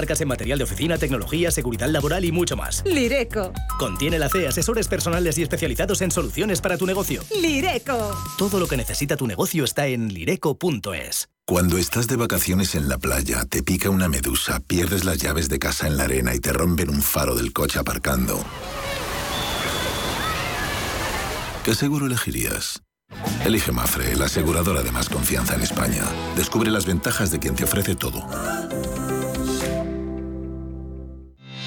marcas 0.00 0.20
en 0.22 0.28
material 0.28 0.56
de 0.56 0.64
oficina, 0.64 0.96
tecnología, 0.96 1.50
seguridad 1.50 1.86
laboral 1.90 2.24
y 2.24 2.32
mucho 2.32 2.56
más. 2.56 2.82
Lireco. 2.86 3.52
Contiene 3.78 4.18
la 4.18 4.30
C, 4.30 4.48
asesores 4.48 4.88
personales 4.88 5.36
y 5.36 5.42
especializados 5.42 6.00
en 6.00 6.10
soluciones 6.10 6.62
para 6.62 6.78
tu 6.78 6.86
negocio. 6.86 7.22
Lireco. 7.38 8.16
Todo 8.38 8.58
lo 8.58 8.66
que 8.66 8.78
necesita 8.78 9.18
tu 9.18 9.26
negocio 9.26 9.62
está 9.62 9.88
en 9.88 10.08
lireco.es. 10.14 11.28
Cuando 11.46 11.76
estás 11.76 12.06
de 12.06 12.16
vacaciones 12.16 12.74
en 12.76 12.88
la 12.88 12.96
playa, 12.96 13.44
te 13.44 13.62
pica 13.62 13.90
una 13.90 14.08
medusa, 14.08 14.60
pierdes 14.60 15.04
las 15.04 15.18
llaves 15.18 15.50
de 15.50 15.58
casa 15.58 15.86
en 15.86 15.98
la 15.98 16.04
arena 16.04 16.34
y 16.34 16.40
te 16.40 16.54
rompen 16.54 16.88
un 16.88 17.02
faro 17.02 17.34
del 17.34 17.52
coche 17.52 17.78
aparcando. 17.78 18.42
¿Qué 21.62 21.74
seguro 21.74 22.06
elegirías? 22.06 22.80
Elige 23.44 23.70
Mafre, 23.70 24.16
la 24.16 24.26
aseguradora 24.26 24.82
de 24.82 24.92
más 24.92 25.10
confianza 25.10 25.56
en 25.56 25.60
España. 25.60 26.04
Descubre 26.36 26.70
las 26.70 26.86
ventajas 26.86 27.30
de 27.30 27.38
quien 27.38 27.54
te 27.54 27.64
ofrece 27.64 27.94
todo. 27.96 28.26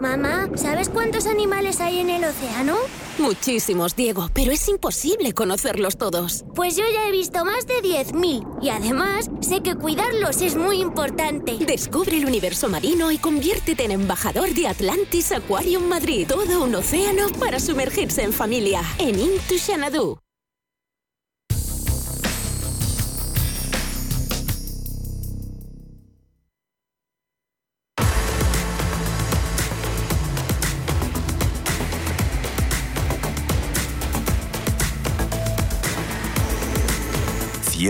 Mamá, 0.00 0.48
¿sabes 0.56 0.88
cuántos 0.88 1.26
animales 1.26 1.80
hay 1.80 2.00
en 2.00 2.10
el 2.10 2.24
océano? 2.24 2.76
Muchísimos, 3.18 3.94
Diego, 3.94 4.28
pero 4.34 4.50
es 4.50 4.68
imposible 4.68 5.32
conocerlos 5.32 5.96
todos. 5.96 6.44
Pues 6.54 6.76
yo 6.76 6.84
ya 6.92 7.06
he 7.06 7.12
visto 7.12 7.44
más 7.44 7.66
de 7.66 7.82
10.000 7.82 8.58
y 8.62 8.70
además 8.70 9.30
sé 9.40 9.60
que 9.62 9.76
cuidarlos 9.76 10.40
es 10.42 10.56
muy 10.56 10.80
importante. 10.80 11.56
Descubre 11.58 12.16
el 12.16 12.24
universo 12.24 12.68
marino 12.68 13.12
y 13.12 13.18
conviértete 13.18 13.84
en 13.84 13.92
embajador 13.92 14.54
de 14.54 14.66
Atlantis 14.68 15.30
Aquarium 15.32 15.86
Madrid. 15.86 16.26
Todo 16.26 16.64
un 16.64 16.74
océano 16.74 17.28
para 17.38 17.60
sumergirse 17.60 18.22
en 18.22 18.32
familia. 18.32 18.82
En 18.98 19.18
Into 19.18 19.54
Xanadu. 19.58 20.18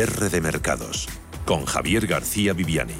Cierre 0.04 0.30
de 0.30 0.40
mercados 0.40 1.08
con 1.44 1.64
Javier 1.64 2.08
García 2.08 2.54
Viviani. 2.54 2.96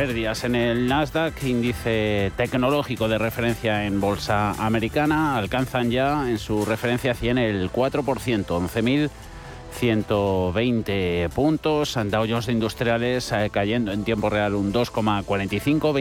Pérdidas 0.00 0.44
en 0.44 0.54
el 0.54 0.88
Nasdaq, 0.88 1.44
índice 1.44 2.32
tecnológico 2.34 3.06
de 3.06 3.18
referencia 3.18 3.84
en 3.84 4.00
bolsa 4.00 4.52
americana, 4.52 5.36
alcanzan 5.36 5.90
ya 5.90 6.30
en 6.30 6.38
su 6.38 6.64
referencia 6.64 7.12
100 7.12 7.36
el 7.36 7.70
4%, 7.70 8.46
11.120 8.46 11.28
puntos. 11.28 11.98
Dow 12.02 12.26
Jones 12.26 12.46
de 12.46 12.52
Industriales 12.52 13.30
eh, 13.32 13.50
cayendo 13.52 13.92
en 13.92 14.02
tiempo 14.02 14.30
real 14.30 14.54
un 14.54 14.72
2,45, 14.72 15.92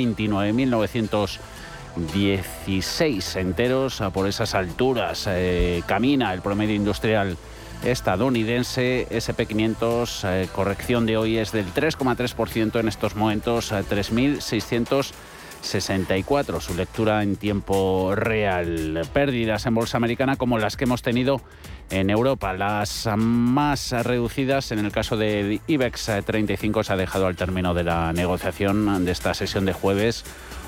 29.916 1.98 3.36
enteros 3.38 4.00
ah, 4.00 4.12
por 4.12 4.30
esas 4.30 4.56
alturas. 4.56 5.26
Eh, 5.28 5.84
camina 5.86 6.34
el 6.34 6.42
promedio 6.42 6.76
industrial 6.76 7.36
estadounidense, 7.84 9.07
SP500, 9.09 10.23
eh, 10.23 10.47
corrección 10.53 11.06
de 11.06 11.17
hoy 11.17 11.38
es 11.38 11.51
del 11.51 11.66
3,3% 11.73 12.79
en 12.79 12.88
estos 12.88 13.16
momentos, 13.16 13.72
eh, 13.72 13.84
3.664, 13.90 16.59
su 16.59 16.75
lectura 16.75 17.23
en 17.23 17.35
tiempo 17.35 18.13
real. 18.16 19.01
Pérdidas 19.13 19.66
en 19.66 19.75
bolsa 19.75 19.97
americana 19.97 20.35
como 20.35 20.57
las 20.57 20.78
que 20.78 20.85
hemos 20.85 21.01
tenido 21.01 21.41
en 21.89 22.09
Europa, 22.09 22.53
las 22.53 23.09
más 23.18 23.91
reducidas 23.91 24.72
en 24.72 24.79
el 24.79 24.91
caso 24.91 25.18
del 25.18 25.62
IBEX 25.68 26.12
35 26.25 26.84
se 26.84 26.94
ha 26.94 26.97
dejado 26.97 27.28
al 27.28 27.35
término 27.35 27.73
de 27.73 27.84
la 27.84 28.13
negociación 28.13 29.06
de 29.06 29.12
esta 29.12 29.34
sesión 29.34 29.66
de 29.66 29.73
jueves 29.73 30.23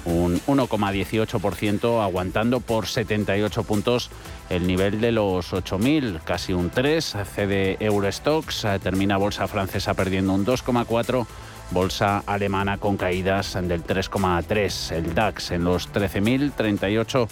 un 0.06 0.40
1,18%, 0.42 2.04
aguantando 2.04 2.60
por 2.60 2.88
78 2.88 3.64
puntos 3.64 4.10
el 4.50 4.68
nivel 4.68 5.02
de 5.02 5.12
los 5.12 5.54
8.000, 5.54 6.22
casi 6.24 6.54
un 6.54 6.70
3. 6.70 7.18
Cede 7.34 7.78
Eurostox, 7.80 8.66
eh, 8.66 8.80
termina 8.80 9.18
bolsa 9.18 9.48
francesa 9.48 9.94
perdiendo 9.94 10.34
un 10.34 10.46
2,4. 10.46 11.26
Bolsa 11.72 12.22
alemana 12.26 12.78
con 12.78 12.98
caídas 12.98 13.54
del 13.54 13.84
3,3. 13.84 14.92
El 14.92 15.16
DAX 15.16 15.52
en 15.52 15.64
los 15.64 15.92
13.038 15.92 17.28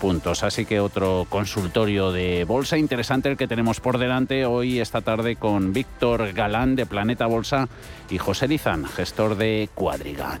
puntos. 0.00 0.42
Así 0.44 0.64
que 0.64 0.80
otro 0.80 1.26
consultorio 1.28 2.12
de 2.12 2.44
bolsa 2.44 2.78
interesante 2.78 3.28
el 3.28 3.36
que 3.36 3.48
tenemos 3.48 3.80
por 3.80 3.98
delante 3.98 4.46
hoy, 4.46 4.80
esta 4.80 5.02
tarde, 5.02 5.36
con 5.36 5.72
Víctor 5.72 6.32
Galán 6.32 6.76
de 6.76 6.86
Planeta 6.86 7.26
Bolsa 7.26 7.68
y 8.08 8.18
José 8.18 8.48
Lizán, 8.48 8.86
gestor 8.86 9.36
de 9.36 9.68
Cuadriga. 9.74 10.40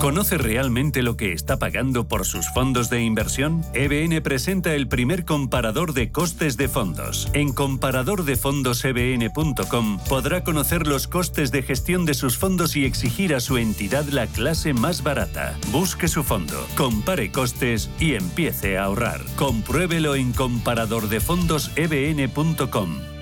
¿Conoce 0.00 0.36
realmente 0.38 1.02
lo 1.02 1.18
que 1.18 1.34
está 1.34 1.58
pagando 1.58 2.08
por 2.08 2.24
sus 2.24 2.48
fondos 2.54 2.88
de 2.88 3.02
inversión? 3.02 3.62
EBN 3.74 4.22
presenta 4.22 4.74
el 4.74 4.88
primer 4.88 5.26
comparador 5.26 5.92
de 5.92 6.10
costes 6.10 6.56
de 6.56 6.68
fondos. 6.68 7.28
En 7.34 7.52
comparadordefondosebn.com 7.52 9.98
podrá 10.08 10.42
conocer 10.42 10.86
los 10.86 11.06
costes 11.06 11.52
de 11.52 11.62
gestión 11.62 12.06
de 12.06 12.14
sus 12.14 12.38
fondos 12.38 12.76
y 12.76 12.86
exigir 12.86 13.34
a 13.34 13.40
su 13.40 13.58
entidad 13.58 14.06
la 14.06 14.26
clase 14.26 14.72
más 14.72 15.02
barata. 15.02 15.54
Busque 15.70 16.08
su 16.08 16.24
fondo, 16.24 16.66
compare 16.78 17.30
costes 17.30 17.90
y 18.00 18.14
empiece 18.14 18.78
a 18.78 18.84
ahorrar. 18.84 19.20
Compruébelo 19.36 20.14
en 20.14 20.32
comparadordefondosebn.com. 20.32 23.19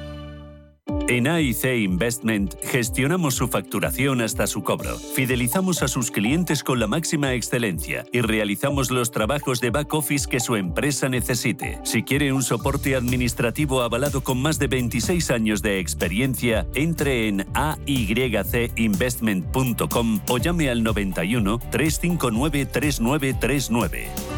En 1.08 1.26
AIC 1.26 1.64
Investment 1.64 2.54
gestionamos 2.62 3.34
su 3.34 3.48
facturación 3.48 4.20
hasta 4.20 4.46
su 4.46 4.62
cobro, 4.62 4.98
fidelizamos 4.98 5.82
a 5.82 5.88
sus 5.88 6.10
clientes 6.10 6.62
con 6.62 6.80
la 6.80 6.86
máxima 6.86 7.32
excelencia 7.32 8.04
y 8.12 8.20
realizamos 8.20 8.90
los 8.90 9.10
trabajos 9.10 9.60
de 9.60 9.70
back 9.70 9.94
office 9.94 10.28
que 10.28 10.38
su 10.38 10.56
empresa 10.56 11.08
necesite. 11.08 11.78
Si 11.84 12.02
quiere 12.02 12.34
un 12.34 12.42
soporte 12.42 12.94
administrativo 12.94 13.80
avalado 13.80 14.22
con 14.22 14.42
más 14.42 14.58
de 14.58 14.66
26 14.66 15.30
años 15.30 15.62
de 15.62 15.78
experiencia, 15.78 16.66
entre 16.74 17.28
en 17.28 17.46
aycinvestment.com 17.54 20.20
o 20.28 20.38
llame 20.38 20.68
al 20.68 20.82
91 20.82 21.58
359 21.70 22.66
3939. 22.66 24.37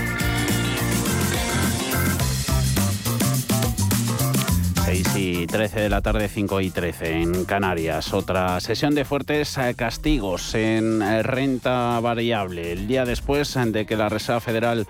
6 4.91 5.15
y 5.15 5.47
13 5.47 5.79
de 5.79 5.89
la 5.89 6.01
tarde, 6.01 6.27
5 6.27 6.59
y 6.59 6.69
13 6.69 7.21
en 7.21 7.45
Canarias. 7.45 8.13
Otra 8.13 8.59
sesión 8.59 8.93
de 8.93 9.05
fuertes 9.05 9.57
eh, 9.57 9.73
castigos 9.73 10.53
en 10.53 11.01
eh, 11.01 11.23
renta 11.23 11.97
variable. 12.01 12.73
El 12.73 12.87
día 12.87 13.05
después 13.05 13.57
de 13.67 13.85
que 13.85 13.95
la 13.95 14.09
Reserva 14.09 14.41
Federal 14.41 14.85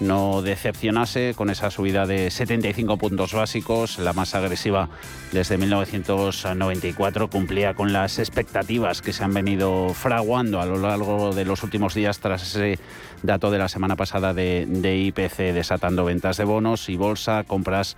no 0.00 0.42
decepcionase 0.42 1.34
con 1.36 1.48
esa 1.48 1.70
subida 1.70 2.06
de 2.06 2.32
75 2.32 2.98
puntos 2.98 3.34
básicos, 3.34 4.00
la 4.00 4.12
más 4.12 4.34
agresiva 4.34 4.88
desde 5.30 5.58
1994, 5.58 7.30
cumplía 7.30 7.74
con 7.74 7.92
las 7.92 8.18
expectativas 8.18 9.00
que 9.00 9.12
se 9.12 9.22
han 9.22 9.32
venido 9.32 9.94
fraguando 9.94 10.60
a 10.60 10.66
lo 10.66 10.78
largo 10.78 11.32
de 11.32 11.44
los 11.44 11.62
últimos 11.62 11.94
días 11.94 12.18
tras 12.18 12.42
ese 12.42 12.80
dato 13.22 13.52
de 13.52 13.58
la 13.58 13.68
semana 13.68 13.94
pasada 13.94 14.34
de, 14.34 14.66
de 14.68 14.98
IPC 14.98 15.54
desatando 15.54 16.04
ventas 16.04 16.36
de 16.36 16.44
bonos 16.44 16.88
y 16.88 16.96
bolsa, 16.96 17.44
compras 17.44 17.96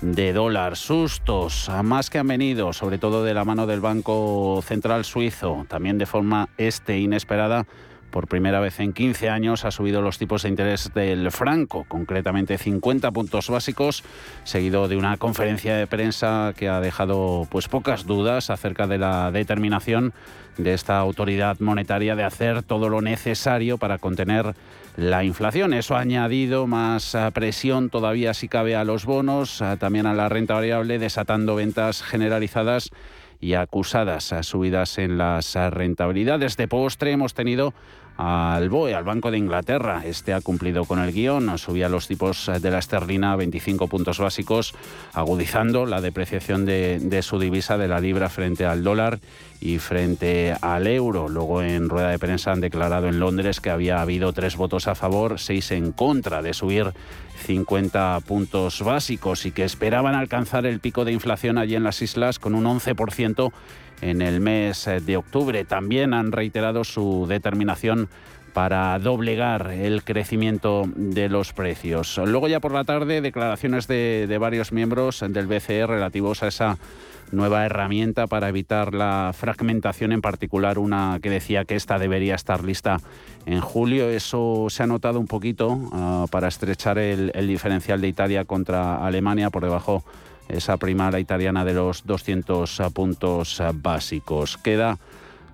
de 0.00 0.32
dólar. 0.32 0.76
Sustos, 0.76 1.70
más 1.82 2.10
que 2.10 2.18
han 2.18 2.28
venido, 2.28 2.72
sobre 2.72 2.98
todo 2.98 3.24
de 3.24 3.34
la 3.34 3.44
mano 3.44 3.66
del 3.66 3.80
Banco 3.80 4.62
Central 4.64 5.04
Suizo, 5.04 5.66
también 5.68 5.98
de 5.98 6.06
forma 6.06 6.48
este 6.56 6.98
inesperada. 6.98 7.66
Por 8.10 8.26
primera 8.26 8.58
vez 8.60 8.80
en 8.80 8.94
15 8.94 9.28
años 9.28 9.66
ha 9.66 9.70
subido 9.70 10.00
los 10.00 10.16
tipos 10.16 10.42
de 10.42 10.48
interés 10.48 10.90
del 10.94 11.30
franco, 11.30 11.84
concretamente 11.86 12.56
50 12.56 13.10
puntos 13.10 13.50
básicos, 13.50 14.02
seguido 14.44 14.88
de 14.88 14.96
una 14.96 15.18
conferencia 15.18 15.76
de 15.76 15.86
prensa 15.86 16.54
que 16.56 16.70
ha 16.70 16.80
dejado 16.80 17.46
pues 17.50 17.68
pocas 17.68 18.06
dudas 18.06 18.48
acerca 18.48 18.86
de 18.86 18.96
la 18.96 19.30
determinación 19.30 20.14
de 20.56 20.72
esta 20.72 20.98
autoridad 20.98 21.60
monetaria 21.60 22.16
de 22.16 22.24
hacer 22.24 22.62
todo 22.62 22.88
lo 22.88 23.02
necesario 23.02 23.76
para 23.76 23.98
contener 23.98 24.54
la 24.98 25.22
inflación. 25.22 25.74
Eso 25.74 25.94
ha 25.94 26.00
añadido 26.00 26.66
más 26.66 27.14
eh, 27.14 27.30
presión 27.32 27.88
todavía 27.88 28.34
si 28.34 28.48
cabe 28.48 28.74
a 28.74 28.82
los 28.82 29.06
bonos, 29.06 29.60
eh, 29.60 29.76
también 29.78 30.06
a 30.06 30.14
la 30.14 30.28
renta 30.28 30.54
variable, 30.54 30.98
desatando 30.98 31.54
ventas 31.54 32.02
generalizadas 32.02 32.90
y 33.38 33.54
acusadas 33.54 34.32
a 34.32 34.42
subidas 34.42 34.98
en 34.98 35.16
las 35.16 35.54
rentabilidades. 35.54 36.56
De 36.56 36.66
postre 36.66 37.12
hemos 37.12 37.34
tenido 37.34 37.74
al 38.18 38.68
BOE, 38.68 38.94
al 38.94 39.04
Banco 39.04 39.30
de 39.30 39.38
Inglaterra. 39.38 40.02
Este 40.04 40.34
ha 40.34 40.40
cumplido 40.40 40.84
con 40.84 40.98
el 40.98 41.12
guion, 41.12 41.56
subía 41.56 41.88
los 41.88 42.08
tipos 42.08 42.50
de 42.60 42.70
la 42.70 42.80
esterlina 42.80 43.32
a 43.32 43.36
25 43.36 43.86
puntos 43.86 44.18
básicos, 44.18 44.74
agudizando 45.14 45.86
la 45.86 46.00
depreciación 46.00 46.66
de, 46.66 46.98
de 46.98 47.22
su 47.22 47.38
divisa 47.38 47.78
de 47.78 47.86
la 47.86 48.00
libra 48.00 48.28
frente 48.28 48.66
al 48.66 48.82
dólar 48.82 49.20
y 49.60 49.78
frente 49.78 50.52
al 50.60 50.88
euro. 50.88 51.28
Luego 51.28 51.62
en 51.62 51.88
rueda 51.88 52.10
de 52.10 52.18
prensa 52.18 52.50
han 52.50 52.60
declarado 52.60 53.06
en 53.06 53.20
Londres 53.20 53.60
que 53.60 53.70
había 53.70 54.02
habido 54.02 54.32
tres 54.32 54.56
votos 54.56 54.88
a 54.88 54.96
favor, 54.96 55.38
seis 55.38 55.70
en 55.70 55.92
contra 55.92 56.42
de 56.42 56.54
subir 56.54 56.92
50 57.46 58.18
puntos 58.26 58.82
básicos 58.82 59.46
y 59.46 59.52
que 59.52 59.62
esperaban 59.62 60.16
alcanzar 60.16 60.66
el 60.66 60.80
pico 60.80 61.04
de 61.04 61.12
inflación 61.12 61.56
allí 61.56 61.76
en 61.76 61.84
las 61.84 62.02
islas 62.02 62.40
con 62.40 62.56
un 62.56 62.64
11% 62.64 63.52
en 64.00 64.22
el 64.22 64.40
mes 64.40 64.88
de 65.04 65.16
octubre. 65.16 65.64
También 65.64 66.14
han 66.14 66.32
reiterado 66.32 66.84
su 66.84 67.26
determinación 67.28 68.08
para 68.58 68.98
doblegar 68.98 69.70
el 69.70 70.02
crecimiento 70.02 70.84
de 70.96 71.28
los 71.28 71.52
precios. 71.52 72.18
Luego 72.24 72.48
ya 72.48 72.58
por 72.58 72.72
la 72.72 72.82
tarde 72.82 73.20
declaraciones 73.20 73.86
de, 73.86 74.36
varios 74.40 74.72
miembros 74.72 75.24
del 75.28 75.46
BCE 75.46 75.86
relativos 75.86 76.42
a 76.42 76.48
esa 76.48 76.78
nueva 77.30 77.64
herramienta 77.66 78.26
para 78.26 78.48
evitar 78.48 78.94
la 78.94 79.32
fragmentación, 79.32 80.12
en 80.12 80.22
particular 80.22 80.78
una 80.78 81.20
que 81.22 81.30
decía 81.30 81.64
que 81.66 81.76
esta 81.76 82.00
debería 82.00 82.34
estar 82.34 82.64
lista 82.64 82.98
en 83.46 83.60
julio. 83.60 84.08
Eso 84.08 84.66
se 84.70 84.82
ha 84.82 84.86
notado 84.88 85.20
un 85.20 85.26
poquito 85.26 85.78
ah, 85.92 86.26
para 86.30 86.48
estrechar 86.48 86.98
el, 86.98 87.30
el 87.34 87.46
diferencial 87.46 88.00
de 88.00 88.08
Italia 88.08 88.44
contra 88.44 89.06
Alemania 89.06 89.50
por 89.50 89.62
debajo 89.62 90.02
esa 90.48 90.76
primera 90.76 91.20
italiana 91.20 91.64
de 91.64 91.74
los 91.74 92.06
200 92.06 92.82
puntos 92.92 93.62
básicos. 93.74 94.56
Queda 94.56 94.98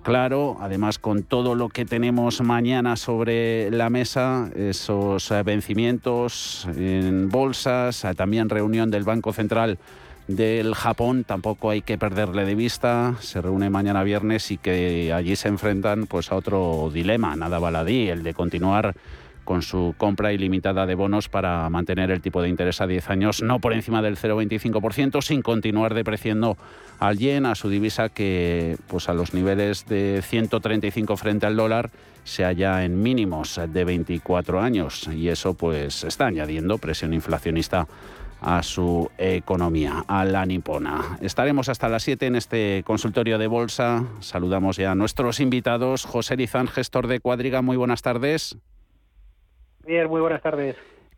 claro, 0.03 0.57
además 0.61 0.99
con 0.99 1.23
todo 1.23 1.55
lo 1.55 1.69
que 1.69 1.85
tenemos 1.85 2.41
mañana 2.41 2.95
sobre 2.95 3.71
la 3.71 3.89
mesa, 3.89 4.49
esos 4.55 5.33
vencimientos 5.43 6.67
en 6.75 7.29
bolsas, 7.29 8.05
también 8.15 8.49
reunión 8.49 8.91
del 8.91 9.03
Banco 9.03 9.33
Central 9.33 9.79
del 10.27 10.73
Japón, 10.73 11.23
tampoco 11.23 11.69
hay 11.69 11.83
que 11.83 11.99
perderle 11.99 12.45
de 12.45 12.55
vista, 12.55 13.15
se 13.19 13.41
reúne 13.41 13.69
mañana 13.69 14.01
viernes 14.03 14.49
y 14.49 14.57
que 14.57 15.13
allí 15.13 15.35
se 15.35 15.49
enfrentan 15.49 16.07
pues 16.07 16.31
a 16.31 16.35
otro 16.35 16.89
dilema, 16.91 17.35
nada 17.35 17.59
baladí, 17.59 18.09
el 18.09 18.23
de 18.23 18.33
continuar 18.33 18.95
con 19.45 19.61
su 19.61 19.95
compra 19.97 20.33
ilimitada 20.33 20.85
de 20.85 20.95
bonos 20.95 21.29
para 21.29 21.69
mantener 21.69 22.11
el 22.11 22.21
tipo 22.21 22.41
de 22.41 22.49
interés 22.49 22.81
a 22.81 22.87
10 22.87 23.09
años 23.09 23.41
no 23.41 23.59
por 23.59 23.73
encima 23.73 24.01
del 24.01 24.17
0,25%, 24.17 25.21
sin 25.21 25.41
continuar 25.41 25.93
depreciando 25.93 26.57
al 26.99 27.17
yen, 27.17 27.45
a 27.45 27.55
su 27.55 27.69
divisa 27.69 28.09
que 28.09 28.77
pues 28.87 29.07
a 29.07 29.13
los 29.13 29.33
niveles 29.33 29.85
de 29.85 30.21
135 30.21 31.15
frente 31.15 31.45
al 31.45 31.55
dólar 31.55 31.91
se 32.23 32.43
halla 32.43 32.83
en 32.83 33.01
mínimos 33.01 33.59
de 33.67 33.85
24 33.85 34.59
años 34.59 35.07
y 35.07 35.29
eso 35.29 35.53
pues 35.53 36.03
está 36.03 36.25
añadiendo 36.25 36.77
presión 36.77 37.13
inflacionista 37.13 37.87
a 38.41 38.61
su 38.63 39.09
economía, 39.17 40.03
a 40.07 40.25
la 40.25 40.45
nipona. 40.45 41.17
Estaremos 41.21 41.69
hasta 41.69 41.89
las 41.89 42.03
7 42.03 42.27
en 42.27 42.35
este 42.35 42.83
consultorio 42.85 43.37
de 43.37 43.47
bolsa. 43.47 44.05
Saludamos 44.19 44.77
ya 44.77 44.91
a 44.91 44.95
nuestros 44.95 45.39
invitados. 45.39 46.05
José 46.05 46.35
Lizán, 46.35 46.67
gestor 46.67 47.07
de 47.07 47.19
Cuadriga, 47.19 47.61
muy 47.61 47.77
buenas 47.77 48.01
tardes. 48.01 48.57
Bien, 49.85 50.07
muy 50.07 50.21
buenas 50.21 50.41
tardes. 50.41 50.75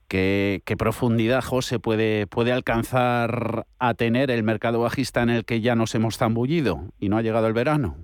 ¿Qué, 0.08 0.62
profundidad, 0.78 1.44
José, 1.44 1.80
puede, 1.80 2.28
puede 2.28 2.54
alcanzar 2.54 3.66
a 3.80 3.94
tener 3.94 4.32
el 4.32 4.44
mercado 4.44 4.80
bajista 4.80 5.22
en 5.22 5.30
el 5.30 5.46
que 5.46 5.60
ya 5.60 5.76
nos 5.76 5.94
hemos 5.96 6.18
zambullido 6.18 6.80
y 7.00 7.10
no 7.10 7.18
ha 7.18 7.22
llegado 7.22 7.48
el 7.48 7.54
verano? 7.54 7.96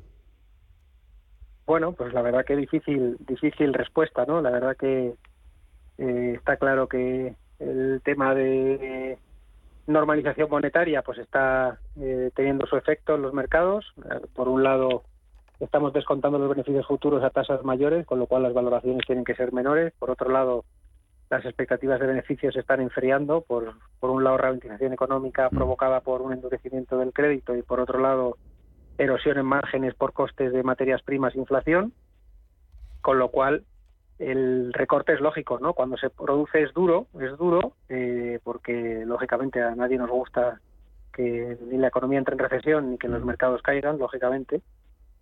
Bueno, 1.65 1.93
pues 1.93 2.13
la 2.13 2.21
verdad 2.21 2.43
que 2.45 2.57
difícil, 2.57 3.15
difícil 3.25 3.73
respuesta, 3.73 4.25
¿no? 4.25 4.41
La 4.41 4.51
verdad 4.51 4.75
que 4.75 5.13
eh, 5.97 6.33
está 6.35 6.57
claro 6.57 6.87
que 6.87 7.35
el 7.59 8.01
tema 8.03 8.35
de 8.35 9.17
normalización 9.87 10.49
monetaria 10.49 11.01
pues 11.01 11.19
está 11.19 11.79
eh, 11.97 12.31
teniendo 12.35 12.65
su 12.67 12.75
efecto 12.75 13.15
en 13.15 13.21
los 13.21 13.33
mercados. 13.33 13.93
Por 14.33 14.49
un 14.49 14.63
lado, 14.63 15.03
estamos 15.59 15.93
descontando 15.93 16.39
los 16.39 16.49
beneficios 16.49 16.85
futuros 16.87 17.23
a 17.23 17.29
tasas 17.29 17.63
mayores, 17.63 18.05
con 18.05 18.19
lo 18.19 18.27
cual 18.27 18.43
las 18.43 18.53
valoraciones 18.53 19.05
tienen 19.05 19.23
que 19.23 19.35
ser 19.35 19.53
menores. 19.53 19.93
Por 19.99 20.11
otro 20.11 20.29
lado, 20.29 20.65
las 21.29 21.45
expectativas 21.45 21.99
de 21.99 22.07
beneficios 22.07 22.53
se 22.53 22.59
están 22.59 22.81
enfriando. 22.81 23.41
Por, 23.41 23.73
por 23.99 24.09
un 24.09 24.23
lado, 24.23 24.37
ralentización 24.37 24.93
económica 24.93 25.49
mm. 25.51 25.55
provocada 25.55 26.01
por 26.01 26.21
un 26.21 26.33
endurecimiento 26.33 26.97
del 26.97 27.13
crédito 27.13 27.55
y 27.55 27.61
por 27.61 27.79
otro 27.79 27.99
lado, 27.99 28.37
erosión 28.97 29.37
en 29.37 29.45
márgenes 29.45 29.95
por 29.95 30.13
costes 30.13 30.53
de 30.53 30.63
materias 30.63 31.01
primas 31.01 31.35
e 31.35 31.39
inflación, 31.39 31.93
con 33.01 33.19
lo 33.19 33.29
cual 33.29 33.63
el 34.19 34.71
recorte 34.73 35.13
es 35.13 35.21
lógico, 35.21 35.59
¿no? 35.59 35.73
Cuando 35.73 35.97
se 35.97 36.09
produce 36.09 36.61
es 36.61 36.73
duro, 36.73 37.07
es 37.19 37.35
duro, 37.37 37.73
eh, 37.89 38.39
porque 38.43 39.03
lógicamente 39.05 39.61
a 39.61 39.75
nadie 39.75 39.97
nos 39.97 40.09
gusta 40.09 40.59
que 41.11 41.57
ni 41.69 41.77
la 41.77 41.87
economía 41.87 42.19
entre 42.19 42.33
en 42.33 42.39
recesión 42.39 42.91
ni 42.91 42.97
que 42.97 43.07
los 43.07 43.23
mercados 43.23 43.61
caigan, 43.61 43.97
lógicamente, 43.97 44.61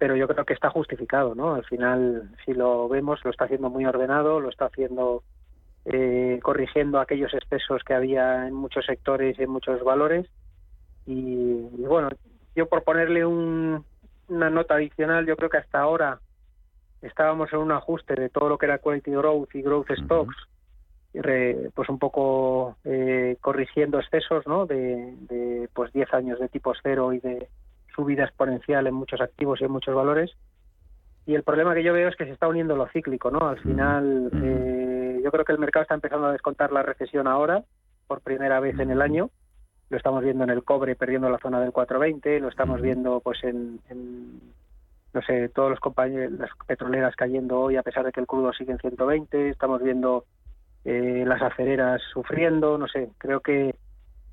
pero 0.02 0.16
yo 0.16 0.28
creo 0.28 0.46
que 0.46 0.56
está 0.56 0.72
justificado, 0.72 1.36
¿no? 1.36 1.54
Al 1.54 1.64
final, 1.64 2.32
si 2.44 2.56
lo 2.56 2.90
vemos, 2.90 3.24
lo 3.24 3.30
está 3.30 3.46
haciendo 3.46 3.70
muy 3.70 3.86
ordenado, 3.86 4.40
lo 4.40 4.50
está 4.50 4.66
haciendo 4.66 5.22
eh, 5.86 6.40
corrigiendo 6.42 7.00
aquellos 7.00 7.32
excesos 7.36 7.84
que 7.84 7.94
había 7.94 8.48
en 8.48 8.56
muchos 8.56 8.84
sectores 8.88 9.38
y 9.38 9.44
en 9.44 9.52
muchos 9.52 9.84
valores. 9.84 10.26
y 11.06 11.54
bueno, 11.86 12.10
yo 12.56 12.66
por 12.66 12.82
ponerle 12.84 13.28
un, 13.28 13.86
una 14.28 14.50
nota 14.50 14.74
adicional, 14.74 15.28
yo 15.28 15.36
creo 15.36 15.52
que 15.52 15.60
hasta 15.60 15.80
ahora 15.80 16.20
estábamos 17.04 17.54
en 17.54 17.60
un 17.60 17.72
ajuste 17.72 18.16
de 18.16 18.30
todo 18.30 18.50
lo 18.50 18.58
que 18.58 18.66
era 18.66 18.80
quality 18.80 19.12
growth 19.12 19.54
y 19.54 19.62
growth 19.62 19.92
stocks, 20.04 20.36
pues 21.76 21.90
un 21.90 22.00
poco 22.00 22.76
eh, 22.86 23.38
corrigiendo 23.40 24.00
excesos, 24.00 24.48
¿no? 24.48 24.66
De, 24.66 25.16
de 25.30 25.70
pues 25.76 25.94
10 25.94 26.12
años 26.16 26.40
de 26.40 26.50
tipos 26.50 26.80
cero 26.82 27.14
y 27.14 27.20
de 27.20 27.50
subida 27.96 28.24
exponencial 28.24 28.88
en 28.88 28.94
muchos 28.94 29.22
activos 29.22 29.62
y 29.62 29.66
en 29.66 29.72
muchos 29.72 29.96
valores. 29.96 30.32
Y 31.26 31.36
el 31.36 31.44
problema 31.44 31.76
que 31.76 31.84
yo 31.84 31.94
veo 31.94 32.10
es 32.10 32.16
que 32.16 32.26
se 32.26 32.32
está 32.32 32.48
uniendo 32.48 32.76
lo 32.76 32.88
cíclico, 32.88 33.30
¿no? 33.30 33.48
Al 33.48 33.60
final, 33.60 34.30
eh, 34.44 35.22
yo 35.24 35.32
creo 35.32 35.46
que 35.46 35.52
el 35.52 35.60
mercado 35.60 35.84
está 35.84 35.96
empezando 35.96 36.28
a 36.28 36.32
descontar 36.32 36.72
la 36.72 36.82
recesión 36.82 37.28
ahora, 37.28 37.64
por 38.08 38.22
primera 38.22 38.60
vez 38.60 38.78
en 38.80 38.92
el 38.92 39.02
año, 39.02 39.30
lo 39.90 39.98
estamos 39.98 40.24
viendo 40.24 40.44
en 40.44 40.50
el 40.50 40.64
cobre 40.64 40.96
perdiendo 40.96 41.30
la 41.30 41.38
zona 41.38 41.60
del 41.60 41.72
420, 41.72 42.40
lo 42.40 42.50
estamos 42.50 42.82
viendo 42.82 43.20
pues 43.20 43.44
en, 43.44 43.80
no 45.14 45.22
sé, 45.22 45.50
todos 45.50 45.70
los 45.70 45.80
compañeros, 45.80 46.32
las 46.34 46.50
petroleras 46.66 47.16
cayendo 47.16 47.60
hoy 47.60 47.76
a 47.76 47.84
pesar 47.84 48.06
de 48.06 48.12
que 48.12 48.20
el 48.20 48.28
crudo 48.28 48.52
sigue 48.54 48.72
en 48.72 48.80
120, 48.80 49.50
estamos 49.50 49.84
viendo 49.84 50.26
eh, 50.86 51.24
las 51.28 51.42
acereras 51.42 52.02
sufriendo, 52.14 52.78
no 52.78 52.88
sé, 52.88 53.10
creo 53.18 53.42
que 53.42 53.76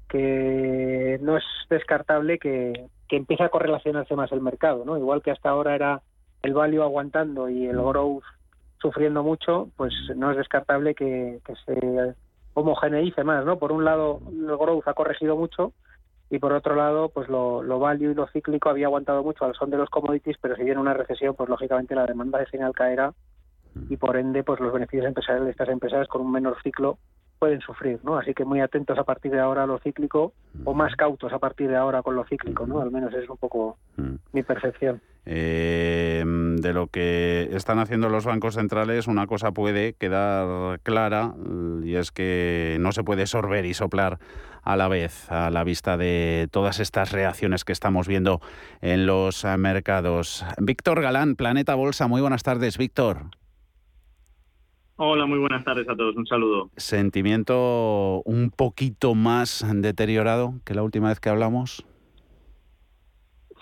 que 0.09 1.19
no 1.21 1.37
es 1.37 1.45
descartable 1.69 2.39
que, 2.39 2.89
que 3.09 3.17
empiece 3.17 3.43
a 3.43 3.49
correlacionarse 3.49 4.15
más 4.15 4.31
el 4.33 4.41
mercado, 4.41 4.85
¿no? 4.85 4.97
Igual 4.97 5.23
que 5.23 5.31
hasta 5.31 5.51
ahora 5.51 5.75
era 5.75 6.03
el 6.43 6.55
value 6.55 6.83
aguantando 6.83 7.49
y 7.49 7.67
el 7.67 7.79
growth 7.79 8.25
sufriendo 8.81 9.23
mucho, 9.23 9.71
pues 9.77 9.93
no 10.15 10.31
es 10.31 10.37
descartable 10.37 10.95
que, 10.95 11.41
que 11.45 11.55
se 11.65 12.15
homogeneice 12.55 13.25
más, 13.25 13.45
¿no? 13.45 13.59
Por 13.59 13.73
un 13.73 13.85
lado, 13.85 14.21
el 14.29 14.57
growth 14.57 14.87
ha 14.87 14.95
corregido 14.95 15.37
mucho 15.37 15.73
y 16.31 16.39
por 16.39 16.53
otro 16.53 16.75
lado, 16.75 17.09
pues 17.09 17.29
lo, 17.29 17.63
lo 17.63 17.79
value 17.79 18.11
y 18.11 18.15
lo 18.15 18.27
cíclico 18.29 18.69
había 18.69 18.87
aguantado 18.87 19.23
mucho 19.23 19.45
al 19.45 19.55
son 19.55 19.71
de 19.71 19.79
los 19.79 19.89
commodities, 19.89 20.37
pero 20.41 20.57
si 20.57 20.65
viene 20.65 20.81
una 20.81 20.95
recesión, 20.95 21.35
pues 21.35 21.49
lógicamente 21.49 21.95
la 21.95 22.07
demanda 22.07 22.39
de 22.39 22.47
final 22.47 22.73
caerá 22.73 23.15
y 23.89 23.97
por 23.97 24.17
ende, 24.17 24.43
pues 24.43 24.61
los 24.61 24.73
beneficios 24.73 25.07
empresariales 25.07 25.47
de 25.47 25.51
estas 25.53 25.69
empresas 25.69 26.09
con 26.09 26.23
un 26.23 26.33
menor 26.33 26.61
ciclo 26.63 26.99
pueden 27.39 27.61
sufrir, 27.61 28.01
¿no? 28.03 28.19
Así 28.19 28.35
que 28.35 28.45
muy 28.45 28.61
atentos 28.61 28.99
a 28.99 29.05
partir 29.05 29.33
de 29.33 29.41
ahora 29.41 29.65
a 29.65 29.67
lo 29.67 29.79
cíclico 29.79 30.33
o 30.65 30.75
más 30.75 30.95
cautos 30.97 31.33
a 31.33 31.39
partir 31.39 31.69
de 31.69 31.77
ahora 31.77 32.03
con 32.03 32.15
lo 32.15 32.25
cíclico, 32.25 32.67
¿no? 32.67 32.81
Al 32.81 32.91
menos 32.91 33.15
es 33.15 33.29
un 33.29 33.37
poco 33.37 33.79
mm. 33.97 34.15
mi 34.33 34.43
percepción. 34.43 35.01
Eh, 35.31 36.25
de 36.25 36.73
lo 36.73 36.87
que 36.87 37.51
están 37.53 37.79
haciendo 37.79 38.09
los 38.09 38.25
bancos 38.25 38.55
centrales, 38.55 39.07
una 39.07 39.27
cosa 39.27 39.53
puede 39.53 39.93
quedar 39.93 40.81
clara 40.81 41.35
y 41.85 41.97
es 41.97 42.11
que 42.13 42.79
no 42.81 42.93
se 42.93 43.05
puede 43.05 43.27
sorber 43.27 43.67
y 43.67 43.75
soplar 43.75 44.19
a 44.63 44.77
la 44.77 44.89
vez 44.89 45.31
a 45.31 45.51
la 45.51 45.65
vista 45.65 45.97
de 45.97 46.49
todas 46.51 46.81
estas 46.81 47.13
reacciones 47.13 47.65
que 47.65 47.73
estamos 47.73 48.09
viendo 48.09 48.41
en 48.81 49.07
los 49.07 49.45
mercados. 49.59 50.47
Víctor 50.59 51.03
Galán, 51.03 51.37
Planeta 51.37 51.75
Bolsa, 51.75 52.07
muy 52.07 52.23
buenas 52.23 52.43
tardes, 52.43 52.79
Víctor. 52.79 53.27
Hola, 55.01 55.27
muy 55.27 55.39
buenas 55.39 55.63
tardes 55.65 55.89
a 55.89 55.95
todos. 55.95 56.17
Un 56.17 56.27
saludo. 56.27 56.73
¿Sentimiento 56.77 58.21
un 58.25 58.51
poquito 58.51 59.15
más 59.15 59.65
deteriorado 59.77 60.55
que 60.67 60.75
la 60.75 60.83
última 60.83 61.11
vez 61.11 61.21
que 61.21 61.29
hablamos? 61.29 61.87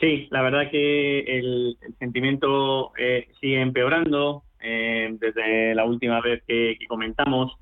Sí, 0.00 0.28
la 0.30 0.40
verdad 0.40 0.70
que 0.70 1.20
el, 1.20 1.76
sentimiento 1.98 2.92
eh, 2.96 3.28
sigue 3.38 3.60
empeorando 3.60 4.44
eh, 4.62 5.14
desde 5.20 5.74
la 5.74 5.84
última 5.84 6.22
vez 6.22 6.42
que, 6.48 6.78
comentamos. 6.88 7.52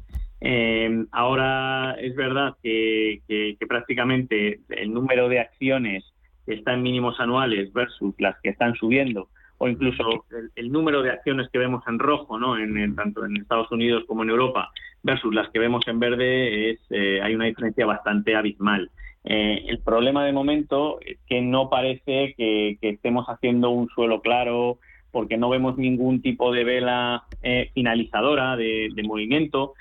Eh, 0.40 1.07
ahora 1.11 1.97
es 1.99 2.14
verdad 2.14 2.54
que, 2.62 3.23
prácticamente 3.69 4.61
el 4.69 4.93
número 4.93 5.28
de 5.28 5.40
acciones 5.40 6.04
que 6.47 6.54
está 6.54 6.75
en 6.75 6.83
mínimos 6.85 7.19
anuales 7.19 7.73
versus 7.73 8.14
las 8.19 8.37
que 8.40 8.50
están 8.50 8.76
subiendo 8.76 9.31
o 9.58 9.68
incluso 9.68 10.25
el, 10.56 10.73
número 10.73 11.02
de 11.02 11.11
acciones 11.11 11.49
que 11.50 11.58
vemos 11.58 11.82
en 11.87 11.99
rojo, 11.99 12.38
¿no? 12.38 12.58
En, 12.58 12.94
tanto 12.96 13.25
en 13.25 13.37
Estados 13.37 13.70
Unidos 13.70 14.04
como 14.06 14.23
en 14.23 14.30
Europa, 14.30 14.70
versus 15.02 15.34
las 15.34 15.49
que 15.50 15.58
vemos 15.58 15.87
en 15.87 16.00
verde, 16.00 16.70
es, 16.70 16.80
eh, 16.90 17.20
hay 17.23 17.34
una 17.34 17.46
diferencia 17.46 17.87
bastante 17.87 18.34
abismal. 18.34 18.90
Eh, 19.25 19.64
el 19.68 19.78
problema 19.78 20.25
de 20.25 20.32
momento 20.32 20.99
es 21.00 21.18
que 21.26 21.40
no 21.40 21.70
parece 21.70 22.34
que, 22.37 22.78
estemos 22.80 23.26
haciendo 23.26 23.70
un 23.70 23.88
suelo 23.88 24.20
claro, 24.20 24.78
porque 25.11 25.37
no 25.37 25.49
vemos 25.49 25.78
ningún 25.78 26.20
tipo 26.20 26.52
de 26.52 26.64
vela 26.64 27.25
eh, 27.42 27.70
finalizadora 27.75 28.56
de, 28.56 28.90
movimiento. 29.04 29.75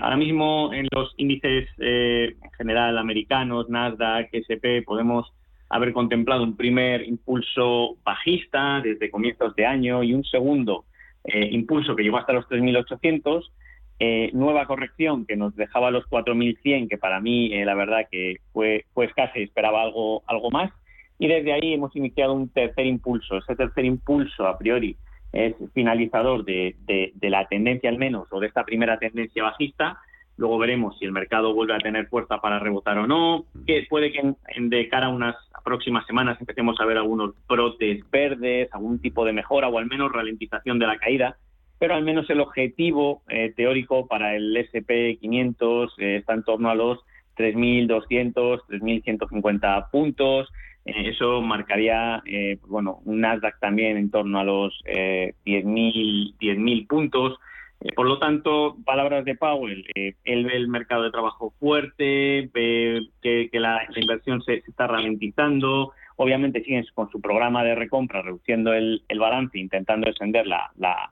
ahora 0.00 0.16
mismo 0.16 0.72
en 0.74 0.88
los 0.90 1.14
índices 1.16 1.68
en 1.78 2.50
general 2.58 2.98
americanos, 2.98 3.70
Nasdaq, 3.70 4.28
SP, 4.34 4.82
podemos 4.82 5.32
haber 5.72 5.94
contemplado 5.94 6.44
un 6.44 6.54
primer 6.54 7.02
impulso 7.02 7.96
bajista 8.04 8.82
desde 8.82 9.10
comienzos 9.10 9.56
de 9.56 9.64
año 9.64 10.02
y 10.02 10.12
un 10.12 10.22
segundo 10.22 10.84
eh, 11.24 11.48
impulso 11.50 11.96
que 11.96 12.02
llegó 12.02 12.18
hasta 12.18 12.34
los 12.34 12.46
3.800, 12.48 13.50
eh, 13.98 14.30
nueva 14.34 14.66
corrección 14.66 15.24
que 15.24 15.34
nos 15.34 15.56
dejaba 15.56 15.90
los 15.90 16.04
4.100, 16.10 16.90
que 16.90 16.98
para 16.98 17.20
mí 17.20 17.54
eh, 17.54 17.64
la 17.64 17.74
verdad 17.74 18.06
que 18.10 18.36
fue, 18.52 18.84
fue 18.92 19.06
escasa 19.06 19.38
y 19.38 19.44
esperaba 19.44 19.82
algo, 19.82 20.22
algo 20.26 20.50
más, 20.50 20.70
y 21.18 21.26
desde 21.26 21.54
ahí 21.54 21.72
hemos 21.72 21.96
iniciado 21.96 22.34
un 22.34 22.50
tercer 22.50 22.84
impulso. 22.84 23.38
Ese 23.38 23.56
tercer 23.56 23.86
impulso, 23.86 24.46
a 24.46 24.58
priori, 24.58 24.94
es 25.32 25.54
finalizador 25.72 26.44
de, 26.44 26.76
de 26.86 27.30
la 27.30 27.48
tendencia 27.48 27.88
al 27.88 27.96
menos, 27.96 28.28
o 28.30 28.40
de 28.40 28.48
esta 28.48 28.64
primera 28.66 28.98
tendencia 28.98 29.42
bajista, 29.42 29.98
Luego 30.36 30.58
veremos 30.58 30.98
si 30.98 31.04
el 31.04 31.12
mercado 31.12 31.54
vuelve 31.54 31.74
a 31.74 31.78
tener 31.78 32.06
fuerza 32.08 32.38
para 32.38 32.58
rebotar 32.58 32.98
o 32.98 33.06
no. 33.06 33.44
Que 33.66 33.86
puede 33.88 34.12
que 34.12 34.34
de 34.56 34.88
cara 34.88 35.06
a 35.06 35.10
unas 35.10 35.36
próximas 35.64 36.06
semanas 36.06 36.38
empecemos 36.40 36.80
a 36.80 36.84
ver 36.84 36.98
algunos 36.98 37.34
brotes 37.46 38.02
verdes, 38.10 38.68
algún 38.72 38.98
tipo 39.00 39.24
de 39.24 39.32
mejora 39.32 39.68
o 39.68 39.78
al 39.78 39.86
menos 39.86 40.12
ralentización 40.12 40.78
de 40.78 40.86
la 40.86 40.98
caída. 40.98 41.36
Pero 41.78 41.94
al 41.94 42.04
menos 42.04 42.28
el 42.30 42.40
objetivo 42.40 43.22
eh, 43.28 43.52
teórico 43.56 44.06
para 44.06 44.36
el 44.36 44.56
SP500 44.56 45.90
eh, 45.98 46.16
está 46.16 46.34
en 46.34 46.44
torno 46.44 46.70
a 46.70 46.74
los 46.74 47.00
3.200, 47.36 48.60
3.150 48.68 49.90
puntos. 49.90 50.48
Eh, 50.84 51.10
eso 51.10 51.42
marcaría, 51.42 52.22
bueno, 52.66 53.00
un 53.04 53.20
Nasdaq 53.20 53.58
también 53.60 53.96
en 53.96 54.10
torno 54.10 54.38
a 54.38 54.44
los 54.44 54.80
10.000 54.84 56.36
10.000 56.38 56.86
puntos. 56.86 57.38
Eh, 57.84 57.92
por 57.94 58.06
lo 58.06 58.18
tanto, 58.18 58.76
palabras 58.84 59.24
de 59.24 59.34
Powell, 59.34 59.84
eh, 59.94 60.14
él 60.24 60.44
ve 60.44 60.56
el 60.56 60.68
mercado 60.68 61.02
de 61.02 61.10
trabajo 61.10 61.52
fuerte, 61.58 62.48
ve 62.52 63.08
que, 63.20 63.48
la, 63.54 63.86
inversión 63.96 64.42
se, 64.42 64.62
está 64.66 64.86
ralentizando, 64.86 65.92
obviamente 66.16 66.62
siguen 66.62 66.84
con 66.94 67.10
su 67.10 67.20
programa 67.20 67.64
de 67.64 67.74
recompra, 67.74 68.22
reduciendo 68.22 68.72
el, 68.72 69.02
balance, 69.18 69.58
intentando 69.58 70.06
descender 70.06 70.46
la, 70.46 70.70
la, 70.76 71.08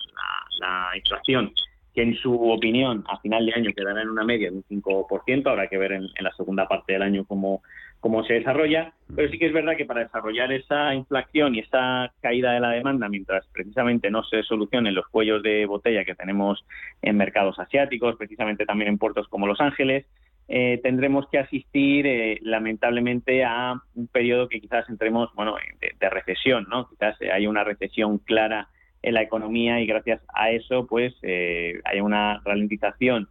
inflación, 0.94 1.52
que 1.94 2.02
en 2.02 2.14
su 2.16 2.50
opinión 2.50 3.04
a 3.08 3.18
final 3.18 3.46
de 3.46 3.54
año 3.54 3.72
quedará 3.74 4.02
en 4.02 4.10
una 4.10 4.24
media 4.24 4.50
de 4.50 4.56
un 4.58 4.64
5%, 4.64 5.46
habrá 5.46 5.66
que 5.66 5.78
ver 5.78 5.92
en 5.92 6.08
la 6.20 6.32
segunda 6.36 6.68
parte 6.68 6.92
del 6.92 7.02
año 7.02 7.24
cómo, 7.24 7.62
cómo 8.00 8.24
se 8.24 8.34
desarrolla, 8.34 8.94
pero 9.14 9.30
sí 9.30 9.38
que 9.38 9.46
es 9.46 9.52
verdad 9.52 9.76
que 9.76 9.84
para 9.84 10.00
desarrollar 10.00 10.50
esa 10.52 10.94
inflación 10.94 11.54
y 11.54 11.60
esa 11.60 12.12
caída 12.20 12.52
de 12.52 12.60
la 12.60 12.70
demanda, 12.70 13.08
mientras 13.08 13.46
precisamente 13.52 14.10
no 14.10 14.24
se 14.24 14.42
solucionen 14.42 14.94
los 14.94 15.06
cuellos 15.08 15.42
de 15.42 15.66
botella 15.66 16.04
que 16.04 16.14
tenemos 16.14 16.64
en 17.02 17.18
mercados 17.18 17.58
asiáticos, 17.58 18.16
precisamente 18.16 18.64
también 18.64 18.88
en 18.88 18.98
puertos 18.98 19.28
como 19.28 19.46
Los 19.46 19.60
Ángeles, 19.60 20.06
eh, 20.48 20.80
tendremos 20.82 21.28
que 21.28 21.38
asistir 21.38 22.06
eh, 22.08 22.38
lamentablemente 22.42 23.44
a 23.44 23.74
un 23.94 24.08
periodo 24.08 24.48
que 24.48 24.60
quizás 24.60 24.88
entremos 24.88 25.30
bueno 25.34 25.54
de, 25.80 26.10
recesión, 26.10 26.66
¿no? 26.68 26.88
Quizás 26.88 27.16
hay 27.32 27.46
una 27.46 27.62
recesión 27.62 28.18
clara 28.18 28.68
en 29.02 29.14
la 29.14 29.22
economía 29.22 29.80
y 29.80 29.86
gracias 29.86 30.20
a 30.34 30.50
eso 30.50 30.86
pues 30.88 31.14
eh, 31.22 31.80
hay 31.84 32.00
una 32.00 32.40
ralentización 32.44 33.28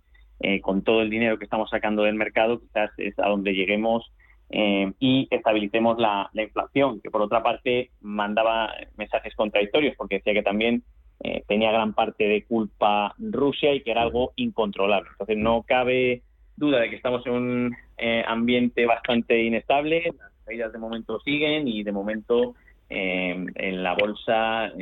con 0.62 0.86
todo 0.86 1.02
el 1.02 1.10
dinero 1.10 1.38
que 1.38 1.44
estamos 1.44 1.70
sacando 1.70 2.04
del 2.04 2.16
mercado, 2.16 2.62
quizás 2.62 2.92
es 2.96 3.20
a 3.20 3.28
donde 3.28 3.54
lleguemos 3.54 4.10
eh, 4.50 4.92
y 5.00 5.28
estabilicemos 5.30 6.00
la, 6.00 6.30
inflación, 6.34 7.00
que 7.02 7.12
por 7.12 7.22
otra 7.22 7.44
parte 7.44 7.92
mandaba 8.02 8.74
mensajes 8.98 9.36
contradictorios 9.36 9.96
porque 9.96 10.16
decía 10.16 10.34
que 10.34 10.42
también 10.42 10.84
eh, 11.22 11.44
tenía 11.48 11.72
gran 11.72 11.94
parte 11.94 12.28
de 12.28 12.44
culpa 12.46 13.14
Rusia 13.20 13.74
y 13.74 13.82
que 13.82 13.92
era 13.92 14.02
algo 14.02 14.34
incontrolable. 14.36 15.10
Entonces 15.12 15.38
no 15.38 15.64
cabe 15.64 16.24
duda 16.56 16.80
de 16.80 16.90
que 16.90 16.96
estamos 16.96 17.26
en 17.26 17.34
un 17.34 17.76
eh, 17.98 18.24
ambiente 18.28 18.86
bastante 18.86 19.44
inestable, 19.44 20.14
las 20.18 20.32
caídas 20.46 20.74
de 20.74 20.80
momento 20.80 21.20
siguen 21.22 21.68
y 21.68 21.84
de 21.84 21.92
momento 21.92 22.56
en 22.92 23.84
la 23.84 23.94
bolsa 23.94 24.74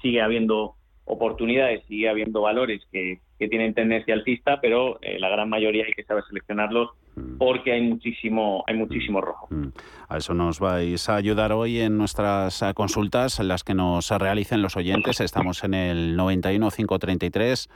sigue 0.00 0.22
habiendo 0.22 0.76
oportunidades, 1.04 1.84
sigue 1.86 2.08
habiendo 2.08 2.40
valores 2.42 2.82
que, 2.90 3.20
tienen 3.50 3.74
tendencia 3.74 4.14
alcista, 4.14 4.58
pero 4.62 4.98
la 5.18 5.28
gran 5.28 5.50
mayoría 5.50 5.84
hay 5.84 5.92
que 5.92 6.04
saber 6.04 6.24
seleccionarlos 6.26 6.92
Mm. 7.16 7.38
porque 7.38 7.72
hay 7.72 7.82
muchísimo, 7.82 8.64
hay 8.66 8.76
muchísimo 8.76 9.20
rojo. 9.20 9.46
Mm. 9.50 9.68
A 10.08 10.16
eso 10.16 10.34
nos 10.34 10.58
vais 10.58 11.08
a 11.08 11.14
ayudar 11.14 11.52
hoy 11.52 11.80
en 11.80 11.96
nuestras 11.96 12.60
eh, 12.62 12.74
consultas, 12.74 13.38
en 13.38 13.48
las 13.48 13.62
que 13.62 13.74
nos 13.74 14.10
realicen 14.10 14.62
los 14.62 14.76
oyentes. 14.76 15.20
Estamos 15.20 15.62
en 15.64 15.74
el 15.74 16.16
91 16.16 16.70
533 16.70 17.68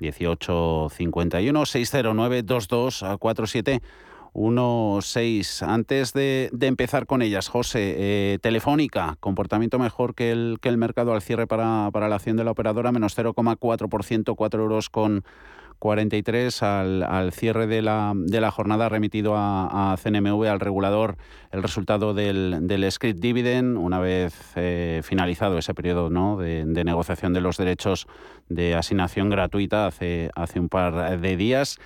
1851 0.00 1.66
609 1.66 2.42
2247 2.42 3.80
16. 4.38 5.62
Antes 5.64 6.12
de, 6.12 6.50
empezar 6.60 7.06
con 7.06 7.22
ellas, 7.22 7.48
José, 7.48 7.96
eh, 7.98 8.38
Telefónica, 8.40 9.16
comportamiento 9.18 9.78
mejor 9.80 10.14
que 10.14 10.30
el, 10.30 10.58
que 10.60 10.68
el 10.68 10.78
mercado 10.78 11.12
al 11.12 11.22
cierre 11.22 11.48
para, 11.48 11.90
para 11.92 12.08
la 12.08 12.16
acción 12.16 12.36
de 12.36 12.44
la 12.44 12.52
operadora, 12.52 12.92
menos 12.92 13.18
0,4%, 13.18 14.36
4 14.36 14.62
euros 14.62 14.90
con 14.90 15.24
43 15.78 16.62
al, 16.62 17.02
al 17.02 17.32
cierre 17.32 17.66
de 17.66 17.82
la, 17.82 18.12
de 18.14 18.40
la 18.40 18.50
jornada 18.50 18.88
remitido 18.88 19.34
a, 19.36 19.92
a, 19.92 19.96
CNMV, 19.96 20.44
al 20.46 20.60
regulador, 20.60 21.16
el 21.52 21.62
resultado 21.62 22.14
del, 22.14 22.58
del 22.62 22.90
script 22.90 23.20
dividend, 23.20 23.76
una 23.76 24.00
vez 24.00 24.34
eh, 24.56 25.00
finalizado 25.04 25.58
ese 25.58 25.74
periodo 25.74 26.10
¿no? 26.10 26.36
de, 26.36 26.64
de, 26.64 26.84
negociación 26.84 27.32
de 27.32 27.40
los 27.40 27.56
derechos 27.56 28.06
de 28.48 28.74
asignación 28.74 29.30
gratuita 29.30 29.86
hace, 29.86 30.30
hace 30.34 30.58
un 30.60 30.68
par 30.68 31.20
de 31.20 31.36
días. 31.36 31.78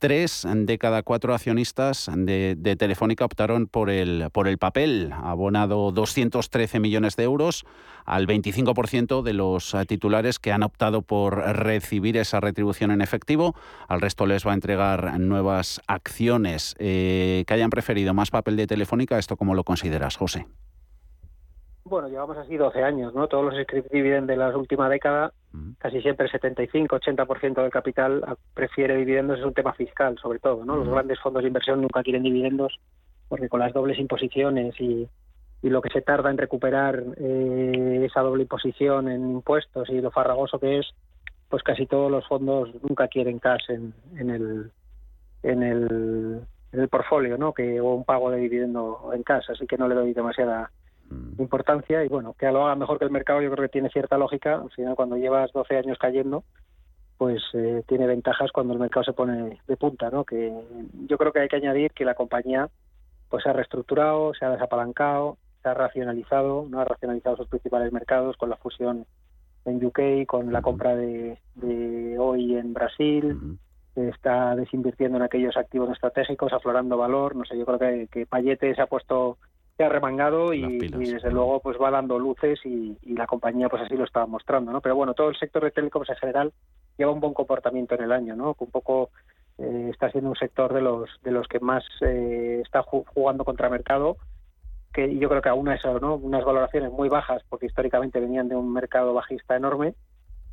Tres 0.00 0.48
de 0.50 0.78
cada 0.78 1.02
cuatro 1.02 1.34
accionistas 1.34 2.10
de, 2.16 2.56
Telefónica 2.78 3.26
optaron 3.26 3.66
por 3.66 3.90
el, 3.90 4.30
por 4.32 4.48
el 4.48 4.56
papel, 4.56 5.12
abonado 5.12 5.92
213 5.92 6.80
millones 6.80 7.16
de 7.16 7.24
euros 7.24 7.66
al 8.06 8.26
25% 8.26 9.20
de 9.20 9.34
los 9.34 9.76
titulares 9.86 10.38
que 10.38 10.52
han 10.52 10.62
optado 10.62 11.02
por 11.02 11.36
recibir 11.36 12.16
esa 12.16 12.40
retribución 12.40 12.92
en 12.92 13.02
efectivo. 13.02 13.54
Al 13.88 14.00
resto 14.00 14.24
les 14.24 14.46
va 14.46 14.52
a 14.52 14.54
entregar 14.54 15.20
nuevas 15.20 15.82
acciones. 15.86 16.76
Eh, 16.78 17.44
que 17.46 17.52
hayan 17.52 17.68
preferido 17.68 18.14
más 18.14 18.30
papel 18.30 18.56
de 18.56 18.66
Telefónica, 18.66 19.18
¿esto 19.18 19.36
cómo 19.36 19.54
lo 19.54 19.64
consideras, 19.64 20.16
José? 20.16 20.46
Bueno, 21.84 22.08
llevamos 22.08 22.38
así 22.38 22.56
12 22.56 22.82
años, 22.82 23.12
¿no? 23.12 23.28
Todos 23.28 23.52
los 23.52 23.62
script 23.64 23.92
dividend 23.92 24.30
de 24.30 24.36
la 24.36 24.56
última 24.56 24.88
década, 24.88 25.34
casi 25.78 26.00
siempre 26.00 26.26
el 26.26 26.32
75-80% 26.32 27.62
del 27.62 27.70
capital 27.70 28.24
prefiere 28.54 28.96
dividendos, 28.96 29.38
es 29.38 29.44
un 29.44 29.54
tema 29.54 29.72
fiscal 29.72 30.16
sobre 30.20 30.38
todo, 30.38 30.64
¿no? 30.64 30.76
Los 30.76 30.88
grandes 30.88 31.18
fondos 31.20 31.42
de 31.42 31.48
inversión 31.48 31.80
nunca 31.80 32.02
quieren 32.02 32.22
dividendos 32.22 32.78
porque 33.28 33.48
con 33.48 33.60
las 33.60 33.72
dobles 33.72 33.98
imposiciones 33.98 34.74
y, 34.80 35.08
lo 35.62 35.82
que 35.82 35.90
se 35.90 36.00
tarda 36.00 36.30
en 36.30 36.38
recuperar 36.38 37.04
eh, 37.18 38.02
esa 38.04 38.22
doble 38.22 38.44
imposición 38.44 39.10
en 39.10 39.30
impuestos 39.30 39.90
y 39.90 40.00
lo 40.00 40.10
farragoso 40.10 40.58
que 40.58 40.78
es, 40.78 40.86
pues 41.50 41.62
casi 41.62 41.84
todos 41.86 42.10
los 42.10 42.26
fondos 42.26 42.70
nunca 42.82 43.08
quieren 43.08 43.38
cash 43.38 43.68
en, 43.68 43.92
en 44.16 44.30
el 44.30 44.70
en 45.42 45.62
el, 45.62 46.42
en 46.72 46.80
el 46.80 46.88
portfolio, 46.88 47.36
¿no? 47.38 47.52
Que 47.52 47.80
o 47.80 47.94
un 47.94 48.04
pago 48.04 48.30
de 48.30 48.38
dividendo 48.38 49.10
en 49.14 49.22
casa, 49.22 49.52
así 49.52 49.66
que 49.66 49.76
no 49.76 49.88
le 49.88 49.94
doy 49.94 50.12
demasiada. 50.12 50.70
Importancia 51.38 52.04
y 52.04 52.08
bueno, 52.08 52.34
que 52.38 52.50
lo 52.50 52.64
haga 52.64 52.76
mejor 52.76 52.98
que 52.98 53.04
el 53.04 53.10
mercado 53.10 53.42
yo 53.42 53.50
creo 53.50 53.64
que 53.64 53.72
tiene 53.72 53.90
cierta 53.90 54.18
lógica. 54.18 54.56
Al 54.56 54.70
final, 54.70 54.94
cuando 54.94 55.16
llevas 55.16 55.52
12 55.52 55.76
años 55.76 55.98
cayendo, 55.98 56.44
pues 57.18 57.42
eh, 57.52 57.82
tiene 57.86 58.06
ventajas 58.06 58.50
cuando 58.52 58.72
el 58.72 58.78
mercado 58.78 59.04
se 59.04 59.12
pone 59.12 59.60
de 59.66 59.76
punta, 59.76 60.10
¿no? 60.10 60.24
Que 60.24 60.52
yo 61.06 61.18
creo 61.18 61.32
que 61.32 61.40
hay 61.40 61.48
que 61.48 61.56
añadir 61.56 61.92
que 61.92 62.04
la 62.04 62.14
compañía 62.14 62.70
pues 63.28 63.44
se 63.44 63.50
ha 63.50 63.52
reestructurado, 63.52 64.34
se 64.34 64.44
ha 64.44 64.50
desapalancado, 64.50 65.36
se 65.62 65.68
ha 65.68 65.74
racionalizado, 65.74 66.66
no 66.68 66.80
ha 66.80 66.84
racionalizado 66.84 67.36
sus 67.36 67.48
principales 67.48 67.92
mercados 67.92 68.36
con 68.36 68.50
la 68.50 68.56
fusión 68.56 69.06
en 69.66 69.84
UK, 69.84 70.26
con 70.26 70.52
la 70.52 70.62
compra 70.62 70.96
de, 70.96 71.38
hoy 72.18 72.56
en 72.56 72.72
Brasil, 72.72 73.58
está 73.94 74.56
desinvirtiendo 74.56 75.18
en 75.18 75.22
aquellos 75.22 75.56
activos 75.56 75.90
estratégicos, 75.90 76.52
aflorando 76.52 76.96
valor, 76.96 77.36
no 77.36 77.44
sé, 77.44 77.58
yo 77.58 77.66
creo 77.66 77.78
que, 77.78 78.08
que 78.10 78.26
Payete 78.26 78.74
se 78.74 78.80
ha 78.80 78.86
puesto 78.86 79.36
ha 79.84 79.88
remangado 79.88 80.52
y, 80.52 80.78
desde 80.88 81.30
luego 81.30 81.60
pues 81.60 81.76
va 81.80 81.90
dando 81.90 82.18
luces 82.18 82.60
y, 82.64 82.96
la 83.14 83.26
compañía 83.26 83.68
pues 83.68 83.82
así 83.82 83.96
lo 83.96 84.04
estaba 84.04 84.26
mostrando, 84.26 84.72
¿no? 84.72 84.80
Pero 84.80 84.96
bueno, 84.96 85.14
todo 85.14 85.28
el 85.30 85.36
sector 85.36 85.64
de 85.64 85.70
telecoms 85.70 86.08
en 86.10 86.16
general 86.16 86.52
lleva 86.96 87.12
un 87.12 87.20
buen 87.20 87.34
comportamiento 87.34 87.94
en 87.94 88.02
el 88.02 88.12
año, 88.12 88.36
¿no? 88.36 88.56
un 88.58 88.70
poco 88.70 89.10
eh, 89.58 89.88
está 89.90 90.10
siendo 90.10 90.30
un 90.30 90.36
sector 90.36 90.72
de 90.72 90.80
los 90.80 91.10
de 91.22 91.30
los 91.32 91.46
que 91.48 91.60
más 91.60 91.84
eh, 92.00 92.60
está 92.62 92.82
jugando 92.82 93.44
contra 93.44 93.68
mercado 93.68 94.16
que 94.92 95.16
yo 95.18 95.28
creo 95.28 95.42
que 95.42 95.48
aún 95.48 95.68
eso, 95.68 96.00
¿no? 96.00 96.16
Unas 96.16 96.44
valoraciones 96.44 96.90
muy 96.90 97.08
bajas 97.08 97.42
porque 97.48 97.66
históricamente 97.66 98.20
venían 98.20 98.48
de 98.48 98.56
un 98.56 98.72
mercado 98.72 99.14
bajista 99.14 99.56
enorme 99.56 99.94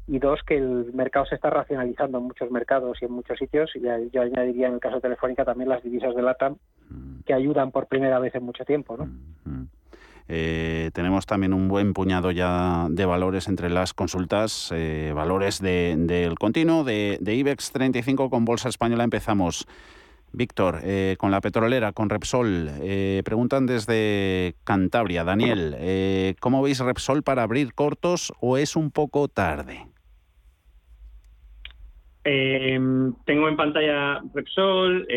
y 0.08 0.20
dos, 0.20 0.42
que 0.44 0.58
el 0.58 0.94
mercado 0.94 1.26
se 1.26 1.36
está 1.36 1.50
racionalizando 1.50 2.18
en 2.20 2.26
muchos 2.26 2.50
mercados 2.50 2.98
y 3.02 3.06
en 3.06 3.12
muchos 3.12 3.38
sitios. 3.38 3.72
Y 3.76 3.82
yo 3.82 4.22
añadiría 4.22 4.68
en 4.68 4.76
el 4.76 4.80
caso 4.80 4.96
de 4.96 5.02
Telefónica 5.02 5.44
también 5.44 5.70
las 5.70 5.84
divisas 5.84 6.16
de 6.16 6.22
LATAM. 6.22 6.56
Que 7.26 7.34
ayudan 7.34 7.71
por 7.71 7.88
primera 7.88 8.19
vez 8.19 8.34
en 8.36 8.43
mucho 8.43 8.65
tiempo. 8.65 8.97
¿no? 8.97 9.06
Mm, 9.06 9.50
mm. 9.50 9.67
Eh, 10.30 10.91
tenemos 10.93 11.26
también 11.26 11.54
un 11.54 11.67
buen 11.67 11.93
puñado 11.93 12.32
ya 12.32 12.88
de 12.89 13.06
valores 13.06 13.47
entre 13.47 13.69
las 13.69 13.93
consultas, 13.93 14.71
eh, 14.76 15.13
valores 15.15 15.62
del 15.62 16.06
de, 16.06 16.34
continuo, 16.38 16.84
de, 16.84 17.17
de, 17.21 17.36
IBEX 17.36 17.71
35 17.71 18.30
con 18.30 18.43
Bolsa 18.43 18.69
Española. 18.69 19.04
Empezamos. 19.04 19.67
Víctor, 20.34 20.82
eh, 20.84 21.15
con 21.17 21.32
la 21.32 21.39
petrolera, 21.39 21.93
con 21.93 22.10
Repsol, 22.10 22.69
preguntan 23.23 23.65
desde 23.65 24.56
Cantabria. 24.65 25.23
Daniel, 25.23 26.36
¿cómo 26.41 26.62
veis 26.62 26.80
Repsol 26.80 27.23
para 27.23 27.43
abrir 27.43 27.73
cortos 27.73 28.34
o 28.41 28.58
es 28.58 28.76
un 28.76 28.91
poco 28.91 29.30
tarde? 29.30 29.88
Eh, 32.26 32.78
tengo 33.26 33.47
en 33.47 33.56
pantalla 33.56 34.21
Repsol. 34.34 35.08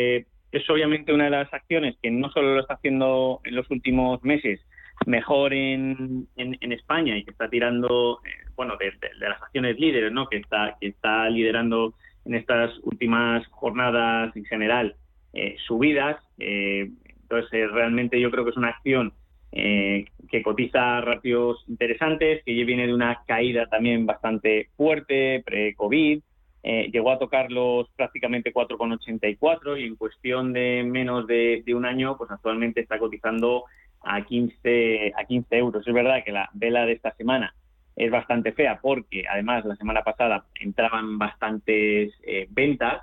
Eh, 0.52 0.58
es 0.58 0.70
obviamente 0.70 1.12
una 1.12 1.24
de 1.24 1.30
las 1.30 1.52
acciones 1.52 1.96
que 2.02 2.10
no 2.10 2.30
solo 2.30 2.54
lo 2.54 2.60
está 2.60 2.74
haciendo 2.74 3.40
en 3.44 3.54
los 3.54 3.70
últimos 3.70 4.22
meses 4.22 4.60
mejor 5.06 5.54
en, 5.54 6.28
en, 6.36 6.72
España 6.72 7.16
y 7.16 7.24
que 7.24 7.30
está 7.30 7.48
tirando, 7.48 8.20
eh, 8.26 8.50
bueno, 8.54 8.76
de, 8.76 8.92
las 9.18 9.40
acciones 9.40 9.78
líderes, 9.78 10.12
¿no? 10.12 10.28
Que 10.28 10.36
está, 10.36 10.76
que 10.78 10.88
está 10.88 11.30
liderando 11.30 11.94
en 12.26 12.34
estas 12.34 12.70
últimas 12.82 13.46
jornadas 13.48 14.36
en 14.36 14.44
general 14.44 14.96
eh, 15.32 15.56
subidas. 15.66 16.18
entonces, 16.38 17.70
realmente 17.70 18.20
yo 18.20 18.30
creo 18.30 18.44
que 18.44 18.50
es 18.50 18.56
una 18.56 18.68
acción 18.68 19.14
que 19.52 20.42
cotiza 20.44 21.00
ratios 21.00 21.64
interesantes, 21.66 22.44
que 22.44 22.52
viene 22.64 22.86
de 22.86 22.94
una 22.94 23.22
caída 23.26 23.66
también 23.66 24.06
bastante 24.06 24.68
fuerte 24.76 25.42
pre-COVID. 25.44 26.20
Eh, 26.62 26.90
llegó 26.92 27.10
a 27.10 27.18
tocar 27.18 27.50
los 27.50 27.88
prácticamente 27.96 28.52
4,84 28.52 29.80
y 29.80 29.84
en 29.84 29.96
cuestión 29.96 30.52
de 30.52 30.84
menos 30.84 31.26
de, 31.26 31.62
un 31.74 31.86
año, 31.86 32.16
pues 32.18 32.30
actualmente 32.30 32.80
está 32.80 32.98
cotizando 32.98 33.64
a 34.02 34.24
15, 34.24 35.12
a 35.16 35.24
15 35.24 35.56
euros. 35.56 35.86
Es 35.86 35.94
verdad 35.94 36.22
que 36.24 36.32
la 36.32 36.50
vela 36.52 36.84
de 36.84 36.92
esta 36.92 37.14
semana 37.14 37.54
es 37.96 38.10
bastante 38.10 38.52
fea 38.52 38.78
porque 38.80 39.24
además 39.28 39.64
la 39.64 39.76
semana 39.76 40.02
pasada 40.02 40.44
entraban 40.60 41.18
bastantes 41.18 42.12
eh, 42.22 42.46
ventas 42.50 43.02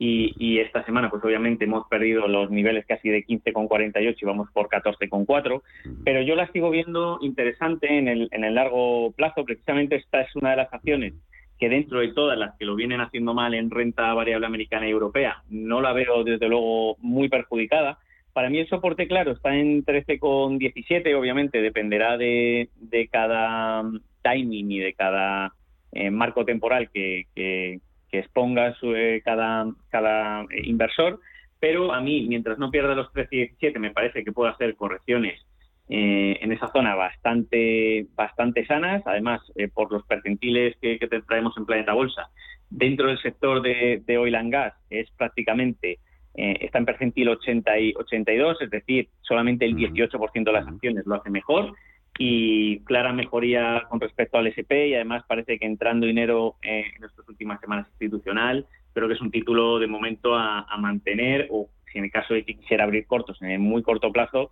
y, 0.00 0.60
esta 0.60 0.84
semana 0.84 1.10
pues 1.10 1.24
obviamente 1.24 1.64
hemos 1.64 1.88
perdido 1.88 2.28
los 2.28 2.50
niveles 2.50 2.86
casi 2.86 3.08
de 3.08 3.24
15,48 3.24 4.16
y 4.20 4.24
vamos 4.24 4.48
por 4.52 4.68
14,4, 4.68 5.62
pero 6.04 6.22
yo 6.22 6.36
la 6.36 6.50
sigo 6.52 6.70
viendo 6.70 7.18
interesante 7.20 7.98
en 7.98 8.06
el, 8.06 8.28
en 8.30 8.44
el 8.44 8.54
largo 8.54 9.10
plazo, 9.12 9.44
precisamente 9.44 9.96
esta 9.96 10.20
es 10.20 10.36
una 10.36 10.50
de 10.50 10.56
las 10.56 10.72
acciones 10.72 11.14
que 11.58 11.68
dentro 11.68 12.00
de 12.00 12.12
todas 12.12 12.38
las 12.38 12.56
que 12.56 12.64
lo 12.64 12.76
vienen 12.76 13.00
haciendo 13.00 13.34
mal 13.34 13.54
en 13.54 13.70
renta 13.70 14.14
variable 14.14 14.46
americana 14.46 14.86
y 14.86 14.90
europea, 14.90 15.42
no 15.50 15.80
la 15.80 15.92
veo 15.92 16.24
desde 16.24 16.48
luego 16.48 16.96
muy 17.00 17.28
perjudicada. 17.28 17.98
Para 18.32 18.48
mí 18.50 18.58
el 18.58 18.68
soporte 18.68 19.08
claro 19.08 19.32
está 19.32 19.54
en 19.56 19.84
13,17, 19.84 21.14
obviamente 21.18 21.60
dependerá 21.60 22.16
de, 22.16 22.68
de 22.76 23.08
cada 23.08 23.82
timing 24.22 24.70
y 24.70 24.78
de 24.78 24.92
cada 24.94 25.52
eh, 25.92 26.10
marco 26.10 26.44
temporal 26.44 26.90
que, 26.90 27.26
que, 27.34 27.80
exponga 28.10 28.74
su, 28.74 28.94
eh, 28.94 29.20
cada, 29.24 29.66
cada 29.90 30.46
inversor, 30.64 31.20
pero 31.60 31.92
a 31.92 32.00
mí, 32.00 32.26
mientras 32.26 32.58
no 32.58 32.70
pierda 32.70 32.94
los 32.94 33.12
13,17, 33.12 33.78
me 33.78 33.90
parece 33.90 34.24
que 34.24 34.32
puedo 34.32 34.50
hacer 34.50 34.76
correcciones 34.76 35.44
eh, 36.68 36.72
zona 36.72 36.94
bastante, 36.94 38.06
bastante 38.14 38.66
sanas, 38.66 39.02
además 39.06 39.40
por 39.74 39.92
los 39.92 40.04
percentiles 40.04 40.76
que, 40.80 40.98
que 40.98 41.08
traemos 41.22 41.56
en 41.56 41.66
Planeta 41.66 41.92
Bolsa. 41.92 42.30
Dentro 42.70 43.08
del 43.08 43.20
sector 43.20 43.62
de, 43.62 44.02
de 44.06 44.18
oil 44.18 44.34
and 44.34 44.52
gas 44.52 44.74
es 44.90 45.10
prácticamente 45.12 45.98
está 46.34 46.78
en 46.78 46.84
percentil 46.84 47.28
80 47.30 47.78
y 47.80 47.94
82, 47.96 48.62
es 48.62 48.70
decir, 48.70 49.08
solamente 49.22 49.64
el 49.64 49.74
18% 49.74 50.44
de 50.44 50.52
las 50.52 50.68
acciones 50.68 51.04
lo 51.04 51.16
hace 51.16 51.30
mejor 51.30 51.74
y 52.18 52.80
clara 52.80 53.12
mejoría 53.12 53.84
con 53.88 54.00
respecto 54.00 54.38
al 54.38 54.48
SP 54.50 54.90
y 54.90 54.94
además 54.94 55.24
parece 55.26 55.58
que 55.58 55.66
entrando 55.66 56.06
dinero 56.06 56.56
eh, 56.62 56.84
en 56.96 57.04
estas 57.04 57.26
últimas 57.28 57.60
semanas 57.60 57.86
institucional, 57.90 58.66
creo 58.92 59.06
que 59.06 59.14
es 59.14 59.20
un 59.20 59.30
título 59.30 59.78
de 59.78 59.86
momento 59.86 60.34
a, 60.34 60.66
mantener 60.78 61.46
o 61.50 61.68
si 61.90 61.98
en 61.98 62.04
el 62.04 62.10
caso 62.10 62.34
de 62.34 62.44
que 62.44 62.56
quisiera 62.56 62.84
abrir 62.84 63.06
cortos 63.06 63.40
en 63.40 63.60
muy 63.60 63.82
corto 63.82 64.12
plazo, 64.12 64.50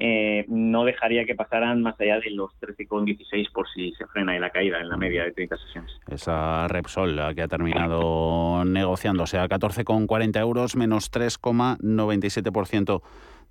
eh, 0.00 0.44
no 0.48 0.84
dejaría 0.84 1.24
que 1.24 1.34
pasaran 1.34 1.82
más 1.82 2.00
allá 2.00 2.20
de 2.20 2.30
los 2.30 2.50
13,16 2.60 3.50
por 3.52 3.68
si 3.68 3.92
se 3.92 4.06
frena 4.06 4.34
en 4.34 4.40
la 4.40 4.50
caída 4.50 4.80
en 4.80 4.88
la 4.88 4.96
media 4.96 5.24
de 5.24 5.32
30 5.32 5.56
sesiones. 5.56 5.92
Esa 6.08 6.68
Repsol, 6.68 7.16
la 7.16 7.34
que 7.34 7.42
ha 7.42 7.48
terminado 7.48 8.64
negociándose 8.64 9.38
a 9.38 9.48
14,40 9.48 10.40
euros, 10.40 10.76
menos 10.76 11.10
3,97% 11.10 13.02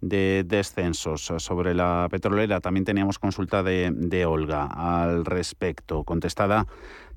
de 0.01 0.43
descensos. 0.45 1.31
Sobre 1.37 1.73
la 1.73 2.07
petrolera 2.09 2.59
también 2.59 2.85
teníamos 2.85 3.19
consulta 3.19 3.63
de, 3.63 4.25
Olga 4.25 4.65
al 4.65 5.25
respecto. 5.25 6.03
Contestada 6.03 6.67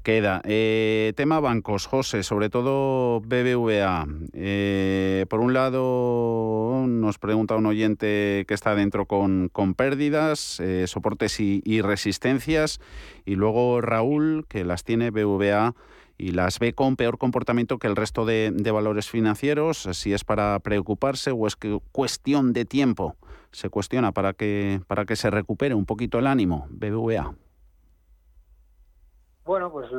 queda. 0.03 0.41
Eh, 0.45 1.13
tema 1.17 1.41
bancos, 1.41 1.87
José, 1.87 2.23
sobre 2.23 2.49
todo 2.49 3.21
BBVA. 3.21 4.07
Eh, 4.33 5.27
por 5.29 5.41
un 5.41 5.53
lado, 5.53 6.85
nos 6.89 7.19
pregunta 7.19 7.57
un 7.57 7.67
oyente 7.67 8.45
que 8.49 8.55
está 8.55 8.75
dentro 8.75 9.05
con, 9.07 9.51
pérdidas, 9.77 10.59
eh, 10.61 10.87
soportes 10.87 11.39
y, 11.41 11.61
y, 11.65 11.83
resistencias. 11.83 12.81
Y 13.27 13.35
luego 13.35 13.81
Raúl, 13.81 14.47
que 14.49 14.65
las 14.65 14.85
tiene 14.85 15.11
BBVA 15.11 15.75
y 16.21 16.33
las 16.33 16.59
ve 16.59 16.75
con 16.75 16.97
peor 16.97 17.17
comportamiento 17.17 17.79
que 17.79 17.87
el 17.87 17.97
resto 17.97 18.27
de, 18.27 18.53
valores 18.73 19.09
financieros, 19.09 19.89
si 19.93 20.13
es 20.13 20.23
para 20.23 20.59
preocuparse 20.61 21.31
o 21.31 21.47
es 21.47 21.57
que 21.57 21.81
cuestión 21.93 22.53
de 22.53 22.67
tiempo. 22.67 23.17
Se 23.53 23.71
cuestiona 23.71 24.13
para 24.13 24.35
que, 24.35 24.81
para 24.87 25.07
que 25.07 25.17
se 25.17 25.31
recupere 25.31 25.75
un 25.75 25.87
poquito 25.87 26.19
el 26.19 26.27
ánimo, 26.27 26.67
BBVA. 26.69 27.35
Bueno, 29.45 29.73
pues 29.73 29.91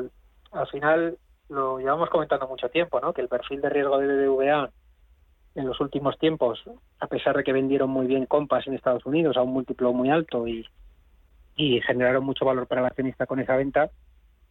al 0.51 0.67
final 0.67 1.17
lo 1.49 1.79
llevamos 1.79 2.09
comentando 2.09 2.47
mucho 2.47 2.69
tiempo, 2.69 3.01
¿no? 3.01 3.13
Que 3.13 3.21
el 3.21 3.27
perfil 3.27 3.59
de 3.59 3.69
riesgo 3.69 3.97
de 3.97 4.07
BBVA 4.07 4.69
en 5.55 5.65
los 5.65 5.81
últimos 5.81 6.17
tiempos, 6.19 6.63
a 6.99 7.07
pesar 7.07 7.35
de 7.35 7.43
que 7.43 7.51
vendieron 7.51 7.89
muy 7.89 8.05
bien 8.05 8.25
compas 8.25 8.67
en 8.67 8.75
Estados 8.75 9.05
Unidos 9.05 9.35
a 9.35 9.41
un 9.41 9.51
múltiplo 9.51 9.91
muy 9.91 10.09
alto 10.09 10.47
y, 10.47 10.65
y 11.55 11.81
generaron 11.81 12.23
mucho 12.23 12.45
valor 12.45 12.67
para 12.67 12.81
el 12.81 12.87
accionista 12.87 13.25
con 13.25 13.39
esa 13.39 13.57
venta, 13.57 13.89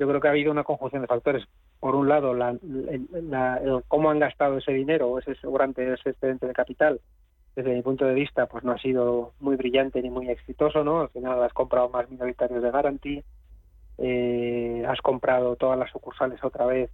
yo 0.00 0.08
creo 0.08 0.18
que 0.18 0.28
ha 0.28 0.30
habido 0.30 0.50
una 0.50 0.64
conjunción 0.64 1.02
de 1.02 1.08
factores. 1.08 1.44
Por 1.78 1.94
un 1.94 2.08
lado, 2.08 2.32
la, 2.32 2.56
cómo 3.86 4.10
han 4.10 4.18
gastado 4.18 4.56
ese 4.56 4.72
dinero, 4.72 5.18
ese 5.18 5.34
sobrante, 5.34 5.92
ese 5.92 6.10
excedente 6.10 6.46
de 6.46 6.54
capital, 6.54 7.02
desde 7.54 7.74
mi 7.74 7.82
punto 7.82 8.06
de 8.06 8.14
vista, 8.14 8.46
pues 8.46 8.64
no 8.64 8.72
ha 8.72 8.78
sido 8.78 9.34
muy 9.40 9.56
brillante 9.56 10.00
ni 10.00 10.08
muy 10.08 10.30
exitoso, 10.30 10.82
¿no? 10.84 11.02
Al 11.02 11.10
final 11.10 11.42
has 11.42 11.52
comprado 11.52 11.90
más 11.90 12.08
minoritarios 12.08 12.62
de 12.62 12.70
Guarantee, 12.70 13.24
eh, 13.98 14.86
has 14.88 15.02
comprado 15.02 15.56
todas 15.56 15.78
las 15.78 15.90
sucursales 15.90 16.42
otra 16.42 16.64
vez 16.64 16.90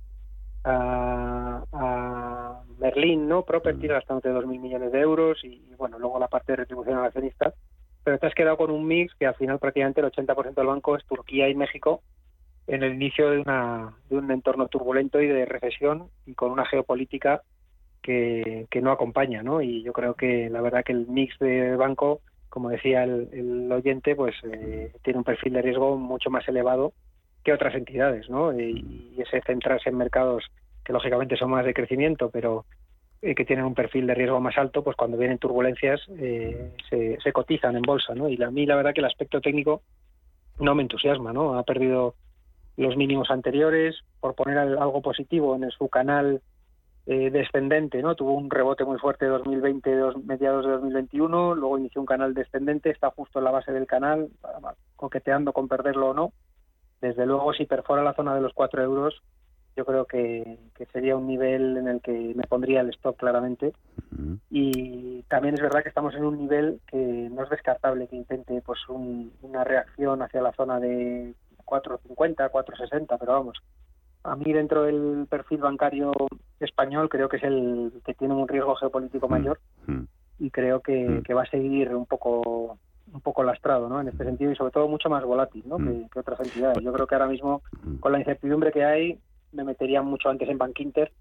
a, 0.64 1.62
a 1.73 2.62
Berlín, 2.79 3.29
¿no? 3.29 3.45
Property, 3.45 3.87
gastándote 3.87 4.31
2.000 4.31 4.59
millones 4.59 4.90
de 4.90 5.01
euros 5.01 5.45
y, 5.45 5.62
bueno, 5.79 5.97
luego 6.01 6.19
la 6.19 6.27
parte 6.27 6.53
de 6.53 6.57
retribución 6.57 6.99
al 6.99 7.05
accionista. 7.05 7.55
Pero 8.03 8.19
te 8.19 8.27
has 8.27 8.35
quedado 8.35 8.57
con 8.57 8.73
un 8.73 8.85
mix 8.85 9.14
que 9.14 9.27
al 9.27 9.37
final 9.37 9.61
prácticamente 9.61 10.01
el 10.01 10.11
80% 10.11 10.55
del 10.55 10.66
banco 10.66 10.97
es 10.97 11.05
Turquía 11.07 11.49
y 11.49 11.55
México, 11.55 12.03
en 12.66 12.83
el 12.83 12.94
inicio 12.94 13.31
de, 13.31 13.38
una, 13.38 13.94
de 14.09 14.16
un 14.16 14.31
entorno 14.31 14.68
turbulento 14.68 15.20
y 15.20 15.29
de 15.29 15.44
recesión 15.44 16.09
y 16.26 16.35
con 16.35 16.50
una 16.50 16.66
geopolítica 16.66 17.42
que, 18.02 18.81
no 18.83 18.92
acompaña, 18.92 19.42
¿no? 19.42 19.61
Y 19.61 19.83
yo 19.83 19.92
creo 19.92 20.14
que 20.14 20.48
la 20.48 20.61
verdad 20.61 20.85
que 20.85 20.92
el 20.92 21.07
mix 21.09 21.37
de 21.38 21.74
banco, 21.76 22.20
como 22.48 22.70
decía 22.70 23.02
el, 23.05 23.70
oyente, 23.72 24.14
pues 24.14 24.35
eh, 24.44 24.92
tiene 25.02 25.18
un 25.18 25.24
perfil 25.24 25.55
de 25.55 25.62
riesgo 25.62 25.96
mucho 25.96 26.31
más 26.31 26.46
elevado 26.48 26.92
que 27.42 27.52
otras 27.52 27.74
entidades, 27.74 28.29
¿no? 28.29 28.59
Y, 28.59 29.14
ese 29.18 29.40
centrarse 29.42 29.88
en 29.88 29.96
mercados 29.96 30.44
que 30.85 30.92
lógicamente 30.92 31.37
son 31.37 31.50
más 31.50 31.64
de 31.64 31.74
crecimiento, 31.74 32.31
pero 32.31 32.64
eh, 33.22 33.35
que 33.35 33.44
tienen 33.44 33.64
un 33.64 33.74
perfil 33.74 34.07
de 34.07 34.14
riesgo 34.14 34.40
más 34.40 34.57
alto, 34.57 34.85
pues 34.85 34.96
cuando 34.96 35.16
vienen 35.16 35.38
turbulencias 35.38 36.00
eh, 36.18 36.70
se, 36.88 37.18
se, 37.20 37.33
cotizan 37.33 37.74
en 37.74 37.83
bolsa, 37.83 38.14
¿no? 38.14 38.29
Y 38.29 38.40
a 38.40 38.50
mí 38.50 38.66
la 38.66 38.76
verdad 38.76 38.94
que 38.94 39.00
el 39.00 39.07
aspecto 39.07 39.40
técnico 39.40 39.83
no 40.61 40.74
me 40.74 40.83
entusiasma, 40.83 41.33
¿no? 41.33 41.59
Ha 41.59 41.64
perdido 41.64 42.14
los 42.77 42.97
mínimos 42.97 43.31
anteriores, 43.31 43.97
por 44.21 44.35
poner 44.35 44.59
algo 44.59 45.01
positivo 45.03 45.57
en 45.57 45.71
su 45.71 45.89
canal 45.89 46.43
eh, 47.07 47.31
descendente, 47.31 48.03
¿no? 48.03 48.17
Tuvo 48.17 48.33
un 48.33 48.51
rebote 48.51 48.85
muy 48.85 48.99
fuerte 48.99 49.27
de 49.27 49.31
2020, 49.31 49.97
dos, 49.97 50.25
mediados 50.25 50.67
de 50.67 50.73
2021, 50.73 51.55
luego 51.55 51.79
inició 51.79 52.01
un 52.01 52.07
canal 52.07 52.35
descendente, 52.35 52.91
está 52.91 53.11
justo 53.11 53.39
en 53.39 53.45
la 53.45 53.53
base 53.53 53.73
del 53.73 53.87
canal, 53.87 54.29
coqueteando 54.97 55.53
con 55.53 55.69
perderlo 55.69 56.11
o 56.11 56.15
no. 56.15 56.33
Desde 57.01 57.25
luego, 57.25 57.53
si 57.53 57.65
perfora 57.65 58.03
la 58.03 58.15
zona 58.15 58.35
de 58.35 58.41
los 58.41 58.53
4 58.55 58.83
euros, 58.83 59.23
yo 59.77 59.85
creo 59.85 60.07
que, 60.07 60.59
sería 60.93 61.17
un 61.17 61.27
nivel 61.27 61.77
en 61.77 61.87
el 61.87 62.01
que 62.01 62.33
me 62.35 62.45
pondría 62.45 62.81
el 62.81 62.89
stop 62.91 63.17
claramente. 63.19 63.73
Y 64.51 65.23
también 65.29 65.55
es 65.55 65.61
verdad 65.61 65.83
que 65.83 65.91
estamos 65.91 66.15
en 66.15 66.25
un 66.25 66.39
nivel 66.39 66.81
que 66.87 66.97
no 66.97 67.45
es 67.45 67.51
descartable 67.51 68.09
que 68.09 68.17
intente 68.17 68.62
pues 68.65 68.81
una 68.89 69.62
reacción 69.65 70.23
hacia 70.23 70.41
la 70.41 70.53
zona 70.53 70.81
de 70.81 71.35
4,50, 71.66 72.50
4,60, 72.50 73.16
pero 73.18 73.33
vamos, 73.33 73.59
a 74.22 74.37
mí 74.37 74.52
dentro 74.52 74.83
del 74.83 75.26
perfil 75.29 75.59
bancario 75.59 76.12
español 76.61 77.09
creo 77.09 77.29
que 77.29 77.37
es 77.37 77.44
el 77.44 77.92
que 78.05 78.14
tiene 78.14 78.35
un 78.35 78.48
riesgo 78.48 78.74
geopolítico 78.76 79.29
mm, 79.29 79.31
mayor 79.31 79.61
mm. 79.87 80.02
y 80.40 80.50
creo 80.50 80.79
mm. 80.79 81.22
que, 81.22 81.35
va 81.35 81.42
a 81.42 81.50
seguir 81.50 81.94
un 81.94 82.07
poco 82.07 82.79
un 83.12 83.20
poco 83.20 83.44
lastrado 83.44 83.88
¿no? 83.88 84.00
en 84.00 84.09
este 84.09 84.24
sentido 84.24 84.50
y 84.50 84.57
sobre 84.57 84.72
todo 84.72 84.88
mucho 84.88 85.09
más 85.09 85.24
volátil 85.24 85.62
¿no? 85.66 85.79
que, 85.79 86.18
otras 86.18 86.40
entidades. 86.40 86.83
Yo 86.83 86.92
creo 86.92 87.07
que 87.07 87.14
ahora 87.14 87.29
mismo 87.29 87.62
con 88.00 88.11
la 88.11 88.18
incertidumbre 88.18 88.72
que 88.72 88.85
hay 88.85 89.18
me 89.52 89.62
metería 89.62 90.02
mucho 90.02 90.29
antes 90.29 90.48
en 90.48 90.59
Bank 90.59 90.81
Inter 90.81 91.12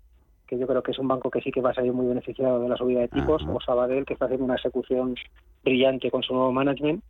que 0.47 0.57
yo 0.57 0.67
creo 0.67 0.83
que 0.83 0.91
es 0.91 0.99
un 0.99 1.07
banco 1.07 1.29
que 1.29 1.41
sí 1.41 1.51
que 1.51 1.61
va 1.61 1.71
a 1.71 1.73
salir 1.73 1.93
muy 1.93 2.07
beneficiado 2.07 2.59
de 2.59 2.69
la 2.69 2.77
subida 2.77 3.01
de 3.01 3.07
tipos, 3.07 3.43
o 3.47 3.59
Sabadell, 3.61 4.05
que 4.05 4.13
está 4.13 4.25
haciendo 4.25 4.45
una 4.45 4.55
ejecución 4.55 5.15
brillante 5.63 6.11
con 6.11 6.21
su 6.21 6.33
nuevo 6.33 6.51
management, 6.51 7.03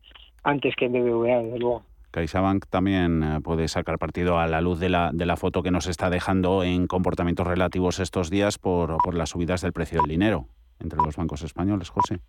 antes 0.44 0.76
que 0.76 0.86
en 0.86 0.94
BBVA, 0.94 1.44
desde 1.44 1.60
luego. 1.60 1.84
CaixaBank 2.16 2.68
también 2.70 3.24
eh, 3.24 3.42
puede 3.44 3.68
sacar 3.68 4.00
partido 4.00 4.40
a 4.40 4.48
la 4.48 4.62
luz 4.62 4.80
de 4.80 4.88
la, 4.88 5.12
de 5.14 5.26
la 5.26 5.36
foto 5.36 5.62
que 5.62 5.70
nos 5.70 5.86
está 5.88 6.10
dejando 6.10 6.64
en 6.64 6.88
comportamientos 6.88 7.46
relativos 7.46 8.00
estos 8.00 8.30
días 8.30 8.58
por, 8.58 8.96
por 9.04 9.16
las 9.16 9.32
subidas 9.32 9.60
del 9.60 9.74
precio 9.74 10.00
del 10.00 10.10
dinero 10.10 10.46
entre 10.80 10.98
los 11.04 11.18
bancos 11.18 11.42
españoles, 11.42 11.90
José. 11.90 12.22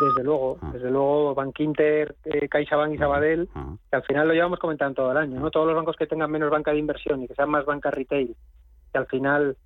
Desde 0.00 0.22
luego, 0.22 0.58
ah. 0.62 0.70
desde 0.72 0.92
luego, 0.92 1.34
Bank 1.34 1.58
Inter, 1.58 2.14
eh, 2.24 2.48
CaixaBank 2.48 2.92
y 2.92 2.96
ah, 2.96 3.00
Sabadell, 3.00 3.48
ah. 3.56 3.74
que 3.90 3.96
al 3.96 4.04
final 4.04 4.28
lo 4.28 4.34
llevamos 4.34 4.60
comentando 4.60 5.02
todo 5.02 5.10
el 5.10 5.16
año, 5.16 5.40
¿no? 5.40 5.50
Todos 5.50 5.66
los 5.66 5.74
bancos 5.74 5.96
que 5.96 6.06
tengan 6.06 6.30
menos 6.30 6.48
banca 6.48 6.70
de 6.70 6.78
inversión 6.78 7.20
y 7.24 7.26
que 7.26 7.34
sean 7.34 7.50
más 7.50 7.64
banca 7.64 7.90
retail, 7.90 8.36
que 8.92 8.98
al 8.98 9.06
final 9.06 9.56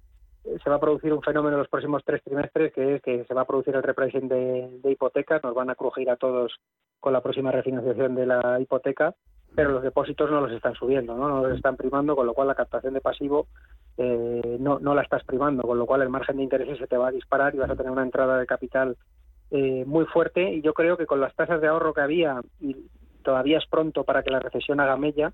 eh, 0.44 0.56
se 0.64 0.70
va 0.70 0.76
a 0.76 0.80
producir 0.80 1.12
un 1.12 1.20
fenómeno 1.20 1.56
en 1.56 1.58
los 1.58 1.68
próximos 1.68 2.02
tres 2.02 2.22
trimestres, 2.24 2.72
que 2.72 2.94
es 2.94 3.02
que 3.02 3.24
se 3.26 3.34
va 3.34 3.42
a 3.42 3.46
producir 3.46 3.74
el 3.76 3.82
repricing 3.82 4.26
de, 4.26 4.80
de 4.82 4.90
hipotecas, 4.90 5.42
nos 5.44 5.54
van 5.54 5.68
a 5.68 5.74
crujir 5.74 6.08
a 6.08 6.16
todos 6.16 6.54
con 6.98 7.12
la 7.12 7.20
próxima 7.20 7.52
refinanciación 7.52 8.14
de 8.14 8.24
la 8.24 8.58
hipoteca 8.58 9.14
pero 9.54 9.70
los 9.70 9.82
depósitos 9.82 10.30
no 10.30 10.40
los 10.40 10.52
están 10.52 10.74
subiendo, 10.74 11.16
no, 11.16 11.42
los 11.42 11.56
están 11.56 11.76
primando, 11.76 12.16
con 12.16 12.26
lo 12.26 12.34
cual 12.34 12.48
la 12.48 12.54
captación 12.54 12.94
de 12.94 13.00
pasivo 13.00 13.46
eh, 13.96 14.56
no, 14.58 14.78
no 14.80 14.94
la 14.94 15.02
estás 15.02 15.24
primando, 15.24 15.62
con 15.62 15.78
lo 15.78 15.86
cual 15.86 16.02
el 16.02 16.08
margen 16.08 16.36
de 16.36 16.42
intereses 16.42 16.78
se 16.78 16.86
te 16.86 16.96
va 16.96 17.08
a 17.08 17.12
disparar 17.12 17.54
y 17.54 17.58
vas 17.58 17.70
a 17.70 17.76
tener 17.76 17.92
una 17.92 18.02
entrada 18.02 18.38
de 18.38 18.46
capital 18.46 18.96
eh, 19.50 19.84
muy 19.86 20.04
fuerte. 20.06 20.54
Y 20.54 20.62
yo 20.62 20.74
creo 20.74 20.96
que 20.96 21.06
con 21.06 21.20
las 21.20 21.34
tasas 21.34 21.60
de 21.60 21.68
ahorro 21.68 21.94
que 21.94 22.00
había, 22.00 22.40
y 22.60 22.76
todavía 23.22 23.58
es 23.58 23.66
pronto 23.66 24.04
para 24.04 24.22
que 24.22 24.30
la 24.30 24.40
recesión 24.40 24.80
haga 24.80 24.96
mella, 24.96 25.32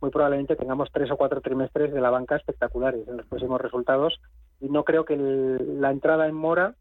muy 0.00 0.10
probablemente 0.10 0.56
tengamos 0.56 0.90
tres 0.92 1.10
o 1.10 1.16
cuatro 1.16 1.40
trimestres 1.40 1.92
de 1.92 2.00
la 2.00 2.10
banca 2.10 2.36
espectaculares 2.36 3.06
en 3.06 3.18
los 3.18 3.26
próximos 3.26 3.60
resultados 3.60 4.20
y 4.60 4.68
no 4.68 4.82
creo 4.84 5.04
que 5.04 5.16
la 5.16 5.90
entrada 5.90 6.26
en 6.26 6.34
mora 6.34 6.74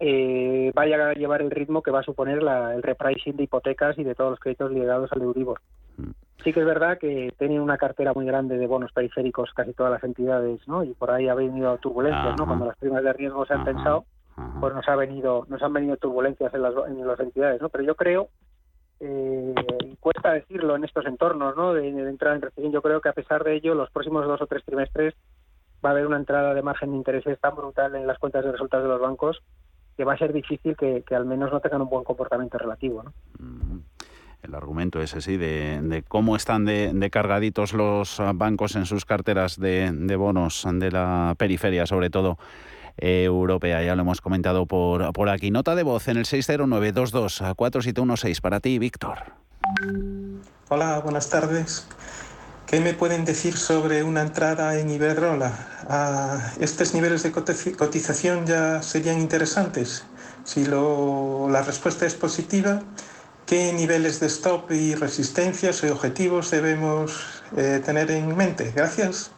eh, 0.00 0.70
vaya 0.74 1.10
a 1.10 1.14
llevar 1.14 1.42
el 1.42 1.50
ritmo 1.50 1.82
que 1.82 1.90
va 1.90 2.00
a 2.00 2.04
suponer 2.04 2.38
el 2.38 2.82
repricing 2.82 3.36
de 3.36 3.44
hipotecas 3.44 3.98
y 3.98 4.04
de 4.04 4.14
todos 4.14 4.30
los 4.30 4.40
créditos 4.40 4.70
ligados 4.72 5.10
al 5.12 5.22
Euribor. 5.22 5.60
Sí 6.44 6.52
que 6.52 6.60
es 6.60 6.66
verdad 6.66 6.98
que 6.98 7.32
tienen 7.38 7.60
una 7.60 7.78
cartera 7.78 8.12
muy 8.12 8.26
grande 8.26 8.56
de 8.58 8.66
bonos 8.66 8.92
periféricos 8.92 9.52
casi 9.54 9.72
todas 9.72 9.92
las 9.92 10.04
entidades, 10.04 10.60
¿no? 10.68 10.84
Y 10.84 10.94
por 10.94 11.10
ahí 11.10 11.28
ha 11.28 11.34
venido 11.34 11.76
turbulencias, 11.78 12.36
¿no? 12.38 12.46
Cuando 12.46 12.66
las 12.66 12.76
primas 12.76 13.02
de 13.02 13.12
riesgo 13.12 13.46
se 13.46 13.54
han 13.54 13.64
pensado, 13.64 14.04
pues 14.60 14.74
nos 14.74 14.86
ha 14.88 14.96
venido, 14.96 15.46
nos 15.48 15.62
han 15.62 15.72
venido 15.72 15.96
turbulencias 15.96 16.52
en 16.54 16.62
las, 16.62 16.74
en 16.86 17.06
las 17.06 17.18
entidades, 17.18 17.60
¿no? 17.60 17.68
Pero 17.68 17.84
yo 17.84 17.94
creo, 17.94 18.28
eh, 19.00 19.54
cuesta 19.98 20.32
decirlo 20.32 20.76
en 20.76 20.84
estos 20.84 21.06
entornos, 21.06 21.56
¿no? 21.56 21.72
De, 21.72 21.90
de 21.90 22.10
entrada 22.10 22.36
en 22.36 22.42
recesión, 22.42 22.72
yo 22.72 22.82
creo 22.82 23.00
que 23.00 23.08
a 23.08 23.14
pesar 23.14 23.42
de 23.42 23.54
ello, 23.54 23.74
los 23.74 23.90
próximos 23.90 24.26
dos 24.26 24.40
o 24.40 24.46
tres 24.46 24.64
trimestres 24.64 25.14
va 25.84 25.90
a 25.90 25.92
haber 25.92 26.06
una 26.06 26.16
entrada 26.16 26.54
de 26.54 26.62
margen 26.62 26.90
de 26.90 26.96
intereses 26.96 27.38
tan 27.40 27.56
brutal 27.56 27.94
en 27.94 28.06
las 28.06 28.18
cuentas 28.18 28.44
de 28.44 28.52
resultados 28.52 28.84
de 28.84 28.90
los 28.90 29.00
bancos 29.00 29.42
que 29.96 30.04
va 30.04 30.12
a 30.12 30.18
ser 30.18 30.32
difícil 30.32 30.76
que, 30.76 31.02
al 31.14 31.24
menos 31.24 31.50
no 31.50 31.60
tengan 31.60 31.82
un 31.82 31.88
buen 31.88 32.04
comportamiento 32.04 32.58
relativo. 32.58 33.02
¿no? 33.02 33.12
Mm. 33.38 33.80
El 34.42 34.54
argumento 34.54 35.02
ese 35.02 35.20
sí 35.20 35.36
de, 35.36 36.04
cómo 36.06 36.36
están 36.36 36.64
de, 36.64 37.10
cargaditos 37.10 37.72
los 37.72 38.22
bancos 38.34 38.76
en 38.76 38.86
sus 38.86 39.04
carteras 39.04 39.58
de, 39.58 39.90
bonos 40.16 40.64
de 40.70 40.92
la 40.92 41.34
periferia, 41.36 41.86
sobre 41.86 42.10
todo 42.10 42.38
eh, 42.98 43.24
europea. 43.24 43.82
Ya 43.82 43.96
lo 43.96 44.02
hemos 44.02 44.20
comentado 44.20 44.66
por, 44.66 45.12
por 45.12 45.28
aquí. 45.28 45.50
Nota 45.50 45.74
de 45.74 45.82
voz 45.82 46.06
en 46.08 46.16
el 46.16 46.26
609-22-4716 46.26 48.40
para 48.40 48.60
ti, 48.60 48.78
Víctor. 48.78 49.18
Hola, 50.68 51.00
buenas 51.00 51.28
tardes. 51.28 51.88
¿Qué 52.66 52.80
me 52.80 52.94
pueden 52.94 53.24
decir 53.24 53.56
sobre 53.56 54.02
una 54.02 54.22
entrada 54.22 54.76
en 54.78 54.90
Iberdrola? 54.90 55.52
¿A 55.88 56.52
¿Estos 56.58 56.94
niveles 56.94 57.22
de 57.22 57.30
cotización 57.30 58.44
ya 58.44 58.82
serían 58.82 59.20
interesantes? 59.20 60.04
Si 60.42 60.64
la 60.64 61.62
respuesta 61.62 62.06
es 62.06 62.14
positiva, 62.14 62.82
¿qué 63.46 63.72
niveles 63.72 64.20
de 64.20 64.26
stop 64.26 64.70
y 64.70 64.94
resistencias 64.94 65.82
y 65.84 65.88
objetivos 65.88 66.50
debemos 66.50 67.42
eh, 67.56 67.80
tener 67.84 68.10
en 68.10 68.36
mente? 68.36 68.72
Gracias. 68.74 69.32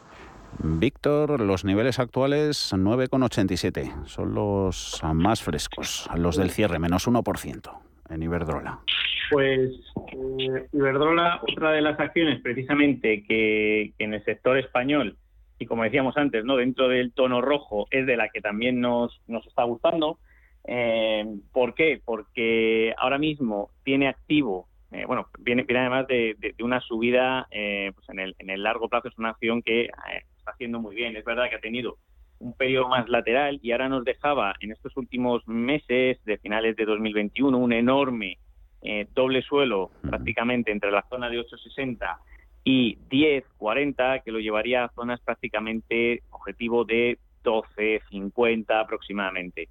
Víctor, 0.61 1.39
los 1.39 1.63
niveles 1.63 1.99
actuales 1.99 2.73
9,87 2.73 4.05
son 4.05 4.33
los 4.33 5.01
más 5.13 5.41
frescos, 5.41 6.09
los 6.15 6.35
del 6.35 6.49
cierre, 6.49 6.79
menos 6.79 7.07
1% 7.07 7.71
en 8.09 8.23
Iberdrola. 8.23 8.79
Pues 9.31 9.71
eh, 10.11 10.67
Iberdrola, 10.73 11.39
otra 11.47 11.71
de 11.71 11.81
las 11.81 11.99
acciones 11.99 12.41
precisamente 12.41 13.23
que, 13.23 13.93
en 13.99 14.15
el 14.15 14.25
sector 14.25 14.57
español, 14.57 15.17
y 15.59 15.65
como 15.65 15.83
decíamos 15.83 16.17
antes, 16.17 16.43
no 16.43 16.55
dentro 16.55 16.87
del 16.87 17.13
tono 17.13 17.41
rojo, 17.41 17.87
es 17.91 18.05
de 18.05 18.17
la 18.17 18.29
que 18.29 18.41
también 18.41 18.81
nos, 18.81 19.21
nos 19.27 19.45
está 19.45 19.63
gustando. 19.63 20.17
Eh, 20.71 21.25
¿Por 21.51 21.73
qué? 21.73 21.99
Porque 22.05 22.93
ahora 22.97 23.17
mismo 23.17 23.71
tiene 23.83 24.07
activo, 24.07 24.67
eh, 24.91 25.05
bueno, 25.05 25.27
viene, 25.39 25.63
viene 25.63 25.79
además 25.79 26.05
de, 26.07 26.35
una 26.61 26.79
subida 26.79 27.47
pues 27.49 28.09
en, 28.09 28.19
el, 28.19 28.35
en 28.37 28.51
el 28.51 28.61
largo 28.61 28.87
plazo, 28.87 29.07
es 29.07 29.17
una 29.17 29.29
acción 29.29 29.63
que 29.63 29.85
está 30.37 30.51
haciendo 30.51 30.79
muy 30.79 30.95
bien. 30.95 31.15
Es 31.15 31.25
verdad 31.25 31.49
que 31.49 31.55
ha 31.55 31.59
tenido 31.59 31.97
un 32.39 32.53
periodo 32.53 32.87
más 32.87 33.09
lateral 33.09 33.59
y 33.61 33.71
ahora 33.71 33.89
nos 33.89 34.05
dejaba 34.05 34.53
en 34.59 34.71
estos 34.71 34.95
últimos 34.95 35.47
meses 35.47 36.23
de 36.23 36.37
finales 36.37 36.75
de 36.75 36.85
2021 36.85 37.57
un 37.57 37.73
enorme 37.73 38.37
eh, 38.81 39.07
doble 39.13 39.41
suelo 39.41 39.91
prácticamente 40.01 40.71
entre 40.71 40.91
la 40.91 41.05
zona 41.09 41.29
de 41.29 41.39
860 41.39 42.19
y 42.63 42.97
1040 43.11 44.19
que 44.19 44.31
lo 44.31 44.39
llevaría 44.39 44.85
a 44.85 44.91
zonas 44.93 45.19
prácticamente 45.21 46.21
objetivo 46.29 46.85
de 46.85 47.17
1250 47.43 48.79
aproximadamente. 48.79 49.67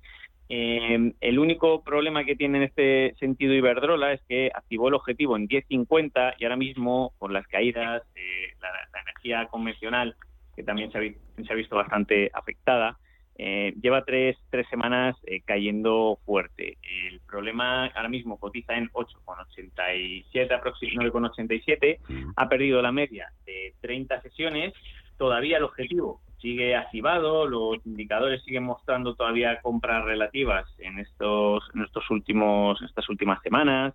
Eh, 0.51 1.13
el 1.21 1.39
único 1.39 1.83
problema 1.83 2.25
que 2.25 2.35
tiene 2.35 2.59
en 2.59 2.65
este 2.65 3.15
sentido 3.19 3.53
Iberdrola 3.53 4.15
es 4.15 4.23
que 4.23 4.51
activó 4.55 4.89
el 4.89 4.95
objetivo 4.95 5.37
en 5.37 5.43
1050 5.43 6.37
y 6.39 6.45
ahora 6.45 6.57
mismo 6.57 7.13
por 7.19 7.31
las 7.31 7.47
caídas 7.49 8.03
de 8.15 8.55
la, 8.61 9.01
energía 9.03 9.47
convencional 9.49 10.17
que 10.57 10.63
también 10.63 10.91
se 10.91 10.99
ha, 10.99 11.55
visto 11.55 11.77
bastante 11.77 12.31
afectada, 12.33 12.99
eh, 13.37 13.75
lleva 13.81 14.05
tres, 14.05 14.37
tres 14.51 14.67
semanas 14.69 15.17
eh, 15.25 15.41
cayendo 15.45 16.19
fuerte. 16.25 16.79
El 17.11 17.21
problema 17.21 17.87
ahora 17.87 18.09
mismo 18.09 18.39
cotiza 18.39 18.77
en 18.77 18.89
8,87, 18.91 20.53
aproximadamente 20.53 21.19
9,87. 21.19 22.33
Ha 22.37 22.49
perdido 22.49 22.83
la 22.83 22.91
media 22.91 23.31
de 23.47 23.75
30 23.81 24.23
sesiones. 24.23 24.73
Todavía 25.17 25.59
el 25.59 25.65
objetivo 25.65 26.21
sigue 26.41 26.77
activado. 26.77 27.47
Los 27.47 27.85
indicadores 27.87 28.43
siguen 28.45 28.65
mostrando 28.65 29.15
todavía 29.15 29.61
compras 29.61 30.05
relativas 30.05 30.67
en 30.79 30.99
estos, 30.99 31.65
en 31.75 31.83
estos 31.83 32.09
últimos, 32.11 32.81
estas 32.83 33.09
últimas 33.09 33.43
semanas. 33.43 33.95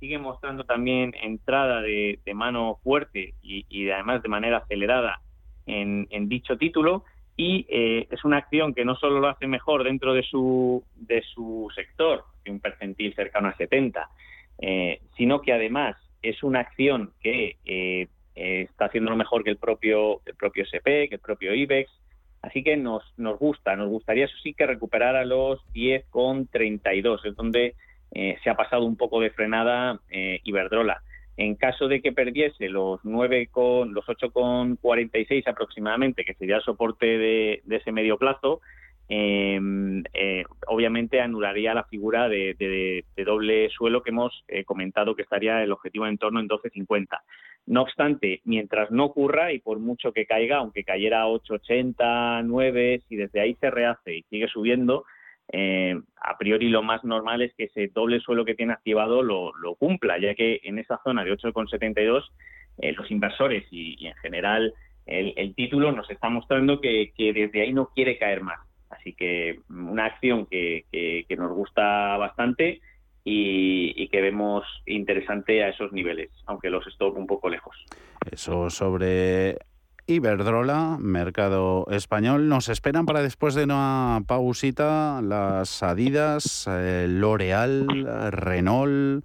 Siguen 0.00 0.22
mostrando 0.22 0.64
también 0.64 1.14
entrada 1.22 1.80
de, 1.80 2.18
mano 2.34 2.78
fuerte 2.82 3.34
y, 3.42 3.90
además 3.90 4.22
de 4.22 4.28
manera 4.28 4.58
acelerada 4.58 5.20
en, 5.66 6.06
dicho 6.28 6.58
título 6.58 7.04
y 7.36 7.66
eh, 7.68 8.08
es 8.10 8.24
una 8.24 8.38
acción 8.38 8.74
que 8.74 8.84
no 8.84 8.96
solo 8.96 9.20
lo 9.20 9.28
hace 9.28 9.46
mejor 9.46 9.84
dentro 9.84 10.12
de 10.12 10.22
su, 10.22 10.84
de 10.96 11.22
su 11.22 11.68
sector, 11.74 12.24
que 12.44 12.50
un 12.50 12.60
percentil 12.60 13.14
cercano 13.14 13.48
a 13.48 13.56
70, 13.56 14.08
eh, 14.58 15.00
sino 15.16 15.40
que 15.40 15.52
además 15.52 15.96
es 16.20 16.42
una 16.42 16.60
acción 16.60 17.12
que 17.20 17.56
eh, 17.64 18.08
está 18.34 18.86
haciendo 18.86 19.14
mejor 19.16 19.44
que 19.44 19.50
el 19.50 19.58
propio, 19.58 20.20
el 20.26 20.34
propio 20.34 20.64
SP, 20.64 21.08
que 21.08 21.16
el 21.16 21.20
propio 21.20 21.54
IBEX, 21.54 21.90
así 22.42 22.62
que 22.62 22.76
nos, 22.76 23.02
nos 23.16 23.38
gusta, 23.38 23.76
nos 23.76 23.88
gustaría 23.88 24.24
eso 24.24 24.36
sí 24.42 24.54
que 24.54 24.66
recuperar 24.66 25.16
a 25.16 25.24
los 25.24 25.60
10,32, 25.74 27.26
es 27.26 27.36
donde 27.36 27.74
se 28.12 28.50
ha 28.50 28.54
pasado 28.54 28.84
un 28.84 28.96
poco 28.96 29.20
de 29.20 29.30
frenada 29.30 29.98
Iberdrola. 30.44 31.02
En 31.36 31.54
caso 31.54 31.88
de 31.88 32.02
que 32.02 32.12
perdiese 32.12 32.68
los 32.68 33.00
9 33.04 33.48
con 33.50 33.94
los 33.94 34.04
8,46 34.04 35.48
aproximadamente, 35.48 36.24
que 36.24 36.34
sería 36.34 36.56
el 36.56 36.62
soporte 36.62 37.06
de, 37.06 37.62
ese 37.70 37.90
medio 37.90 38.18
plazo, 38.18 38.60
em, 39.08 40.02
eh, 40.12 40.44
obviamente 40.66 41.20
anularía 41.20 41.72
la 41.72 41.84
figura 41.84 42.28
de, 42.28 43.04
doble 43.24 43.70
suelo 43.70 44.02
que 44.02 44.10
hemos 44.10 44.44
eh, 44.48 44.64
comentado 44.64 45.16
que 45.16 45.22
estaría 45.22 45.62
el 45.62 45.72
objetivo 45.72 46.06
en 46.06 46.18
torno 46.18 46.38
en 46.38 46.48
12.50. 46.48 47.08
No 47.66 47.82
obstante, 47.82 48.40
mientras 48.44 48.90
no 48.90 49.04
ocurra 49.04 49.52
y 49.52 49.60
por 49.60 49.78
mucho 49.78 50.12
que 50.12 50.26
caiga, 50.26 50.58
aunque 50.58 50.84
cayera 50.84 51.22
a 51.22 51.28
8.80, 51.28 52.42
9, 52.44 53.02
si 53.08 53.16
desde 53.16 53.40
ahí 53.40 53.54
se 53.60 53.70
rehace 53.70 54.16
y 54.16 54.22
sigue 54.24 54.48
subiendo, 54.48 55.04
eh, 55.52 56.00
a 56.20 56.38
priori 56.38 56.68
lo 56.68 56.82
más 56.82 57.04
normal 57.04 57.42
es 57.42 57.54
que 57.54 57.64
ese 57.64 57.88
doble 57.88 58.20
suelo 58.20 58.44
que 58.44 58.54
tiene 58.54 58.72
activado 58.72 59.22
lo, 59.22 59.52
cumpla, 59.78 60.18
ya 60.18 60.34
que 60.34 60.60
en 60.64 60.78
esa 60.78 61.00
zona 61.04 61.24
de 61.24 61.32
8,72 61.32 62.24
eh, 62.78 62.92
los 62.92 63.10
inversores 63.10 63.64
y, 63.70 64.06
en 64.06 64.14
general 64.14 64.72
el, 65.06 65.54
título 65.54 65.92
nos 65.92 66.08
está 66.10 66.28
mostrando 66.28 66.80
que, 66.80 67.12
desde 67.16 67.62
ahí 67.62 67.72
no 67.72 67.90
quiere 67.94 68.18
caer 68.18 68.40
más. 68.40 68.60
Así 68.88 69.14
que 69.14 69.60
una 69.68 70.06
acción 70.06 70.46
que, 70.46 70.84
nos 71.36 71.52
gusta 71.52 72.16
bastante 72.16 72.80
y, 73.24 74.08
que 74.08 74.20
vemos 74.20 74.64
interesante 74.86 75.64
a 75.64 75.70
esos 75.70 75.92
niveles, 75.92 76.30
aunque 76.46 76.68
los 76.68 76.86
stop 76.88 77.16
un 77.16 77.26
poco 77.26 77.48
lejos. 77.48 77.74
Eso 78.30 78.68
sobre 78.68 79.56
Iberdrola, 80.06 80.98
mercado 81.00 81.86
español. 81.90 82.48
Nos 82.48 82.68
esperan 82.68 83.06
para 83.06 83.22
después 83.22 83.54
de 83.54 83.64
una 83.64 84.20
pausita 84.26 85.20
las 85.22 85.82
Adidas, 85.82 86.66
eh, 86.68 87.06
L'Oreal, 87.08 87.86
Renault, 88.32 89.24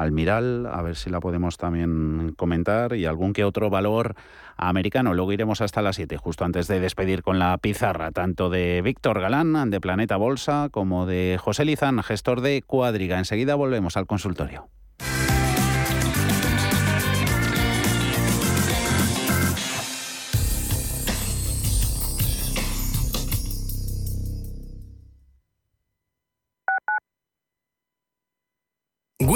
Almiral, 0.00 0.66
a 0.66 0.82
ver 0.82 0.96
si 0.96 1.10
la 1.10 1.20
podemos 1.20 1.56
también 1.56 2.34
comentar, 2.36 2.94
y 2.94 3.06
algún 3.06 3.32
que 3.32 3.44
otro 3.44 3.70
valor 3.70 4.14
americano. 4.56 5.14
Luego 5.14 5.32
iremos 5.32 5.60
hasta 5.60 5.82
las 5.82 5.96
7, 5.96 6.16
justo 6.16 6.44
antes 6.44 6.68
de 6.68 6.80
despedir 6.80 7.22
con 7.22 7.38
la 7.38 7.56
pizarra, 7.58 8.10
tanto 8.10 8.50
de 8.50 8.80
Víctor 8.82 9.20
Galán, 9.20 9.70
de 9.70 9.80
Planeta 9.80 10.16
Bolsa, 10.16 10.68
como 10.70 11.06
de 11.06 11.38
José 11.38 11.64
Lizán, 11.64 12.02
gestor 12.02 12.40
de 12.40 12.62
Cuadriga. 12.62 13.18
Enseguida 13.18 13.54
volvemos 13.54 13.96
al 13.96 14.06
consultorio. 14.06 14.68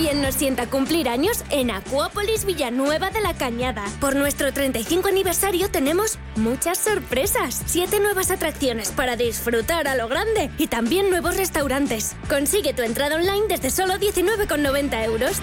Bien 0.00 0.22
nos 0.22 0.36
sienta 0.36 0.70
cumplir 0.70 1.08
años 1.08 1.42
en 1.50 1.72
Acuópolis 1.72 2.44
Villanueva 2.44 3.10
de 3.10 3.20
la 3.20 3.34
Cañada. 3.34 3.84
Por 4.00 4.14
nuestro 4.14 4.52
35 4.52 5.08
aniversario 5.08 5.72
tenemos 5.72 6.20
muchas 6.36 6.78
sorpresas. 6.78 7.64
Siete 7.66 7.98
nuevas 7.98 8.30
atracciones 8.30 8.92
para 8.92 9.16
disfrutar 9.16 9.88
a 9.88 9.96
lo 9.96 10.06
grande 10.06 10.52
y 10.56 10.68
también 10.68 11.10
nuevos 11.10 11.36
restaurantes. 11.36 12.14
Consigue 12.28 12.74
tu 12.74 12.82
entrada 12.82 13.16
online 13.16 13.48
desde 13.48 13.70
solo 13.70 13.94
19,90 13.94 15.04
euros. 15.04 15.42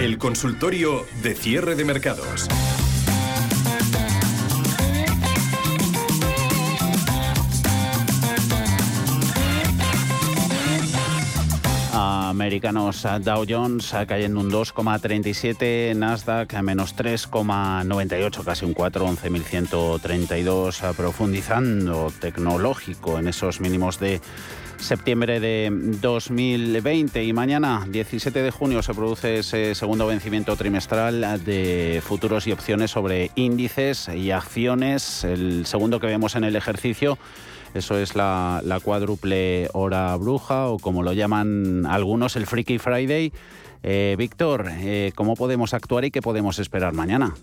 El 0.00 0.16
consultorio 0.16 1.04
de 1.22 1.34
cierre 1.34 1.74
de 1.74 1.84
mercados. 1.84 2.48
Americanos 11.92 13.06
Dow 13.20 13.44
Jones 13.46 13.94
cayendo 14.08 14.40
un 14.40 14.50
2,37, 14.50 15.94
Nasdaq 15.94 16.54
a 16.54 16.62
menos 16.62 16.96
3,98, 16.96 18.42
casi 18.42 18.64
un 18.64 18.72
4, 18.72 19.06
11.132, 19.06 20.94
profundizando 20.94 22.10
tecnológico 22.18 23.18
en 23.18 23.28
esos 23.28 23.60
mínimos 23.60 24.00
de 24.00 24.22
septiembre 24.80 25.40
de 25.40 25.68
2020 25.70 27.22
y 27.22 27.32
mañana 27.32 27.86
17 27.88 28.42
de 28.42 28.50
junio 28.50 28.82
se 28.82 28.94
produce 28.94 29.38
ese 29.38 29.74
segundo 29.74 30.06
vencimiento 30.06 30.56
trimestral 30.56 31.44
de 31.44 32.02
futuros 32.02 32.46
y 32.46 32.52
opciones 32.52 32.90
sobre 32.90 33.30
índices 33.34 34.08
y 34.08 34.30
acciones, 34.30 35.24
el 35.24 35.66
segundo 35.66 36.00
que 36.00 36.06
vemos 36.06 36.34
en 36.34 36.44
el 36.44 36.56
ejercicio. 36.56 37.18
Eso 37.74 37.98
es 37.98 38.16
la, 38.16 38.62
cuádruple 38.82 39.68
hora 39.72 40.16
bruja 40.16 40.68
o 40.68 40.78
como 40.78 41.02
lo 41.02 41.12
llaman 41.12 41.86
algunos 41.86 42.36
el 42.36 42.46
Freaky 42.46 42.78
Friday. 42.78 43.32
Eh, 43.82 44.16
Víctor, 44.18 44.66
eh, 44.70 45.12
¿cómo 45.14 45.36
podemos 45.36 45.74
actuar 45.74 46.04
y 46.04 46.10
qué 46.10 46.20
podemos 46.20 46.58
esperar 46.58 46.92
mañana? 46.94 47.34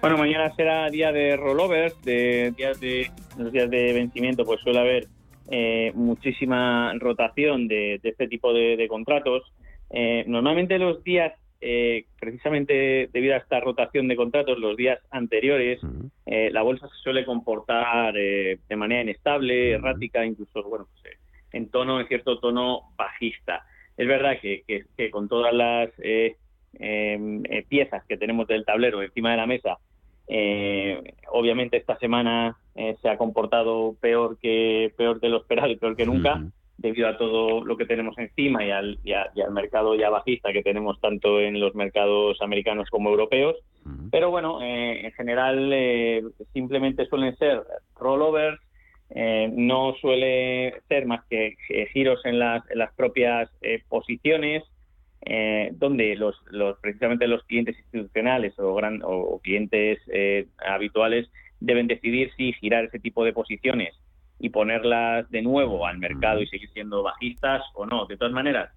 Bueno, 0.00 0.18
mañana 0.18 0.52
será 0.54 0.88
día 0.90 1.12
de 1.12 1.36
rollovers, 1.36 2.00
de 2.02 2.52
de 2.56 3.10
los 3.38 3.52
días 3.52 3.70
de 3.70 3.92
vencimiento, 3.92 4.44
pues 4.44 4.60
suele 4.60 4.80
haber 4.80 5.08
eh, 5.50 5.92
muchísima 5.94 6.94
rotación 6.98 7.68
de, 7.68 8.00
este 8.02 8.28
tipo 8.28 8.52
de, 8.52 8.86
contratos. 8.88 9.52
Eh, 9.90 10.24
normalmente 10.26 10.78
los 10.78 11.02
días, 11.04 11.32
eh, 11.60 12.06
precisamente 12.20 13.08
debido 13.12 13.34
a 13.34 13.38
esta 13.38 13.60
rotación 13.60 14.08
de 14.08 14.16
contratos, 14.16 14.58
los 14.58 14.76
días 14.76 14.98
anteriores, 15.10 15.80
la 16.26 16.62
bolsa 16.62 16.88
se 16.88 16.96
suele 17.02 17.24
comportar 17.24 18.14
de 18.14 18.76
manera 18.76 19.02
inestable, 19.02 19.72
errática, 19.72 20.24
incluso, 20.24 20.62
bueno, 20.64 20.86
pues, 21.02 21.18
en 21.52 21.70
tono, 21.70 22.00
en 22.00 22.08
cierto 22.08 22.38
tono 22.38 22.92
bajista. 22.96 23.64
Es 23.96 24.08
verdad 24.08 24.38
que, 24.40 24.62
que 24.96 25.10
con 25.10 25.28
todas 25.28 25.52
las 25.52 25.90
em, 26.74 27.42
piezas 27.68 28.04
que 28.06 28.16
tenemos 28.16 28.46
del 28.46 28.64
tablero 28.64 29.02
encima 29.02 29.32
de 29.32 29.36
la 29.36 29.46
mesa, 29.46 29.78
eh, 30.28 31.14
obviamente 31.30 31.76
esta 31.76 31.98
semana 31.98 32.56
eh, 32.74 32.96
se 33.02 33.08
ha 33.08 33.18
comportado 33.18 33.96
peor 34.00 34.38
que 34.38 34.92
peor 34.96 35.20
de 35.20 35.28
lo 35.28 35.38
esperado 35.38 35.70
y 35.70 35.76
peor 35.76 35.96
que 35.96 36.06
nunca, 36.06 36.42
debido 36.78 37.08
a 37.08 37.16
todo 37.16 37.64
lo 37.64 37.76
que 37.76 37.86
tenemos 37.86 38.16
encima 38.18 38.64
y 38.64 38.70
al, 38.70 38.98
mercado 39.50 39.94
ya 39.94 40.10
bajista 40.10 40.52
que 40.52 40.62
tenemos 40.62 41.00
tanto 41.00 41.40
en 41.40 41.60
los 41.60 41.74
mercados 41.74 42.40
americanos 42.40 42.88
como 42.90 43.10
europeos. 43.10 43.56
Pero 44.10 44.30
bueno, 44.30 44.62
eh, 44.62 45.06
en 45.06 45.12
general 45.12 46.32
simplemente 46.52 47.06
suelen 47.06 47.36
ser 47.36 47.62
rollovers, 47.96 48.60
no 49.52 49.94
suele 50.00 50.80
ser 50.88 51.06
más 51.06 51.24
que 51.28 51.56
giros 51.92 52.24
en 52.24 52.38
las, 52.38 52.68
en 52.70 52.78
las 52.78 52.92
propias 52.94 53.50
posiciones. 53.88 54.64
Eh, 55.24 55.70
donde 55.74 56.16
los, 56.16 56.34
los, 56.50 56.78
precisamente 56.80 57.28
los 57.28 57.44
clientes 57.44 57.76
institucionales 57.78 58.58
o, 58.58 58.74
gran, 58.74 59.00
o, 59.04 59.38
clientes 59.40 60.00
eh, 60.12 60.48
habituales 60.66 61.30
deben 61.60 61.86
decidir 61.86 62.32
si 62.36 62.52
girar 62.54 62.86
ese 62.86 62.98
tipo 62.98 63.24
de 63.24 63.32
posiciones 63.32 63.94
y 64.40 64.50
ponerlas 64.50 65.30
de 65.30 65.42
nuevo 65.42 65.86
al 65.86 65.98
mercado 65.98 66.40
y 66.40 66.48
seguir 66.48 66.70
siendo 66.70 67.04
bajistas 67.04 67.62
o 67.74 67.86
no. 67.86 68.06
De 68.06 68.16
todas 68.16 68.32
maneras, 68.32 68.70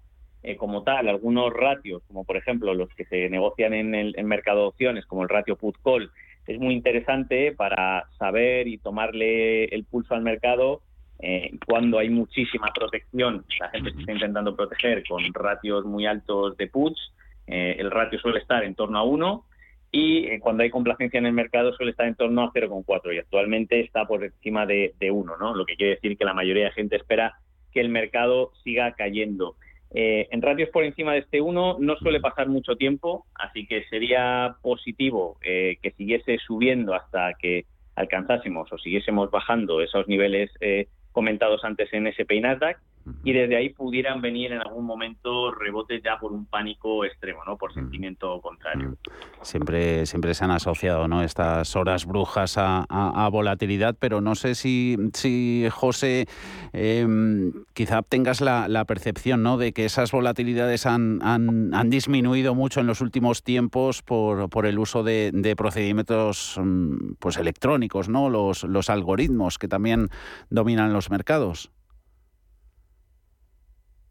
eh, 0.44 0.56
como 0.56 0.84
tal, 0.84 1.08
algunos 1.08 1.52
ratios, 1.52 2.02
como 2.06 2.24
por 2.24 2.36
ejemplo 2.36 2.74
los 2.74 2.90
que 2.94 3.06
se 3.06 3.28
negocian 3.28 3.74
en 3.74 3.94
el 3.96 4.24
mercado 4.24 4.60
de 4.60 4.66
opciones, 4.68 5.04
como 5.06 5.24
el 5.24 5.28
ratio 5.28 5.56
put-call, 5.56 6.10
es 6.46 6.60
muy 6.60 6.74
interesante 6.74 7.52
para 7.52 8.08
saber 8.18 8.68
y 8.68 8.78
tomarle 8.78 9.64
el 9.64 9.84
pulso 9.84 10.14
al 10.14 10.22
mercado 10.22 10.82
eh, 11.18 11.52
cuando 11.66 11.98
hay 11.98 12.10
muchísima 12.10 12.72
protección, 12.74 13.44
la 13.60 13.68
gente 13.70 13.92
se 13.92 14.00
está 14.00 14.12
intentando 14.12 14.54
proteger 14.54 15.02
con 15.06 15.22
ratios 15.32 15.84
muy 15.84 16.06
altos 16.06 16.56
de 16.56 16.66
puts, 16.68 17.12
eh, 17.46 17.76
el 17.78 17.90
ratio 17.90 18.18
suele 18.18 18.40
estar 18.40 18.64
en 18.64 18.74
torno 18.74 18.98
a 18.98 19.04
1 19.04 19.44
y 19.92 20.26
eh, 20.26 20.40
cuando 20.40 20.62
hay 20.62 20.70
complacencia 20.70 21.18
en 21.18 21.26
el 21.26 21.32
mercado 21.32 21.72
suele 21.72 21.92
estar 21.92 22.06
en 22.06 22.16
torno 22.16 22.42
a 22.42 22.52
0,4 22.52 23.14
y 23.14 23.18
actualmente 23.18 23.80
está 23.80 24.04
por 24.04 24.24
encima 24.24 24.66
de, 24.66 24.94
de 24.98 25.10
1, 25.10 25.36
¿no? 25.38 25.54
lo 25.54 25.64
que 25.64 25.76
quiere 25.76 25.94
decir 25.94 26.18
que 26.18 26.24
la 26.24 26.34
mayoría 26.34 26.64
de 26.64 26.72
gente 26.72 26.96
espera 26.96 27.34
que 27.72 27.80
el 27.80 27.88
mercado 27.88 28.52
siga 28.64 28.92
cayendo. 28.92 29.56
Eh, 29.94 30.28
en 30.30 30.42
ratios 30.42 30.68
por 30.70 30.84
encima 30.84 31.12
de 31.12 31.20
este 31.20 31.40
1 31.40 31.76
no 31.78 31.96
suele 31.96 32.20
pasar 32.20 32.48
mucho 32.48 32.76
tiempo, 32.76 33.24
así 33.34 33.66
que 33.66 33.84
sería 33.84 34.56
positivo 34.60 35.38
eh, 35.42 35.76
que 35.80 35.92
siguiese 35.92 36.38
subiendo 36.38 36.94
hasta 36.94 37.34
que 37.34 37.64
alcanzásemos 37.94 38.70
o 38.72 38.78
siguiésemos 38.78 39.30
bajando 39.30 39.80
esos 39.80 40.08
niveles 40.08 40.50
eh, 40.60 40.88
comentados 41.16 41.64
antes 41.64 41.90
en 41.94 42.08
SP 42.12 42.36
y 42.36 42.40
Nasdaq 42.42 42.78
y 43.22 43.32
desde 43.32 43.56
ahí 43.56 43.70
pudieran 43.70 44.20
venir 44.20 44.52
en 44.52 44.60
algún 44.60 44.84
momento 44.84 45.52
rebotes 45.52 46.02
ya 46.02 46.18
por 46.18 46.32
un 46.32 46.46
pánico 46.46 47.04
extremo, 47.04 47.44
¿no? 47.44 47.56
Por 47.56 47.72
sentimiento 47.72 48.40
contrario. 48.40 48.96
Siempre, 49.42 50.06
siempre 50.06 50.34
se 50.34 50.44
han 50.44 50.50
asociado 50.50 51.06
¿no? 51.06 51.22
estas 51.22 51.76
horas 51.76 52.06
brujas 52.06 52.56
a, 52.58 53.28
volatilidad, 53.30 53.96
pero 53.98 54.20
no 54.20 54.34
sé 54.34 54.54
si, 54.54 54.96
si 55.12 55.66
José, 55.70 56.26
em, 56.72 57.52
quizá 57.74 58.02
tengas 58.02 58.40
la, 58.40 58.84
percepción 58.86 59.42
¿no? 59.42 59.56
de 59.56 59.72
que 59.72 59.84
esas 59.84 60.12
volatilidades 60.12 60.86
han, 60.86 61.20
han, 61.22 61.90
disminuido 61.90 62.54
mucho 62.54 62.80
en 62.80 62.86
los 62.86 63.00
últimos 63.00 63.42
tiempos 63.42 64.02
por, 64.02 64.48
por 64.48 64.66
el 64.66 64.78
uso 64.78 65.02
de, 65.02 65.54
procedimientos 65.56 66.58
mm, 66.62 67.14
pues 67.18 67.36
electrónicos, 67.36 68.08
¿no? 68.08 68.30
los, 68.30 68.64
los 68.64 68.90
algoritmos 68.90 69.58
que 69.58 69.68
también 69.68 70.08
dominan 70.50 70.92
los 70.92 71.10
mercados. 71.10 71.70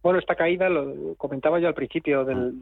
Bueno, 0.06 0.20
esta 0.20 0.36
caída 0.36 0.70
lo 0.70 1.16
comentaba 1.16 1.60
yo 1.60 1.68
al 1.68 1.74
principio 1.74 2.26
del, 2.26 2.53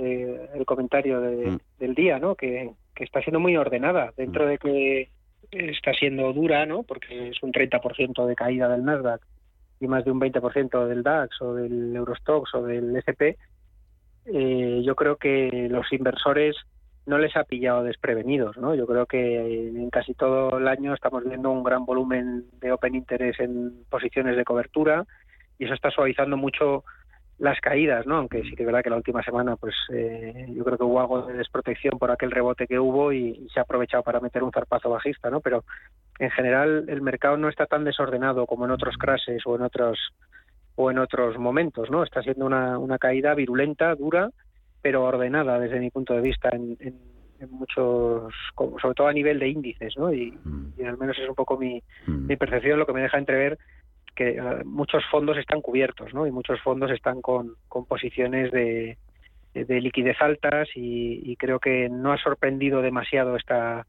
mm. 0.56 0.64
comentario 0.64 1.20
mm. 1.20 1.58
del 1.78 1.94
día, 1.94 2.18
¿no? 2.18 2.36
Que, 2.36 2.72
está 2.96 3.22
siendo 3.22 3.42
muy 3.42 3.58
ordenada 3.58 4.14
dentro 4.16 4.46
mm. 4.46 4.48
de 4.48 4.58
que 4.60 5.10
está 5.52 5.92
siendo 5.94 6.32
dura, 6.32 6.66
¿no? 6.66 6.84
Porque 6.84 7.28
es 7.28 7.44
un 7.44 7.52
30% 7.52 8.26
de 8.28 8.36
caída 8.38 8.70
del 8.70 8.86
Nasdaq 8.86 9.28
y 9.82 9.88
más 9.88 10.06
de 10.06 10.12
un 10.12 10.22
20% 10.22 10.88
del 10.88 11.04
DAX 11.04 11.42
o 11.42 11.54
del 11.56 11.94
Eurostox 11.94 12.56
o 12.56 12.62
del 12.64 12.96
SP. 12.96 13.36
Eh, 14.26 14.82
yo 14.86 14.96
creo 14.96 15.18
que 15.18 15.68
los 15.70 15.92
inversores 15.92 16.56
no 17.06 17.18
les 17.18 17.36
ha 17.36 17.44
pillado 17.44 17.84
desprevenidos, 17.84 18.56
¿no? 18.56 18.74
Yo 18.74 18.88
creo 18.88 19.06
que 19.06 19.68
en 19.68 19.90
casi 19.90 20.14
todo 20.14 20.60
el 20.60 20.68
año 20.70 20.94
estamos 20.94 21.26
viendo 21.26 21.52
un 21.52 21.66
gran 21.66 21.84
volumen 21.84 22.46
de 22.62 22.72
open 22.72 22.96
interest 22.96 23.42
en 23.42 23.84
posiciones 23.90 24.38
de 24.38 24.46
cobertura 24.46 25.04
y 25.60 25.66
eso 25.66 25.74
está 25.74 25.92
suavizando 25.92 26.38
mucho 26.38 26.86
las 27.40 27.60
caídas, 27.60 28.06
¿no? 28.06 28.18
Aunque 28.18 28.44
sí 28.44 28.56
que 28.56 28.64
es 28.64 28.66
verdad 28.66 28.84
que 28.84 28.90
la 28.90 28.98
última 28.98 29.24
semana, 29.24 29.56
pues 29.56 29.76
eh, 29.92 30.48
yo 30.54 30.64
creo 30.64 30.78
que 30.78 30.84
hubo 30.84 31.00
algo 31.00 31.24
de 31.24 31.34
desprotección 31.34 31.98
por 31.98 32.12
aquel 32.12 32.32
rebote 32.32 32.68
que 32.68 32.80
hubo 32.80 33.12
y, 33.12 33.48
se 33.54 33.60
ha 33.60 33.64
aprovechado 33.64 34.04
para 34.04 34.20
meter 34.20 34.44
un 34.44 34.52
zarpazo 34.52 34.90
bajista, 34.90 35.30
¿no? 35.30 35.42
Pero 35.42 35.64
en 36.20 36.32
general 36.32 36.86
el 36.88 37.02
mercado 37.02 37.38
no 37.38 37.50
está 37.50 37.66
tan 37.66 37.84
desordenado 37.84 38.46
como 38.46 38.66
en 38.66 38.72
otros 38.72 38.98
crashes 38.98 39.46
o 39.46 39.56
en 39.56 39.64
otros 39.64 40.00
o 40.76 40.90
en 40.90 40.98
otros 40.98 41.38
momentos, 41.38 41.90
¿no? 41.92 42.04
Está 42.04 42.22
siendo 42.24 42.46
una, 42.46 42.78
una 42.80 42.98
caída 42.98 43.36
virulenta, 43.36 43.94
dura, 43.96 44.30
pero 44.82 45.04
ordenada 45.04 45.60
desde 45.60 45.80
mi 45.80 45.92
punto 45.92 46.14
de 46.14 46.22
vista 46.22 46.50
en, 46.52 46.78
muchos, 47.50 48.34
sobre 48.56 48.96
todo 48.96 49.08
a 49.08 49.14
nivel 49.14 49.38
de 49.38 49.50
índices, 49.50 49.98
¿no? 49.98 50.14
Y, 50.14 50.38
y, 50.78 50.84
al 50.84 50.98
menos 50.98 51.18
es 51.20 51.28
un 51.28 51.36
poco 51.36 51.58
mi, 51.58 51.84
mi 52.08 52.38
percepción, 52.38 52.80
lo 52.80 52.86
que 52.86 52.94
me 52.94 53.02
deja 53.02 53.18
entrever 53.18 53.60
que 54.16 54.30
eh, 54.30 54.64
muchos 54.66 55.04
fondos 55.10 55.38
están 55.38 55.62
cubiertos, 55.62 56.14
¿no? 56.14 56.28
Y 56.28 56.32
muchos 56.32 56.62
fondos 56.62 56.92
están 56.92 57.22
con, 57.22 57.56
con 57.68 57.86
posiciones 57.86 58.52
de, 58.52 58.98
de 59.54 59.82
liquidez 59.82 60.22
altas 60.22 60.70
y, 60.76 61.36
creo 61.38 61.60
que 61.60 61.90
no 61.90 62.14
ha 62.14 62.18
sorprendido 62.18 62.82
demasiado 62.82 63.36
esta 63.36 63.86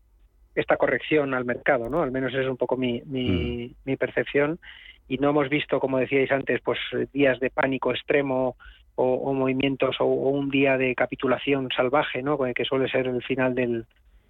esta 0.54 0.76
corrección 0.76 1.34
al 1.34 1.44
mercado, 1.44 1.90
¿no? 1.90 2.02
Al 2.02 2.12
menos 2.12 2.32
es 2.32 2.46
un 2.46 2.56
poco 2.56 2.76
mi, 2.76 3.02
mi, 3.06 3.28
mm. 3.28 3.74
mi 3.84 3.96
percepción 3.96 4.60
y 5.08 5.18
no 5.18 5.30
hemos 5.30 5.48
visto, 5.48 5.80
como 5.80 5.98
decíais 5.98 6.30
antes, 6.30 6.60
pues 6.62 6.78
días 7.12 7.40
de 7.40 7.50
pánico 7.50 7.90
extremo 7.90 8.56
o, 8.94 9.32
movimientos 9.32 9.96
o, 9.98 10.04
un 10.04 10.50
día 10.50 10.78
de 10.78 10.94
capitulación 10.94 11.68
salvaje, 11.74 12.22
¿no? 12.22 12.38
Que 12.54 12.64
suele 12.64 12.88
ser 12.88 13.08
el 13.08 13.22
final 13.24 13.54
del, 13.54 13.86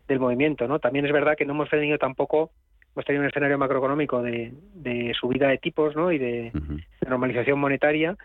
del 0.09 0.20
movimiento, 0.20 0.66
¿no? 0.66 0.78
También 0.78 1.05
es 1.05 1.12
verdad 1.12 1.36
que 1.36 1.45
no 1.45 1.53
hemos 1.53 1.68
tenido 1.68 1.99
tampoco 1.99 2.51
hemos 2.95 3.05
tenido 3.05 3.22
un 3.22 3.28
escenario 3.28 3.59
macroeconómico 3.59 4.22
de, 4.22 4.53
subida 5.18 5.49
de 5.49 5.59
tipos 5.59 5.97
¿no? 5.97 6.12
y 6.12 6.18
de, 6.18 6.53
normalización 7.09 7.59
monetaria 7.59 8.16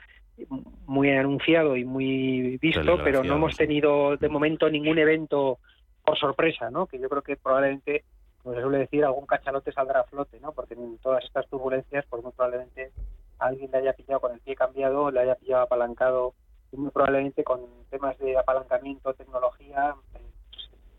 muy 0.85 1.11
anunciado 1.11 1.75
y 1.75 1.83
muy 1.83 2.57
visto, 2.57 2.97
pero 3.03 3.23
no 3.23 3.35
hemos 3.35 3.57
tenido 3.57 4.15
de 4.15 4.29
momento 4.29 4.69
ningún 4.69 4.97
evento 4.97 5.57
por 6.05 6.17
sorpresa, 6.17 6.69
¿no? 6.69 6.85
que 6.85 6.99
yo 6.99 7.09
creo 7.09 7.21
que 7.21 7.35
probablemente, 7.35 8.05
como 8.41 8.55
se 8.55 8.61
suele 8.61 8.77
decir, 8.77 9.03
algún 9.03 9.25
cachalote 9.25 9.71
saldrá 9.71 10.01
a 10.01 10.03
flote, 10.05 10.39
¿no? 10.39 10.53
porque 10.53 10.75
en 10.75 10.97
todas 10.99 11.25
estas 11.25 11.47
turbulencias, 11.49 12.05
pues 12.09 12.23
muy 12.23 12.31
probablemente 12.31 12.91
alguien 13.39 13.71
le 13.71 13.79
haya 13.79 13.93
pillado 13.93 14.21
con 14.21 14.33
el 14.33 14.39
pie 14.39 14.55
cambiado, 14.55 15.11
le 15.11 15.19
haya 15.19 15.35
pillado 15.35 15.63
apalancado, 15.63 16.33
y 16.71 16.77
muy 16.77 16.91
probablemente 16.91 17.43
con 17.43 17.61
temas 17.89 18.17
de 18.19 18.37
apalancamiento, 18.37 19.13
tecnología, 19.13 19.95
pues, 20.11 20.23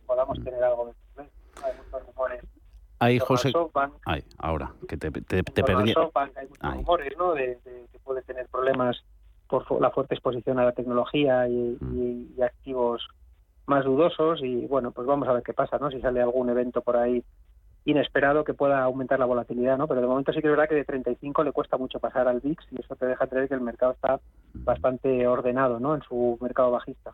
podamos 0.06 0.42
tener 0.42 0.62
algo 0.62 0.92
de 1.16 1.22
Hay 1.22 1.72
muchos 1.78 2.06
rumores 2.06 2.42
Ahí, 3.00 3.18
José. 3.18 3.50
Ay, 4.04 4.22
ahora, 4.38 4.72
que 4.86 4.98
te, 4.98 5.10
te, 5.10 5.42
te 5.42 5.64
perdí. 5.64 5.94
hay 5.94 6.46
muchos 6.46 6.74
rumores, 6.74 7.16
¿no? 7.16 7.32
De, 7.32 7.58
que 7.64 7.98
puede 8.04 8.20
tener 8.22 8.46
problemas 8.48 9.02
por 9.48 9.80
la 9.80 9.90
fuerte 9.90 10.14
exposición 10.14 10.58
a 10.58 10.64
la 10.64 10.72
tecnología 10.72 11.46
mm. 11.48 12.36
y, 12.36 12.42
activos 12.42 13.08
más 13.66 13.86
dudosos. 13.86 14.42
Y 14.42 14.66
bueno, 14.66 14.90
pues 14.90 15.06
vamos 15.06 15.26
a 15.28 15.32
ver 15.32 15.42
qué 15.42 15.54
pasa, 15.54 15.78
¿no? 15.78 15.90
Si 15.90 15.98
sale 16.02 16.20
algún 16.20 16.50
evento 16.50 16.82
por 16.82 16.98
ahí 16.98 17.24
inesperado 17.86 18.44
que 18.44 18.52
pueda 18.52 18.82
aumentar 18.82 19.18
la 19.18 19.24
volatilidad, 19.24 19.78
¿no? 19.78 19.88
Pero 19.88 20.02
de 20.02 20.06
momento 20.06 20.34
sí 20.34 20.42
que 20.42 20.48
es 20.48 20.52
verdad 20.52 20.68
que 20.68 20.74
de 20.74 20.84
35 20.84 21.42
le 21.42 21.52
cuesta 21.52 21.78
mucho 21.78 22.00
pasar 22.00 22.28
al 22.28 22.40
VIX 22.40 22.62
y 22.70 22.82
eso 22.82 22.96
te 22.96 23.06
deja 23.06 23.26
creer 23.26 23.48
que 23.48 23.54
el 23.54 23.62
mercado 23.62 23.92
está 23.92 24.16
mm. 24.16 24.64
bastante 24.64 25.26
ordenado, 25.26 25.80
¿no? 25.80 25.94
En 25.94 26.02
su 26.02 26.36
mercado 26.42 26.70
bajista 26.70 27.12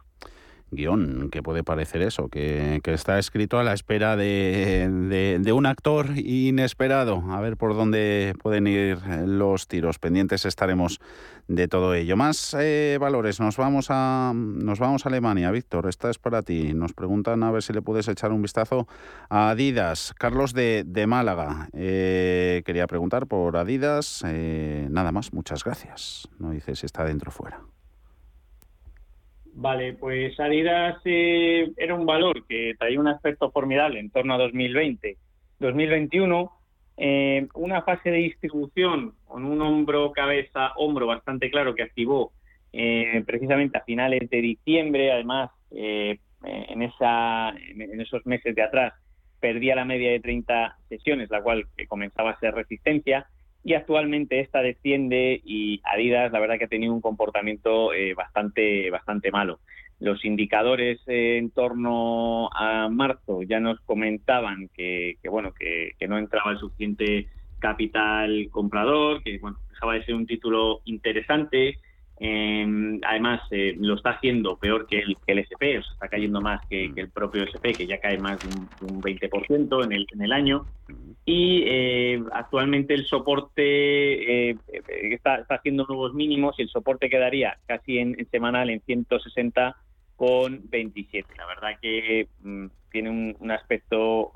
guion 0.71 1.29
que 1.31 1.43
puede 1.43 1.63
parecer 1.63 2.03
eso, 2.03 2.29
que, 2.29 2.81
está 2.85 3.19
escrito 3.19 3.59
a 3.59 3.65
la 3.65 3.73
espera 3.73 4.17
de, 4.17 5.39
de, 5.41 5.53
un 5.53 5.67
actor 5.67 6.17
inesperado. 6.17 7.23
A 7.31 7.41
ver 7.41 7.57
por 7.57 7.75
dónde 7.75 8.35
pueden 8.43 8.67
ir 8.67 8.99
los 9.27 9.69
tiros. 9.69 9.99
Pendientes 9.99 10.45
estaremos 10.45 11.01
de 11.49 11.69
todo 11.69 11.95
ello. 11.95 12.17
Más 12.17 12.55
eh, 12.59 12.99
valores. 13.01 13.41
Nos 13.41 13.57
vamos 13.57 13.87
a 13.91 14.33
nos 14.35 14.79
vamos 14.79 15.07
a 15.07 15.09
Alemania, 15.09 15.51
Víctor. 15.51 15.89
Esta 15.89 16.11
es 16.11 16.19
para 16.19 16.43
ti. 16.43 16.73
Nos 16.75 16.93
preguntan 16.93 17.43
a 17.43 17.51
ver 17.51 17.63
si 17.63 17.73
le 17.73 17.83
puedes 17.83 18.09
echar 18.09 18.33
un 18.33 18.43
vistazo 18.43 18.87
a 19.29 19.51
Adidas. 19.51 20.15
Carlos 20.19 20.53
de, 20.53 20.85
de 20.87 21.07
Málaga. 21.07 21.69
Eh, 21.73 22.63
quería 22.65 22.87
preguntar 22.87 23.27
por 23.27 23.57
Adidas. 23.57 24.23
Eh, 24.27 24.89
nada 24.91 25.13
más. 25.13 25.33
Muchas 25.33 25.65
gracias. 25.65 26.29
No 26.39 26.51
dice 26.51 26.75
si 26.77 26.87
está 26.87 27.05
dentro 27.05 27.31
o 27.31 27.33
fuera. 27.33 27.76
Vale, 29.59 29.95
pues 29.95 30.39
Adidas 30.39 31.01
eh, 31.07 31.73
era 31.79 31.95
un 31.95 32.05
valor 32.05 32.47
que 32.47 32.75
traía 32.79 33.01
un 33.01 33.09
aspecto 33.09 33.51
formidable 33.51 33.99
en 33.99 34.11
torno 34.11 34.35
a 34.35 34.39
2020. 34.39 35.17
2021, 35.61 36.53
eh, 36.99 37.49
una 37.55 37.81
fase 37.81 38.11
de 38.11 38.19
distribución 38.19 39.15
con 39.25 39.47
un 39.47 39.63
hombro, 39.63 40.13
cabeza, 40.13 40.73
hombro 40.77 41.07
bastante 41.07 41.51
claro 41.51 41.75
que 41.75 41.85
activó 41.85 42.33
eh, 42.75 43.25
precisamente 43.27 43.79
a 43.79 43.85
finales 43.85 44.29
de 44.29 44.43
diciembre. 44.43 45.11
Además, 45.11 45.51
en, 45.71 46.83
esa, 46.83 47.49
en 47.49 47.99
esos 47.99 48.27
meses 48.27 48.55
de 48.55 48.63
atrás 48.63 48.93
perdía 49.41 49.75
la 49.75 49.87
media 49.87 50.11
de 50.11 50.21
30 50.21 50.77
sesiones, 50.91 51.31
la 51.31 51.43
cual 51.43 51.67
comenzaba 51.89 52.33
a 52.33 52.41
ser 52.41 52.55
resistencia 52.55 53.27
y 53.67 53.75
actualmente 53.75 54.39
esta 54.39 54.63
desciende 54.63 55.41
y 55.45 55.81
Adidas 55.83 56.31
la 56.31 56.39
verdad 56.39 56.57
que 56.57 56.67
ha 56.67 56.69
tenido 56.69 56.95
un 56.95 57.01
comportamiento 57.01 57.93
eh, 57.93 58.15
bastante 58.15 58.91
bastante 58.91 59.33
malo. 59.33 59.59
Los 59.99 60.25
indicadores 60.25 61.01
eh, 61.09 61.37
en 61.39 61.51
torno 61.51 62.49
a 62.55 62.89
marzo 62.89 63.43
ya 63.43 63.59
nos 63.59 63.81
comentaban 63.81 64.71
que, 64.73 65.19
bueno 65.29 65.53
que, 65.53 65.97
no 66.07 66.17
entraba 66.17 66.53
el 66.53 66.59
suficiente 66.59 67.27
capital 67.59 68.49
comprador, 68.53 69.25
que 69.25 69.37
bueno 69.39 69.59
dejaba 69.71 69.95
de 69.95 70.05
ser 70.05 70.15
un 70.15 70.27
título 70.27 70.83
interesante, 70.85 71.81
eh, 72.19 72.99
además, 73.05 73.43
eh, 73.51 73.75
lo 73.79 73.95
está 73.95 74.11
haciendo 74.11 74.57
peor 74.57 74.87
que 74.87 75.01
el, 75.01 75.17
que 75.27 75.33
el 75.33 75.41
SP, 75.45 75.79
o 75.79 75.83
sea, 75.83 75.93
está 75.93 76.09
cayendo 76.09 76.41
más 76.41 76.67
que, 76.69 76.93
el 76.97 77.11
propio 77.11 77.45
SP, 77.45 77.77
que 77.77 77.87
ya 77.87 78.01
cae 78.01 78.17
más 78.19 78.41
de 78.41 78.49
un, 78.49 79.03
20% 79.03 79.85
en 79.85 79.93
el, 79.93 80.07
en 80.13 80.23
el 80.23 80.33
año. 80.33 80.67
Y 81.25 81.65
eh, 81.67 82.23
actualmente 82.33 82.95
el 82.95 83.07
soporte 83.07 84.51
eh, 84.51 84.57
está, 85.11 85.37
está, 85.37 85.57
haciendo 85.57 85.85
nuevos 85.87 86.15
mínimos 86.15 86.59
y 86.59 86.63
el 86.63 86.69
soporte 86.69 87.11
quedaría 87.11 87.59
casi 87.67 87.99
en, 87.99 88.17
semanal 88.31 88.71
en 88.71 88.81
160 88.81 89.77
con 90.17 90.63
27. 90.71 91.35
La 91.37 91.47
verdad 91.47 91.79
que 91.83 92.29
mm, 92.41 92.67
tiene 92.91 93.11
un, 93.11 93.37
un 93.39 93.51
aspecto 93.51 94.33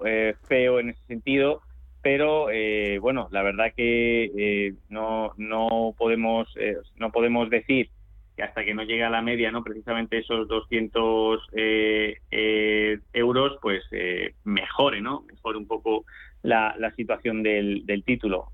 feo 0.48 0.80
en 0.80 0.90
ese 0.90 1.02
sentido 1.06 1.62
pero 2.02 2.50
eh, 2.50 2.98
bueno, 3.00 3.28
la 3.30 3.42
verdad 3.42 3.72
que 3.76 4.30
eh, 4.36 4.74
no, 4.88 5.32
no, 5.36 5.94
podemos, 5.98 6.48
eh, 6.56 6.76
no 6.96 7.10
podemos 7.10 7.50
decir 7.50 7.90
que 8.36 8.42
hasta 8.42 8.64
que 8.64 8.74
no 8.74 8.84
llegue 8.84 9.04
a 9.04 9.10
la 9.10 9.22
media, 9.22 9.50
no 9.50 9.62
precisamente 9.62 10.18
esos 10.18 10.48
200 10.48 11.48
eh, 11.52 12.16
eh, 12.30 12.98
euros, 13.12 13.58
pues 13.60 13.82
eh, 13.92 14.34
mejore, 14.44 15.00
¿no? 15.00 15.22
Mejore 15.22 15.58
un 15.58 15.66
poco 15.66 16.04
la, 16.42 16.74
situación 16.96 17.42
del, 17.42 17.84
título. 18.06 18.48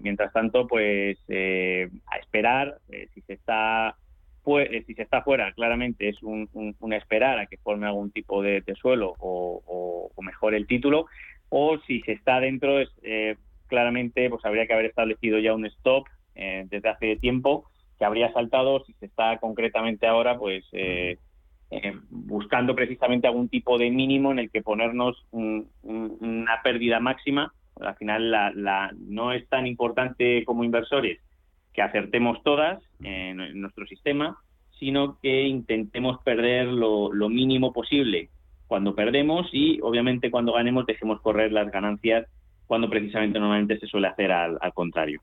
mientras 0.00 0.32
tanto, 0.32 0.66
pues 0.66 1.18
a 1.28 2.18
esperar, 2.18 2.78
si 3.14 3.20
se 3.22 3.32
está 3.32 3.96
si 4.86 4.94
se 4.94 5.02
está 5.02 5.22
fuera, 5.22 5.52
claramente 5.52 6.08
es 6.08 6.22
un, 6.22 6.48
esperar 6.92 7.38
a 7.38 7.46
que 7.46 7.56
forme 7.56 7.86
algún 7.86 8.12
tipo 8.12 8.42
de, 8.42 8.62
suelo 8.80 9.14
o, 9.18 10.12
mejore 10.22 10.56
el 10.56 10.66
título, 10.66 11.06
o 11.48 11.78
si 11.86 12.00
se 12.02 12.12
está 12.12 12.40
dentro, 12.40 12.78
es, 12.80 12.90
claramente 13.66 14.30
pues 14.30 14.44
habría 14.44 14.66
que 14.66 14.72
haber 14.72 14.86
establecido 14.86 15.38
ya 15.38 15.54
un 15.54 15.66
stop 15.66 16.06
desde 16.34 16.88
hace 16.88 17.16
tiempo 17.16 17.64
que 17.98 18.04
habría 18.04 18.32
saltado 18.32 18.84
si 18.84 18.92
se 18.94 19.06
está 19.06 19.38
concretamente 19.38 20.06
ahora 20.06 20.38
pues 20.38 20.64
eh, 20.72 21.18
eh, 21.70 21.94
buscando 22.10 22.74
precisamente 22.74 23.26
algún 23.26 23.48
tipo 23.48 23.78
de 23.78 23.90
mínimo 23.90 24.30
en 24.32 24.38
el 24.38 24.50
que 24.50 24.62
ponernos 24.62 25.24
una 25.32 26.62
pérdida 26.62 27.00
máxima. 27.00 27.52
Al 27.80 27.96
final 27.96 28.30
la, 28.30 28.92
no 28.98 29.32
es 29.32 29.48
tan 29.48 29.66
importante 29.66 30.44
como 30.44 30.64
inversores 30.64 31.20
que 31.72 31.82
acertemos 31.82 32.42
todas 32.42 32.82
en, 33.02 33.60
nuestro 33.60 33.86
sistema, 33.86 34.38
sino 34.78 35.18
que 35.20 35.42
intentemos 35.42 36.22
perder 36.22 36.68
lo, 36.68 37.10
mínimo 37.28 37.72
posible 37.72 38.30
cuando 38.66 38.94
perdemos 38.94 39.48
y 39.52 39.80
obviamente 39.80 40.30
cuando 40.30 40.52
ganemos 40.52 40.86
dejemos 40.86 41.20
correr 41.20 41.52
las 41.52 41.70
ganancias 41.70 42.26
cuando 42.66 42.90
precisamente 42.90 43.38
normalmente 43.38 43.78
se 43.78 43.86
suele 43.86 44.08
hacer 44.08 44.32
al 44.32 44.58
contrario. 44.74 45.20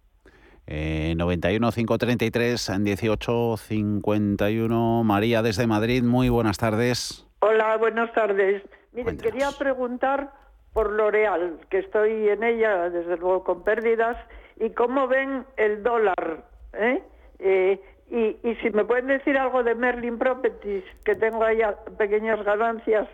Eh, 0.66 1.14
91 1.18 1.72
533 1.72 2.72
18 2.84 3.58
51. 3.58 5.04
María 5.04 5.42
desde 5.42 5.68
Madrid, 5.68 6.04
muy 6.04 6.30
buenas 6.30 6.58
tardes. 6.58 7.28
Hola, 7.40 7.76
buenas 7.78 8.14
tardes. 8.14 8.64
Miren, 8.94 9.18
quería 9.18 9.50
preguntar 9.58 10.32
por 10.72 10.92
L'Oreal, 10.92 11.60
que 11.70 11.80
estoy 11.80 12.30
en 12.30 12.44
ella, 12.44 12.90
desde 12.90 13.18
luego, 13.18 13.44
con 13.44 13.64
pérdidas, 13.64 14.18
y 14.60 14.70
cómo 14.70 15.08
ven 15.08 15.46
el 15.58 15.84
dólar. 15.84 16.46
¿eh? 16.74 17.04
Eh, 17.40 17.82
y, 18.10 18.50
y 18.50 18.56
si 18.62 18.70
me 18.70 18.86
pueden 18.86 19.08
decir 19.08 19.38
algo 19.38 19.64
de 19.64 19.76
Merlin 19.76 20.18
Properties, 20.18 20.84
que 21.04 21.16
tengo 21.16 21.44
ahí 21.44 21.60
pequeñas 21.98 22.42
ganancias 22.46 23.08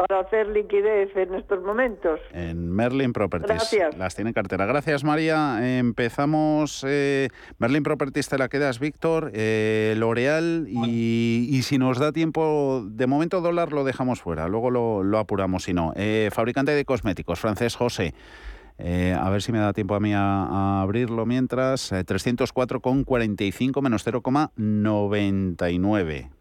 para 0.00 0.20
hacer 0.20 0.48
liquidez 0.48 1.14
en 1.14 1.34
estos 1.34 1.62
momentos. 1.62 2.20
En 2.32 2.72
Merlin 2.72 3.12
Properties. 3.12 3.50
Gracias. 3.50 3.98
Las 3.98 4.14
tiene 4.14 4.30
en 4.30 4.34
cartera. 4.34 4.64
Gracias, 4.64 5.04
María. 5.04 5.78
Empezamos. 5.78 6.86
Eh, 6.88 7.28
Merlin 7.58 7.82
Properties 7.82 8.28
te 8.28 8.38
la 8.38 8.48
quedas, 8.48 8.78
Víctor. 8.78 9.30
Eh, 9.34 9.94
L'Oreal. 9.98 10.66
Y, 10.68 11.60
si 11.62 11.76
nos 11.76 11.98
da 11.98 12.12
tiempo, 12.12 12.82
de 12.86 13.06
momento 13.06 13.42
dólar 13.42 13.72
lo 13.72 13.84
dejamos 13.84 14.22
fuera. 14.22 14.48
Luego 14.48 14.70
lo, 14.70 15.18
apuramos 15.18 15.64
si 15.64 15.74
no. 15.74 15.92
Eh, 15.96 16.30
fabricante 16.32 16.72
de 16.72 16.86
cosméticos, 16.86 17.40
francés 17.40 17.76
José. 17.76 18.14
a 18.78 19.28
ver 19.28 19.42
si 19.42 19.52
me 19.52 19.58
da 19.58 19.74
tiempo 19.74 19.94
a 19.94 20.00
mí 20.00 20.14
a, 20.14 20.80
abrirlo 20.80 21.26
mientras. 21.26 21.92
304,45 21.92 23.82
menos 23.82 24.06
0,99 24.06 26.39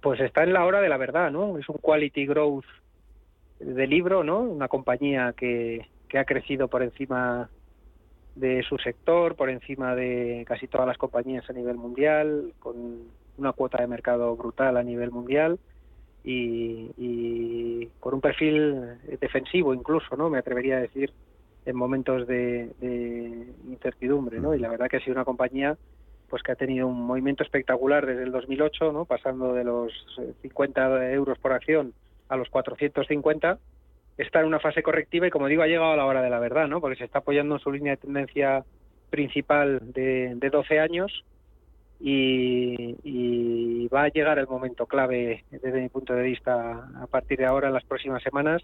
pues 0.00 0.20
está 0.20 0.42
en 0.42 0.52
la 0.52 0.64
hora 0.64 0.80
de 0.80 0.88
la 0.88 0.96
verdad, 0.96 1.30
¿no? 1.30 1.58
Es 1.58 1.68
un 1.68 1.76
quality 1.76 2.26
growth 2.26 2.64
de 3.58 3.86
libro, 3.86 4.24
¿no? 4.24 4.40
Una 4.40 4.68
compañía 4.68 5.34
que, 5.36 5.86
que 6.08 6.18
ha 6.18 6.24
crecido 6.24 6.68
por 6.68 6.82
encima 6.82 7.50
de 8.34 8.62
su 8.62 8.78
sector, 8.78 9.36
por 9.36 9.50
encima 9.50 9.94
de 9.94 10.44
casi 10.46 10.66
todas 10.66 10.86
las 10.86 10.98
compañías 10.98 11.48
a 11.50 11.52
nivel 11.52 11.76
mundial, 11.76 12.54
con 12.58 13.08
una 13.36 13.52
cuota 13.52 13.78
de 13.80 13.86
mercado 13.86 14.34
brutal 14.36 14.76
a 14.76 14.82
nivel 14.82 15.10
mundial 15.10 15.58
y, 16.24 16.90
y 16.96 17.88
con 17.98 18.14
un 18.14 18.20
perfil 18.20 18.98
defensivo 19.20 19.74
incluso, 19.74 20.16
¿no? 20.16 20.30
Me 20.30 20.38
atrevería 20.38 20.78
a 20.78 20.80
decir 20.80 21.12
en 21.66 21.76
momentos 21.76 22.26
de, 22.26 22.70
de 22.80 23.52
incertidumbre, 23.68 24.40
¿no? 24.40 24.54
Y 24.54 24.58
la 24.58 24.68
verdad 24.68 24.88
que 24.88 24.96
ha 24.96 25.00
sido 25.00 25.14
una 25.14 25.24
compañía 25.24 25.76
pues 26.30 26.42
que 26.42 26.52
ha 26.52 26.56
tenido 26.56 26.86
un 26.86 27.02
movimiento 27.02 27.42
espectacular 27.42 28.06
desde 28.06 28.22
el 28.22 28.32
2008, 28.32 28.92
¿no? 28.92 29.04
pasando 29.04 29.52
de 29.52 29.64
los 29.64 29.92
50 30.42 31.04
eh, 31.04 31.12
euros 31.12 31.38
por 31.38 31.52
acción 31.52 31.92
a 32.28 32.36
los 32.36 32.48
450, 32.48 33.58
está 34.16 34.40
en 34.40 34.46
una 34.46 34.60
fase 34.60 34.82
correctiva 34.82 35.26
y 35.26 35.30
como 35.30 35.48
digo 35.48 35.62
ha 35.62 35.66
llegado 35.66 35.92
a 35.92 35.96
la 35.96 36.06
hora 36.06 36.22
de 36.22 36.30
la 36.30 36.38
verdad, 36.38 36.68
¿no? 36.68 36.80
porque 36.80 36.96
se 36.96 37.04
está 37.04 37.18
apoyando 37.18 37.56
en 37.56 37.60
su 37.60 37.72
línea 37.72 37.92
de 37.92 37.96
tendencia 37.96 38.64
principal 39.10 39.80
de, 39.92 40.36
12 40.50 40.78
años 40.78 41.24
y, 41.98 42.96
y, 43.02 43.88
va 43.88 44.04
a 44.04 44.08
llegar 44.08 44.38
el 44.38 44.46
momento 44.46 44.86
clave 44.86 45.44
desde 45.50 45.80
mi 45.80 45.88
punto 45.88 46.14
de 46.14 46.22
vista 46.22 46.88
a 47.02 47.06
partir 47.08 47.38
de 47.38 47.46
ahora 47.46 47.68
en 47.68 47.74
las 47.74 47.84
próximas 47.84 48.22
semanas. 48.22 48.62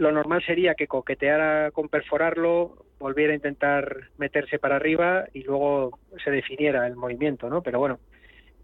Lo 0.00 0.10
normal 0.12 0.42
sería 0.46 0.74
que 0.74 0.86
coqueteara 0.86 1.72
con 1.72 1.90
perforarlo, 1.90 2.86
volviera 2.98 3.34
a 3.34 3.36
intentar 3.36 4.08
meterse 4.16 4.58
para 4.58 4.76
arriba 4.76 5.26
y 5.34 5.42
luego 5.42 5.98
se 6.24 6.30
definiera 6.30 6.86
el 6.86 6.96
movimiento, 6.96 7.50
¿no? 7.50 7.62
Pero 7.62 7.80
bueno, 7.80 7.98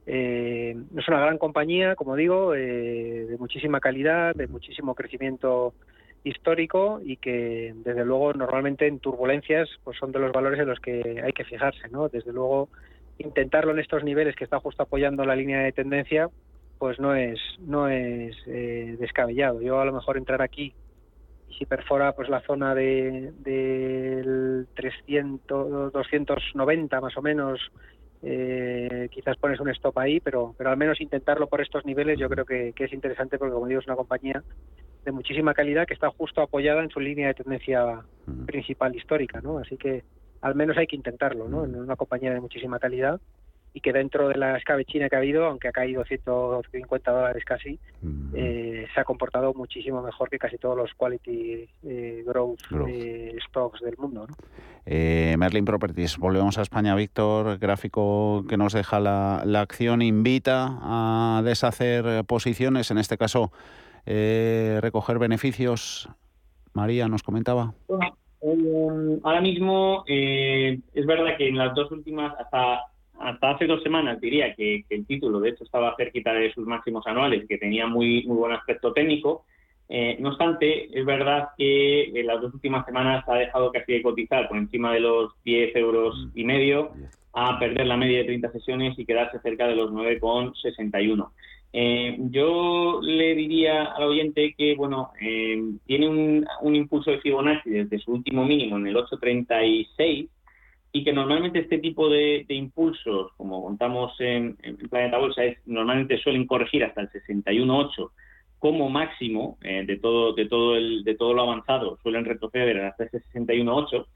eh, 0.07 0.75
es 0.97 1.09
una 1.09 1.21
gran 1.21 1.37
compañía, 1.37 1.95
como 1.95 2.17
digo, 2.17 2.55
eh, 2.55 3.27
de 3.29 3.37
muchísima 3.37 3.81
calidad, 3.81 4.35
de 4.35 4.47
muchísimo 4.47 4.95
crecimiento 4.95 5.75
histórico 6.25 7.03
y 7.05 7.19
que 7.19 7.75
desde 7.85 8.07
luego 8.07 8.33
normalmente 8.33 8.87
en 8.87 8.99
turbulencias 8.99 9.69
pues 9.85 9.99
son 9.99 10.13
de 10.13 10.21
los 10.21 10.33
valores 10.33 10.59
en 10.59 10.69
los 10.69 10.81
que 10.81 11.21
hay 11.23 11.35
que 11.35 11.45
fijarse, 11.45 11.87
¿no? 11.91 12.09
Desde 12.09 12.33
luego 12.33 12.71
intentarlo 13.19 13.73
en 13.73 13.81
estos 13.81 14.03
niveles 14.05 14.37
que 14.37 14.45
está 14.45 14.59
justo 14.59 14.85
apoyando 14.85 15.23
la 15.27 15.37
línea 15.37 15.61
de 15.61 15.73
tendencia 15.73 16.31
pues 16.79 16.99
no 16.99 17.15
es 17.15 17.39
no 17.61 17.91
es 17.91 18.35
eh, 18.47 18.97
descabellado. 18.99 19.61
Yo 19.61 19.83
a 19.83 19.85
lo 19.85 19.93
mejor 19.93 20.17
entrar 20.17 20.41
aquí 20.41 20.73
si 21.59 21.67
perfora 21.67 22.13
pues 22.13 22.29
la 22.29 22.41
zona 22.41 22.75
de 22.75 23.33
del 23.39 24.67
300 24.75 25.93
290 25.93 27.01
más 27.01 27.17
o 27.17 27.23
menos 27.23 27.61
eh, 28.23 29.09
quizás 29.11 29.37
pones 29.37 29.61
un 29.61 29.69
stop 29.71 29.99
ahí 29.99 30.21
pero 30.21 30.55
pero 30.57 30.71
al 30.71 30.77
menos 30.77 31.01
intentarlo 31.01 31.47
por 31.49 31.61
estos 31.61 31.85
niveles 31.85 32.19
yo 32.19 32.29
creo 32.29 32.45
que, 32.45 32.73
es 32.77 32.93
interesante 32.93 33.39
porque 33.39 33.55
como 33.55 33.67
digo 33.67 33.81
es 33.81 33.87
una 33.87 33.97
compañía 33.97 34.43
de 35.05 35.13
muchísima 35.13 35.55
calidad 35.55 35.87
que 35.87 35.95
está 35.95 36.11
justo 36.11 36.43
apoyada 36.43 36.83
en 36.83 36.91
su 36.91 37.01
línea 37.01 37.29
de 37.29 37.35
tendencia 37.35 38.03
principal 38.47 38.95
histórica 38.95 39.41
no 39.41 39.59
así 39.59 39.77
que 39.77 40.05
al 40.41 40.55
menos 40.55 40.77
hay 40.77 40.87
que 40.87 40.97
intentarlo 40.97 41.49
no 41.49 41.65
en 41.65 41.77
una 41.77 41.97
compañía 41.97 42.33
de 42.33 42.41
muchísima 42.41 42.79
calidad 42.79 43.21
y 43.77 43.81
que 43.83 43.93
dentro 43.93 44.29
de 44.29 44.39
la 44.39 44.57
escabechina 44.57 45.11
que 45.11 45.17
ha 45.17 45.19
habido, 45.19 45.45
aunque 45.45 45.69
ha 45.69 45.73
caído 45.73 46.03
150 46.03 47.13
dólares 47.13 47.45
casi, 47.45 47.79
eh, 48.33 48.87
se 48.95 49.01
ha 49.01 49.05
comportado 49.05 49.53
muchísimo 49.53 50.01
mejor 50.01 50.31
que 50.31 50.39
casi 50.39 50.57
todos 50.57 50.79
los 50.79 50.95
quality 50.95 51.69
eh, 51.83 52.25
growth, 52.27 52.59
eh, 52.89 53.37
stocks 53.47 53.83
del 53.83 53.99
mundo. 53.99 54.29
Merlin 54.87 55.67
Properties, 55.67 56.17
volvemos 56.17 56.57
a 56.57 56.63
España, 56.63 56.95
Víctor, 56.95 57.59
gráfico 57.59 58.47
que 58.49 58.57
nos 58.57 58.73
deja 58.73 58.99
la, 58.99 59.61
acción, 59.61 60.01
invita 60.01 60.79
a 60.81 61.43
deshacer 61.45 62.25
posiciones, 62.25 62.91
en 62.91 62.97
este 62.97 63.19
caso 63.19 63.53
recoger 64.07 65.19
beneficios. 65.19 66.09
María 66.73 67.09
nos 67.09 67.23
comentaba. 67.23 67.75
ahora 69.23 69.41
mismo 69.43 70.03
es 70.07 71.07
verdad 71.07 71.37
que 71.37 71.49
en 71.49 71.59
las 71.59 71.75
dos 71.75 71.93
últimas, 71.93 72.33
hasta 72.41 72.81
hasta 73.19 73.51
hace 73.51 73.67
dos 73.67 73.83
semanas 73.83 74.21
diría 74.21 74.55
que, 74.55 74.85
el 74.89 75.07
título, 75.07 75.41
de 75.41 75.51
hecho, 75.51 75.65
estaba 75.65 75.95
cerquita 75.97 76.33
de 76.33 76.53
sus 76.53 76.67
máximos 76.67 77.07
anuales, 77.07 77.47
que 77.49 77.59
tenía 77.59 77.87
muy, 77.87 78.25
muy 78.25 78.37
buen 78.37 78.53
aspecto 78.53 78.93
técnico. 78.93 79.45
Eh, 79.89 80.17
no 80.21 80.31
obstante, 80.31 80.89
es 80.99 81.05
verdad 81.07 81.49
que 81.57 82.05
en 82.05 82.27
las 82.27 82.41
dos 82.41 82.53
últimas 82.53 82.85
semanas 82.87 83.25
ha 83.29 83.35
dejado 83.37 83.71
casi 83.71 83.93
de 83.93 84.03
cotizar 84.03 84.49
por 84.49 84.59
encima 84.59 84.93
de 84.93 85.01
los 85.01 85.33
10 85.45 85.77
euros 85.77 86.29
y 86.35 86.45
medio 86.45 86.91
a 87.33 87.59
perder 87.59 87.87
la 87.87 87.97
media 87.97 88.19
de 88.19 88.25
30 88.25 88.51
sesiones 88.51 88.99
y 88.99 89.05
quedarse 89.05 89.39
cerca 89.41 89.69
de 89.69 89.77
los 89.77 89.93
9,61. 89.93 91.31
Eh, 91.73 92.17
yo 92.31 93.01
le 93.03 93.35
diría 93.35 93.85
al 93.85 94.05
oyente 94.05 94.55
que, 94.57 94.75
bueno, 94.75 95.11
eh, 95.21 95.63
tiene 95.85 96.09
un, 96.09 96.47
un 96.63 96.75
impulso 96.75 97.11
de 97.11 97.21
Fibonacci 97.21 97.71
desde 97.71 97.99
su 97.99 98.13
último 98.13 98.45
mínimo 98.45 98.79
en 98.79 98.87
el 98.87 98.97
836 98.97 100.31
y 100.97 101.05
que 101.05 101.13
normalmente 101.13 101.59
este 101.59 101.77
tipo 101.77 102.09
de, 102.09 102.47
impulsos, 102.49 103.31
como 103.37 103.63
contamos 103.63 104.19
en, 104.19 104.57
Planeta 104.89 105.19
Bolsa, 105.19 105.43
normalmente 105.67 106.17
suelen 106.17 106.47
corregir 106.47 106.85
hasta 106.85 107.03
el 107.03 107.11
61.8 107.11 108.11
como 108.59 108.89
máximo 108.89 109.59
eh, 109.63 109.85
de 109.87 109.99
todo 109.99 110.33
de 110.33 110.47
todo 110.47 110.77
el 110.77 111.05
de 111.05 111.15
todo 111.15 111.35
lo 111.35 111.43
avanzado 111.43 111.99
suelen 112.03 112.25
retroceder 112.25 112.81
hasta 112.81 113.05
ese 113.05 113.21
61.8 113.35 114.07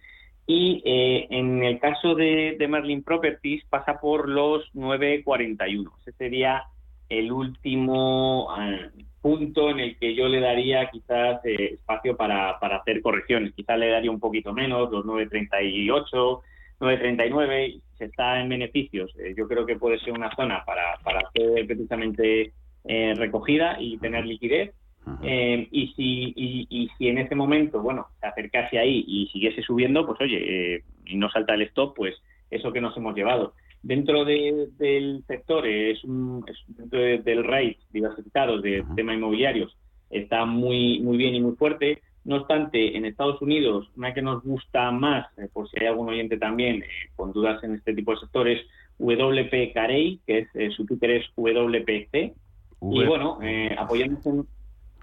y 0.46 0.82
eh, 0.86 1.26
en 1.28 1.62
el 1.62 1.78
caso 1.78 2.14
de, 2.14 2.56
Merlin 2.66 3.02
Properties 3.02 3.62
pasa 3.66 4.00
por 4.00 4.30
los 4.30 4.64
9.41 4.72 5.92
ese 6.00 6.12
sería 6.12 6.64
el 7.10 7.30
último 7.30 8.48
ah, 8.50 8.88
punto 9.20 9.68
en 9.68 9.80
el 9.80 9.98
que 9.98 10.14
yo 10.14 10.26
le 10.28 10.40
daría 10.40 10.88
quizás 10.90 11.44
eh, 11.44 11.74
espacio 11.74 12.16
para, 12.16 12.58
para 12.58 12.76
hacer 12.76 13.02
correcciones. 13.02 13.52
Quizás 13.54 13.78
le 13.78 13.90
daría 13.90 14.10
un 14.10 14.20
poquito 14.20 14.54
menos 14.54 14.90
los 14.90 15.04
9.38 15.04 16.40
9.39, 16.80 17.80
se 17.98 18.04
está 18.06 18.40
en 18.40 18.48
beneficios. 18.48 19.12
Eh, 19.18 19.34
yo 19.36 19.46
creo 19.46 19.66
que 19.66 19.76
puede 19.76 19.98
ser 20.00 20.12
una 20.12 20.34
zona 20.34 20.64
para, 20.64 20.96
para 21.04 21.20
hacer 21.20 21.66
precisamente 21.66 22.52
eh, 22.84 23.14
recogida 23.16 23.76
y 23.78 23.98
tener 23.98 24.24
liquidez. 24.24 24.74
Eh, 25.22 25.66
y, 25.70 25.88
si, 25.94 26.32
y, 26.36 26.88
si 26.96 27.08
en 27.08 27.18
ese 27.18 27.34
momento, 27.34 27.80
bueno, 27.80 28.06
se 28.20 28.26
acercase 28.26 28.78
ahí 28.78 29.04
y 29.06 29.26
siguiese 29.28 29.62
subiendo, 29.62 30.06
pues 30.06 30.20
oye, 30.20 30.84
y 31.06 31.16
no 31.16 31.30
salta 31.30 31.54
el 31.54 31.62
stop, 31.62 31.96
pues 31.96 32.14
eso 32.50 32.72
que 32.72 32.80
nos 32.80 32.96
hemos 32.96 33.14
llevado. 33.14 33.54
Dentro 33.82 34.24
del 34.24 35.24
sector, 35.26 35.66
es, 35.66 36.04
un, 36.04 36.44
dentro 36.68 37.00
del 37.00 37.44
rate 37.44 37.78
diversificado 37.90 38.60
de 38.60 38.84
tema 38.94 39.14
inmobiliarios, 39.14 39.76
está 40.10 40.44
muy, 40.44 41.00
muy 41.00 41.16
bien 41.16 41.34
y 41.34 41.40
muy 41.40 41.56
fuerte. 41.56 42.02
No 42.24 42.36
obstante, 42.36 42.96
en 42.96 43.06
Estados 43.06 43.40
Unidos, 43.40 43.90
una 43.96 44.12
que 44.12 44.20
nos 44.20 44.42
gusta 44.42 44.90
más, 44.90 45.26
eh, 45.38 45.48
por 45.52 45.68
si 45.68 45.80
hay 45.80 45.86
algún 45.86 46.10
oyente 46.10 46.36
también 46.36 46.82
eh, 46.82 46.86
con 47.16 47.32
dudas 47.32 47.62
en 47.64 47.74
este 47.74 47.94
tipo 47.94 48.12
de 48.12 48.20
sectores, 48.20 48.66
WP 48.98 49.72
Carey, 49.72 50.20
que 50.26 50.40
es 50.40 50.48
eh, 50.54 50.70
su 50.70 50.84
Twitter 50.84 51.10
es 51.12 51.26
WPC. 51.36 52.34
Y 52.82 53.04
bueno, 53.04 53.38
apoyándose 53.76 54.30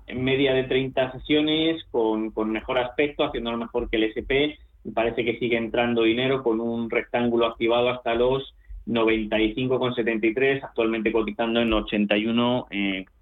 en, 0.08 0.24
media 0.24 0.54
de 0.54 0.64
30 0.64 1.12
sesiones, 1.12 1.84
con, 1.92 2.32
con 2.32 2.52
mejor 2.52 2.80
aspecto, 2.80 3.24
haciéndolo 3.24 3.58
mejor 3.58 3.90
que 3.90 3.98
el 3.98 4.06
SP, 4.10 4.58
y 4.84 4.92
parece 4.92 5.24
que 5.24 5.38
sigue 5.38 5.58
entrando 5.58 6.04
dinero 6.04 6.42
con 6.42 6.60
un 6.60 6.90
rectángulo 6.90 7.46
activado 7.46 7.90
hasta 7.90 8.16
los 8.16 8.56
95,73, 8.88 10.64
actualmente 10.64 11.12
cotizando 11.12 11.60
en 11.62 11.72
81. 11.72 12.68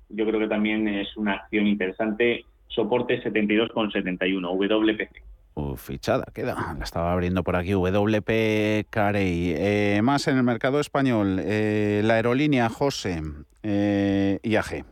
yo 0.09 0.25
creo 0.25 0.39
que 0.39 0.47
también 0.47 0.87
es 0.87 1.17
una 1.17 1.33
acción 1.33 1.67
interesante 1.67 2.45
soporte 2.67 3.21
72,71, 3.23 4.57
WPC. 4.57 5.77
fichada, 5.77 6.25
queda. 6.33 6.75
La 6.77 6.83
estaba 6.83 7.11
abriendo 7.13 7.43
por 7.43 7.55
aquí, 7.55 7.73
WP 7.73 8.87
Carey. 8.89 9.53
Eh, 9.55 10.01
más 10.03 10.27
en 10.27 10.37
el 10.37 10.43
mercado 10.43 10.79
español, 10.79 11.39
eh, 11.41 12.01
la 12.03 12.15
aerolínea 12.15 12.69
José 12.69 13.21
eh, 13.63 14.39
IAG. 14.43 14.85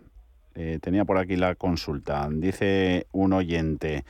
Tenía 0.81 1.03
por 1.03 1.17
aquí 1.17 1.35
la 1.35 1.55
consulta. 1.55 2.29
Dice 2.31 3.07
un 3.11 3.33
oyente. 3.33 4.05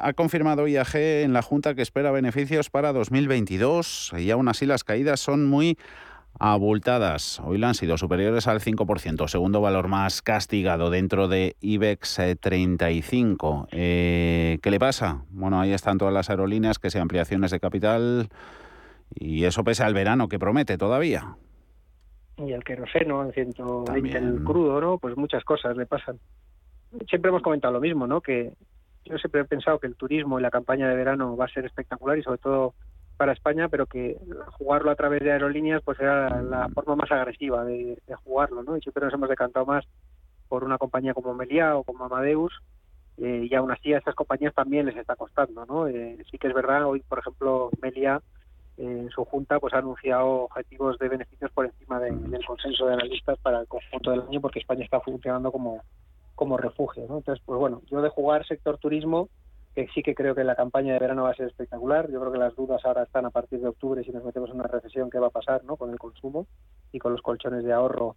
ha 0.00 0.12
confirmado 0.14 0.66
IAG 0.66 0.96
en 0.96 1.34
la 1.34 1.42
Junta 1.42 1.74
que 1.74 1.82
espera 1.82 2.10
beneficios 2.10 2.70
para 2.70 2.94
2022 2.94 4.12
y 4.18 4.30
aún 4.30 4.48
así 4.48 4.64
las 4.64 4.82
caídas 4.82 5.20
son 5.20 5.44
muy 5.44 5.76
abultadas. 6.38 7.40
Hoy 7.40 7.58
la 7.58 7.68
han 7.68 7.74
sido 7.74 7.96
superiores 7.96 8.46
al 8.46 8.60
5%, 8.60 9.28
segundo 9.28 9.60
valor 9.60 9.88
más 9.88 10.22
castigado 10.22 10.90
dentro 10.90 11.28
de 11.28 11.56
IBEX 11.60 12.20
35. 12.40 13.68
Eh, 13.70 14.54
eh, 14.54 14.58
¿Qué 14.62 14.70
le 14.70 14.78
pasa? 14.78 15.24
Bueno, 15.30 15.60
ahí 15.60 15.72
están 15.72 15.98
todas 15.98 16.14
las 16.14 16.30
aerolíneas 16.30 16.78
que 16.78 16.90
sean 16.90 17.02
ampliaciones 17.02 17.50
de 17.50 17.60
capital 17.60 18.28
y 19.14 19.44
eso 19.44 19.64
pese 19.64 19.82
al 19.84 19.94
verano 19.94 20.28
que 20.28 20.38
promete 20.38 20.78
todavía. 20.78 21.36
Y 22.38 22.52
el 22.52 22.64
queroseno, 22.64 23.22
el 23.22 23.32
120 23.32 24.18
el 24.18 24.42
crudo, 24.42 24.80
¿no? 24.80 24.98
Pues 24.98 25.16
muchas 25.16 25.44
cosas 25.44 25.76
le 25.76 25.86
pasan. 25.86 26.18
Siempre 27.08 27.28
hemos 27.28 27.42
comentado 27.42 27.74
lo 27.74 27.80
mismo, 27.80 28.06
¿no? 28.06 28.20
Que 28.20 28.52
yo 29.04 29.18
siempre 29.18 29.42
he 29.42 29.44
pensado 29.44 29.78
que 29.78 29.86
el 29.86 29.96
turismo 29.96 30.38
y 30.38 30.42
la 30.42 30.50
campaña 30.50 30.88
de 30.88 30.96
verano 30.96 31.36
va 31.36 31.46
a 31.46 31.52
ser 31.52 31.64
espectacular 31.64 32.18
y 32.18 32.22
sobre 32.22 32.38
todo 32.38 32.74
para 33.22 33.34
España, 33.34 33.68
pero 33.68 33.86
que 33.86 34.18
jugarlo 34.58 34.90
a 34.90 34.96
través 34.96 35.22
de 35.22 35.30
aerolíneas 35.30 35.80
pues 35.84 36.00
era 36.00 36.42
la 36.42 36.68
forma 36.70 36.96
más 36.96 37.12
agresiva 37.12 37.64
de, 37.64 37.96
jugarlo, 38.24 38.64
¿no? 38.64 38.76
Y 38.76 38.80
siempre 38.80 39.04
nos 39.04 39.14
hemos 39.14 39.28
decantado 39.28 39.64
más 39.64 39.84
por 40.48 40.64
una 40.64 40.76
compañía 40.76 41.14
como 41.14 41.32
Meliá 41.32 41.76
o 41.76 41.84
como 41.84 42.04
Amadeus, 42.04 42.52
eh, 43.18 43.46
y 43.48 43.54
aún 43.54 43.70
así 43.70 43.94
a 43.94 43.98
estas 43.98 44.16
compañías 44.16 44.52
también 44.54 44.86
les 44.86 44.96
está 44.96 45.14
costando, 45.14 45.64
¿no? 45.66 45.86
Eh, 45.86 46.18
sí 46.32 46.36
que 46.36 46.48
es 46.48 46.52
verdad, 46.52 46.84
hoy 46.84 46.98
por 47.08 47.20
ejemplo 47.20 47.70
Meliá 47.80 48.20
eh, 48.76 49.02
en 49.02 49.10
su 49.10 49.24
junta 49.24 49.60
pues 49.60 49.72
ha 49.72 49.78
anunciado 49.78 50.26
objetivos 50.46 50.98
de 50.98 51.08
beneficios 51.08 51.52
por 51.52 51.66
encima 51.66 52.00
del 52.00 52.44
consenso 52.44 52.86
de 52.86 52.94
analistas 52.94 53.38
para 53.38 53.60
el 53.60 53.68
conjunto 53.68 54.10
del 54.10 54.22
año 54.22 54.40
porque 54.40 54.58
España 54.58 54.82
está 54.82 54.98
funcionando 54.98 55.52
como, 55.52 55.84
como 56.34 56.56
refugio, 56.56 57.06
¿no? 57.08 57.18
Entonces, 57.18 57.40
pues 57.46 57.60
bueno, 57.60 57.82
yo 57.88 58.02
de 58.02 58.08
jugar 58.08 58.44
sector 58.48 58.78
turismo 58.78 59.28
que 59.74 59.88
sí 59.94 60.02
que 60.02 60.14
creo 60.14 60.34
que 60.34 60.44
la 60.44 60.54
campaña 60.54 60.92
de 60.92 60.98
verano 60.98 61.24
va 61.24 61.30
a 61.30 61.34
ser 61.34 61.46
espectacular. 61.46 62.10
Yo 62.10 62.20
creo 62.20 62.32
que 62.32 62.38
las 62.38 62.54
dudas 62.54 62.84
ahora 62.84 63.04
están 63.04 63.24
a 63.24 63.30
partir 63.30 63.60
de 63.60 63.68
octubre 63.68 64.04
si 64.04 64.10
nos 64.10 64.24
metemos 64.24 64.50
en 64.50 64.56
una 64.56 64.68
recesión, 64.68 65.10
qué 65.10 65.18
va 65.18 65.28
a 65.28 65.30
pasar 65.30 65.64
¿no? 65.64 65.76
con 65.76 65.90
el 65.90 65.98
consumo 65.98 66.46
y 66.92 66.98
con 66.98 67.12
los 67.12 67.22
colchones 67.22 67.64
de 67.64 67.72
ahorro 67.72 68.16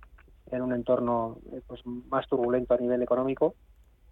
en 0.52 0.62
un 0.62 0.74
entorno 0.74 1.38
eh, 1.54 1.62
pues 1.66 1.82
más 1.86 2.28
turbulento 2.28 2.74
a 2.74 2.78
nivel 2.78 3.02
económico. 3.02 3.56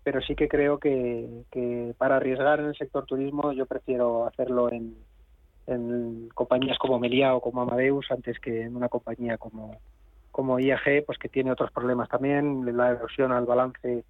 Pero 0.03 0.21
sí 0.21 0.35
que 0.35 0.47
creo 0.47 0.79
que, 0.79 1.43
que 1.51 1.93
para 1.97 2.17
arriesgar 2.17 2.59
en 2.59 2.67
el 2.67 2.75
sector 2.75 3.05
turismo 3.05 3.51
yo 3.53 3.65
prefiero 3.65 4.25
hacerlo 4.25 4.71
en, 4.71 4.95
en 5.67 6.29
compañías 6.33 6.77
como 6.77 6.99
Meliá 6.99 7.35
o 7.35 7.41
como 7.41 7.61
Amadeus 7.61 8.09
antes 8.11 8.39
que 8.39 8.63
en 8.63 8.75
una 8.75 8.89
compañía 8.89 9.37
como, 9.37 9.77
como 10.31 10.59
IAG, 10.59 11.05
pues 11.05 11.17
que 11.17 11.29
tiene 11.29 11.51
otros 11.51 11.71
problemas 11.71 12.09
también, 12.09 12.77
la 12.77 12.91
erosión 12.91 13.31
al 13.31 13.45
balance 13.45 14.03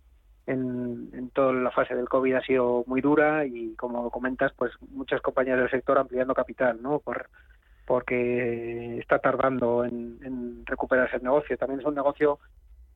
en, 0.47 1.29
toda 1.33 1.53
la 1.53 1.71
fase 1.71 1.95
del 1.95 2.09
COVID 2.09 2.35
ha 2.35 2.41
sido 2.41 2.83
muy 2.87 3.01
dura 3.01 3.45
y 3.45 3.75
como 3.75 4.09
comentas, 4.09 4.51
pues 4.55 4.71
muchas 4.91 5.21
compañías 5.21 5.57
del 5.57 5.69
sector 5.69 5.97
ampliando 5.97 6.33
capital, 6.33 6.81
¿no? 6.81 6.99
Por, 6.99 7.29
porque 7.85 8.99
está 8.99 9.19
tardando 9.19 9.85
en, 9.85 10.19
en 10.23 10.65
recuperarse 10.65 11.17
el 11.17 11.23
negocio. 11.23 11.57
También 11.57 11.79
es 11.79 11.85
un 11.85 11.95
negocio 11.95 12.39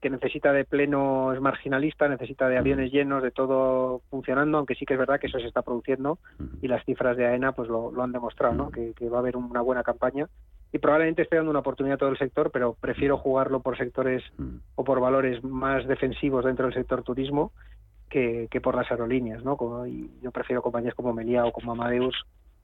que 0.01 0.09
necesita 0.09 0.53
de 0.53 0.65
pleno, 0.65 1.33
es 1.33 1.41
marginalista, 1.41 2.07
necesita 2.07 2.47
de 2.47 2.57
aviones 2.57 2.91
llenos, 2.91 3.23
de 3.23 3.31
todo 3.31 4.01
funcionando, 4.09 4.57
aunque 4.57 4.75
sí 4.75 4.85
que 4.85 4.93
es 4.93 4.99
verdad 4.99 5.19
que 5.19 5.27
eso 5.27 5.39
se 5.39 5.47
está 5.47 5.63
produciendo 5.63 6.19
y 6.61 6.67
las 6.67 6.85
cifras 6.85 7.17
de 7.17 7.25
AENA 7.25 7.53
pues 7.53 7.67
lo, 7.67 7.91
han 8.01 8.11
demostrado, 8.11 8.53
¿no? 8.53 8.69
que, 8.69 8.93
va 9.09 9.17
a 9.17 9.19
haber 9.21 9.37
una 9.37 9.61
buena 9.61 9.83
campaña 9.83 10.27
y 10.71 10.79
probablemente 10.79 11.21
esté 11.21 11.37
dando 11.37 11.51
una 11.51 11.59
oportunidad 11.59 11.95
a 11.95 11.97
todo 11.99 12.09
el 12.09 12.17
sector, 12.17 12.51
pero 12.51 12.75
prefiero 12.79 13.17
jugarlo 13.17 13.61
por 13.61 13.77
sectores 13.77 14.23
o 14.75 14.83
por 14.83 14.99
valores 14.99 15.43
más 15.43 15.87
defensivos 15.87 16.45
dentro 16.45 16.65
del 16.65 16.73
sector 16.73 17.03
turismo 17.03 17.51
que, 18.09 18.49
por 18.61 18.75
las 18.75 18.89
aerolíneas, 18.91 19.43
¿no? 19.43 19.57
y 19.85 20.09
yo 20.21 20.31
prefiero 20.31 20.61
compañías 20.61 20.95
como 20.95 21.13
Meliá 21.13 21.45
o 21.45 21.51
como 21.51 21.71
Amadeus 21.73 22.15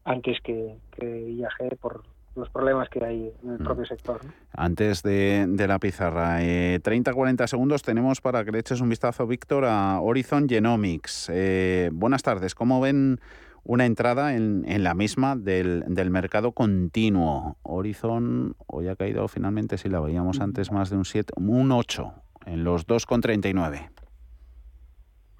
antes 0.06 0.40
que, 0.42 0.76
que 0.92 1.32
IAG 1.32 1.78
por, 1.80 2.04
los 2.36 2.50
problemas 2.50 2.90
que 2.90 3.04
hay 3.04 3.32
en 3.44 3.50
el 3.52 3.60
mm. 3.60 3.64
propio 3.64 3.86
sector. 3.86 4.20
Antes 4.54 5.04
de, 5.04 5.48
la 5.68 5.80
pizarra, 5.80 6.42
30-40 6.42 7.44
eh, 7.44 7.48
segundos 7.48 7.82
tenemos 7.84 8.22
para 8.22 8.44
que 8.44 8.52
le 8.52 8.60
eches 8.60 8.82
un 8.82 8.90
vistazo, 8.90 9.28
Víctor, 9.28 9.66
a 9.66 10.00
Horizon 10.02 10.48
Genomics. 10.48 11.30
Eh, 11.32 11.90
buenas 11.94 12.24
tardes, 12.24 12.56
¿cómo 12.56 12.82
ven 12.82 13.20
una 13.64 13.86
entrada 13.86 14.36
en, 14.36 14.84
la 14.84 14.94
misma 14.94 15.36
del, 15.36 16.10
mercado 16.10 16.52
continuo? 16.52 17.58
Horizon 17.64 18.56
hoy 18.68 18.88
ha 18.88 18.96
caído 18.96 19.28
finalmente, 19.28 19.78
si 19.78 19.90
la 19.90 20.00
veíamos 20.00 20.42
antes, 20.42 20.72
más 20.72 20.90
de 20.90 20.98
un 20.98 21.06
7, 21.06 21.34
un 21.38 21.72
8 21.72 22.14
en 22.46 22.64
los 22.64 22.88
2,39. 22.88 23.90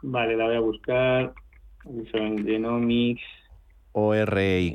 Vale, 0.04 0.38
la 0.38 0.46
voy 0.46 0.56
a 0.56 0.60
buscar. 0.60 1.34
Horizon 1.86 2.46
Genomics. 2.46 3.22
ORY. 3.94 4.74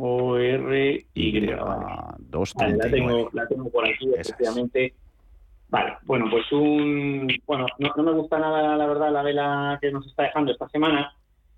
O-R-Y. 0.00 1.40
la, 1.40 2.16
tengo, 2.90 3.30
la 3.32 3.46
tengo 3.48 3.70
por 3.70 3.86
aquí, 3.86 4.08
efectivamente. 4.16 4.94
Vale, 5.70 5.98
bueno, 6.04 6.26
pues 6.30 6.50
un. 6.52 7.28
Bueno, 7.46 7.66
no, 7.78 8.02
me 8.02 8.12
gusta 8.12 8.38
nada, 8.38 8.76
la 8.76 8.86
verdad, 8.86 9.12
la 9.12 9.22
vela 9.22 9.78
que 9.80 9.92
nos 9.92 10.06
está 10.06 10.24
dejando 10.24 10.52
esta 10.52 10.68
semana. 10.68 11.12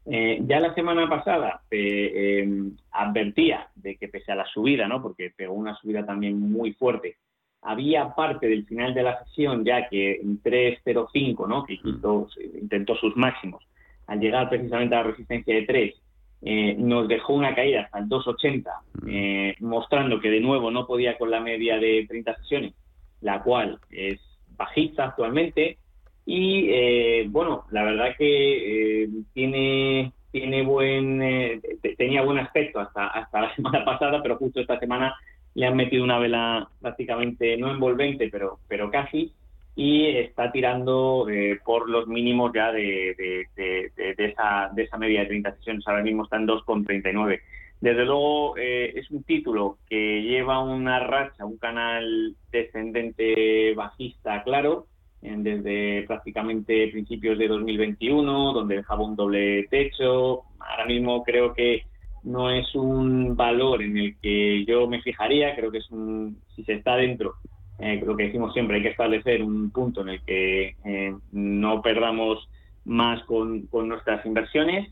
Eh, 0.06 0.40
ya 0.46 0.58
la 0.58 0.74
semana 0.74 1.08
pasada 1.08 1.60
eh, 1.70 2.40
em, 2.42 2.74
advertía 2.90 3.68
de 3.74 3.96
que 3.96 4.08
pese 4.08 4.32
a 4.32 4.34
la 4.34 4.46
subida, 4.46 4.88
¿no? 4.88 5.00
Porque 5.02 5.30
pegó 5.36 5.52
una 5.54 5.76
subida 5.76 6.04
también 6.04 6.40
muy 6.40 6.72
fuerte, 6.72 7.18
había 7.62 8.14
parte 8.14 8.48
del 8.48 8.66
final 8.66 8.94
de 8.94 9.02
la 9.02 9.22
sesión 9.24 9.64
ya 9.64 9.88
que 9.88 10.14
en 10.14 10.42
3.05, 10.42 11.46
¿no? 11.46 11.64
Que 11.64 11.74
intentó 11.74 12.96
sus 12.96 13.16
máximos, 13.16 13.62
al 14.06 14.20
llegar 14.20 14.48
precisamente 14.48 14.94
a 14.94 14.98
la 14.98 15.10
resistencia 15.10 15.54
de 15.54 15.62
3, 15.62 15.94
eh, 16.42 16.74
nos 16.78 17.06
dejó 17.06 17.34
una 17.34 17.54
caída 17.54 17.82
hasta 17.82 17.98
el 17.98 18.08
2,80, 18.08 18.70
eh, 19.08 19.54
mostrando 19.60 20.20
que 20.20 20.30
de 20.30 20.40
nuevo 20.40 20.70
no 20.70 20.86
podía 20.86 21.18
con 21.18 21.30
la 21.30 21.40
media 21.40 21.78
de 21.78 22.06
30 22.08 22.36
sesiones, 22.36 22.72
la 23.20 23.42
cual 23.42 23.78
es 23.90 24.20
bajista 24.56 25.04
actualmente. 25.04 25.78
Y 26.26 26.68
eh, 26.70 27.26
bueno, 27.28 27.64
la 27.70 27.82
verdad 27.82 28.14
que 28.16 29.08
tiene, 29.32 30.12
tiene 30.30 30.62
buen, 30.62 31.62
tenía 31.96 32.22
buen 32.22 32.38
aspecto 32.38 32.80
hasta, 32.80 33.08
hasta 33.08 33.40
la 33.40 33.54
semana 33.56 33.84
pasada, 33.84 34.22
pero 34.22 34.36
justo 34.36 34.60
esta 34.60 34.78
semana 34.78 35.14
le 35.54 35.66
han 35.66 35.76
metido 35.76 36.04
una 36.04 36.18
vela 36.18 36.68
prácticamente 36.80 37.56
no 37.56 37.70
envolvente, 37.70 38.28
pero, 38.30 38.60
pero 38.68 38.90
casi 38.90 39.32
y 39.76 40.08
está 40.08 40.50
tirando 40.52 41.26
eh, 41.30 41.58
por 41.64 41.88
los 41.88 42.06
mínimos 42.06 42.52
ya 42.54 42.72
de, 42.72 43.46
esa, 43.56 44.70
de 44.74 44.82
esa 44.82 44.98
media 44.98 45.20
de 45.20 45.26
30 45.26 45.56
sesiones. 45.56 45.88
Ahora 45.88 46.02
mismo 46.02 46.24
está 46.24 46.36
en 46.36 46.46
2,39. 46.46 47.40
Desde 47.80 48.04
luego 48.04 48.56
eh, 48.58 48.92
es 48.94 49.10
un 49.10 49.22
título 49.22 49.78
que 49.88 50.22
lleva 50.22 50.62
una 50.62 51.00
racha, 51.00 51.44
un 51.44 51.56
canal 51.56 52.36
descendente 52.52 53.74
bajista 53.74 54.42
claro, 54.42 54.86
desde 55.22 56.04
prácticamente 56.06 56.88
principios 56.88 57.38
de 57.38 57.48
2021, 57.48 58.52
donde 58.52 58.76
dejaba 58.76 59.04
un 59.04 59.16
doble 59.16 59.66
techo. 59.68 60.42
Ahora 60.58 60.86
mismo 60.86 61.22
creo 61.22 61.52
que 61.52 61.84
no 62.22 62.50
es 62.50 62.74
un 62.74 63.36
valor 63.36 63.82
en 63.82 63.96
el 63.96 64.16
que 64.20 64.64
yo 64.64 64.86
me 64.86 65.02
fijaría, 65.02 65.54
creo 65.56 65.70
que 65.70 65.78
es 65.78 65.90
un, 65.90 66.38
si 66.54 66.64
se 66.64 66.74
está 66.74 66.96
dentro, 66.96 67.34
eh, 67.78 68.00
lo 68.04 68.16
que 68.16 68.24
decimos 68.24 68.52
siempre, 68.52 68.76
hay 68.76 68.82
que 68.82 68.90
establecer 68.90 69.42
un 69.42 69.70
punto 69.70 70.02
en 70.02 70.10
el 70.10 70.22
que 70.22 70.76
eh, 70.84 71.14
no 71.32 71.80
perdamos 71.80 72.48
más 72.84 73.22
con, 73.24 73.68
nuestras 73.72 74.24
inversiones, 74.26 74.90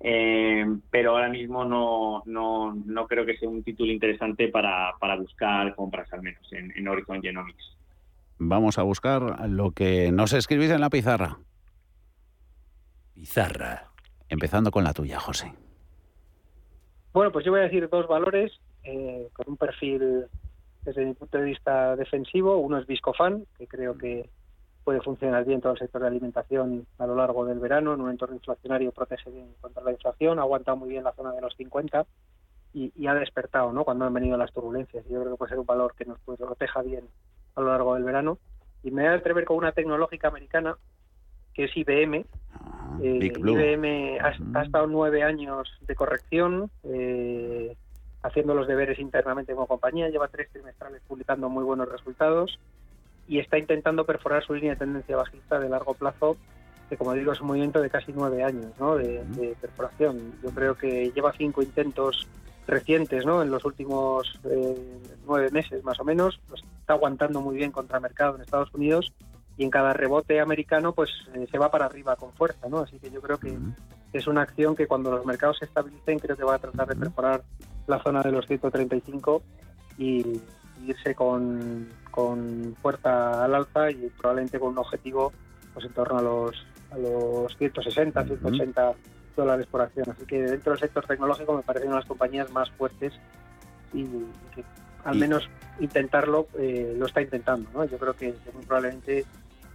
eh, 0.00 0.66
pero 0.90 1.12
ahora 1.12 1.28
mismo 1.28 1.64
no, 1.64 2.22
no, 2.26 2.74
no, 2.74 3.06
creo 3.06 3.24
que 3.24 3.36
sea 3.36 3.48
un 3.48 3.62
título 3.62 3.92
interesante 3.92 4.48
para, 4.48 4.92
para 5.00 5.16
buscar 5.16 5.74
compras, 5.74 6.12
al 6.12 6.22
menos 6.22 6.52
en, 6.52 6.72
en 6.76 6.88
Horizon 6.88 7.22
Genomics. 7.22 7.76
Vamos 8.38 8.78
a 8.78 8.82
buscar 8.82 9.48
lo 9.48 9.70
que 9.70 10.12
nos 10.12 10.32
escribís 10.34 10.70
en 10.70 10.80
la 10.80 10.90
pizarra. 10.90 11.38
Pizarra. 13.14 13.90
Empezando 14.28 14.70
con 14.70 14.84
la 14.84 14.92
tuya, 14.92 15.18
José. 15.18 15.52
Bueno, 17.12 17.32
pues 17.32 17.46
yo 17.46 17.52
voy 17.52 17.60
a 17.60 17.64
decir 17.64 17.88
dos 17.88 18.06
valores 18.06 18.52
eh, 18.84 19.28
con 19.32 19.46
un 19.48 19.56
perfil 19.56 20.26
desde 20.82 21.04
mi 21.04 21.14
punto 21.14 21.38
de 21.38 21.44
vista 21.44 21.96
defensivo. 21.96 22.58
Uno 22.58 22.78
es 22.78 22.86
Viscofan, 22.86 23.46
que 23.56 23.66
creo 23.66 23.96
que 23.96 24.28
puede 24.86 25.00
funcionar 25.00 25.44
bien 25.44 25.60
todo 25.60 25.72
el 25.72 25.80
sector 25.80 26.00
de 26.00 26.06
alimentación 26.06 26.86
a 26.98 27.08
lo 27.08 27.16
largo 27.16 27.44
del 27.44 27.58
verano. 27.58 27.92
En 27.92 28.00
un 28.00 28.08
entorno 28.08 28.36
inflacionario 28.36 28.92
protege 28.92 29.28
bien 29.32 29.48
contra 29.60 29.82
la 29.82 29.90
inflación, 29.90 30.38
ha 30.38 30.42
aguantado 30.42 30.76
muy 30.76 30.90
bien 30.90 31.02
la 31.02 31.12
zona 31.12 31.32
de 31.32 31.40
los 31.40 31.56
50 31.56 32.06
y, 32.72 33.06
ha 33.08 33.14
despertado 33.14 33.72
¿no? 33.72 33.84
cuando 33.84 34.04
han 34.04 34.14
venido 34.14 34.36
las 34.36 34.52
turbulencias. 34.52 35.04
Yo 35.08 35.20
creo 35.20 35.32
que 35.32 35.38
puede 35.38 35.50
ser 35.50 35.58
un 35.58 35.66
valor 35.66 35.92
que 35.96 36.04
nos 36.04 36.20
proteja 36.20 36.82
bien 36.82 37.02
a 37.56 37.62
lo 37.62 37.66
largo 37.66 37.94
del 37.94 38.04
verano. 38.04 38.38
Y 38.84 38.92
me 38.92 39.02
voy 39.02 39.10
a 39.10 39.16
atrever 39.16 39.44
con 39.44 39.56
una 39.56 39.72
tecnológica 39.72 40.28
americana 40.28 40.76
que 41.52 41.64
es 41.64 41.76
IBM, 41.76 42.24
eh, 43.02 43.32
IBM 43.34 44.20
ha, 44.20 44.62
estado 44.62 44.86
nueve 44.86 45.24
años 45.24 45.68
de 45.80 45.96
corrección, 45.96 46.70
eh, 46.84 47.74
haciendo 48.22 48.54
los 48.54 48.68
deberes 48.68 49.00
internamente 49.00 49.52
como 49.52 49.66
compañía, 49.66 50.10
lleva 50.10 50.28
tres 50.28 50.48
trimestrales 50.52 51.02
publicando 51.08 51.48
muy 51.48 51.64
buenos 51.64 51.90
resultados 51.90 52.60
y 53.28 53.38
está 53.38 53.58
intentando 53.58 54.04
perforar 54.04 54.44
su 54.44 54.54
línea 54.54 54.72
de 54.72 54.78
tendencia 54.78 55.16
bajista 55.16 55.58
de 55.58 55.68
largo 55.68 55.94
plazo, 55.94 56.36
que 56.88 56.96
como 56.96 57.12
digo 57.14 57.32
es 57.32 57.40
un 57.40 57.48
movimiento 57.48 57.80
de 57.80 57.90
casi 57.90 58.12
nueve 58.14 58.44
años 58.44 58.72
de, 58.98 59.56
perforación. 59.60 60.34
Yo 60.42 60.50
creo 60.50 60.76
que 60.76 61.10
lleva 61.10 61.32
cinco 61.32 61.62
intentos 61.62 62.26
recientes 62.66 63.24
¿no? 63.24 63.42
en 63.42 63.50
los 63.50 63.64
últimos 63.64 64.38
eh, 64.44 65.00
nueve 65.24 65.50
meses 65.50 65.84
más 65.84 65.98
o 66.00 66.04
menos, 66.04 66.40
está 66.80 66.94
aguantando 66.94 67.40
muy 67.40 67.56
bien 67.56 67.70
contra 67.70 68.00
mercado 68.00 68.36
en 68.36 68.42
Estados 68.42 68.72
Unidos 68.74 69.12
y 69.56 69.64
en 69.64 69.70
cada 69.70 69.92
rebote 69.92 70.40
americano 70.40 70.92
pues 70.92 71.10
eh, 71.34 71.46
se 71.50 71.58
va 71.58 71.70
para 71.70 71.86
arriba 71.86 72.16
con 72.16 72.32
fuerza, 72.32 72.68
¿no? 72.68 72.80
Así 72.80 72.98
que 72.98 73.10
yo 73.10 73.20
creo 73.20 73.38
que 73.38 73.56
es 74.12 74.26
una 74.26 74.42
acción 74.42 74.74
que 74.74 74.86
cuando 74.86 75.10
los 75.10 75.24
mercados 75.24 75.58
se 75.58 75.64
estabilicen 75.64 76.18
creo 76.18 76.36
que 76.36 76.44
va 76.44 76.56
a 76.56 76.58
tratar 76.58 76.88
de 76.88 76.96
perforar 76.96 77.42
la 77.86 78.02
zona 78.02 78.22
de 78.22 78.32
los 78.32 78.46
135 78.46 79.42
y 79.98 80.40
irse 80.84 81.14
con, 81.14 81.88
con 82.16 82.74
fuerza 82.80 83.44
al 83.44 83.54
alza 83.54 83.90
y 83.90 84.10
probablemente 84.18 84.58
con 84.58 84.70
un 84.70 84.78
objetivo 84.78 85.32
pues 85.74 85.84
en 85.84 85.92
torno 85.92 86.18
a 86.18 86.22
los 86.22 86.66
a 86.90 86.96
los 86.96 87.54
160, 87.58 88.24
180 88.24 88.92
dólares 89.36 89.66
por 89.70 89.82
acción. 89.82 90.08
Así 90.10 90.24
que 90.24 90.42
dentro 90.42 90.72
del 90.72 90.80
sector 90.80 91.04
tecnológico 91.04 91.54
me 91.54 91.62
parecen 91.62 91.90
de 91.90 91.96
las 91.96 92.06
compañías 92.06 92.50
más 92.50 92.70
fuertes 92.70 93.12
y 93.92 94.04
que 94.54 94.64
al 95.04 95.16
menos 95.18 95.48
intentarlo 95.78 96.46
eh, 96.58 96.94
lo 96.98 97.04
está 97.04 97.20
intentando. 97.20 97.68
¿no? 97.74 97.84
Yo 97.84 97.98
creo 97.98 98.14
que 98.14 98.34
muy 98.54 98.64
probablemente 98.64 99.26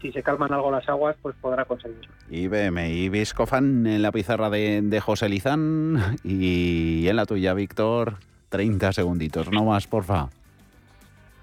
si 0.01 0.11
se 0.11 0.23
calman 0.23 0.51
algo 0.51 0.71
las 0.71 0.89
aguas, 0.89 1.15
pues 1.21 1.35
podrá 1.39 1.65
conseguirlo. 1.65 2.11
IBM 2.31 2.89
y 2.89 3.09
Viscofan 3.09 3.85
en 3.85 4.01
la 4.01 4.11
pizarra 4.11 4.49
de, 4.49 4.99
José 4.99 5.29
Lizán 5.29 6.17
y 6.23 7.07
en 7.07 7.15
la 7.15 7.27
tuya, 7.27 7.53
Víctor, 7.53 8.15
30 8.49 8.93
segunditos, 8.93 9.51
no 9.51 9.65
más, 9.65 9.85
porfa. 9.85 10.29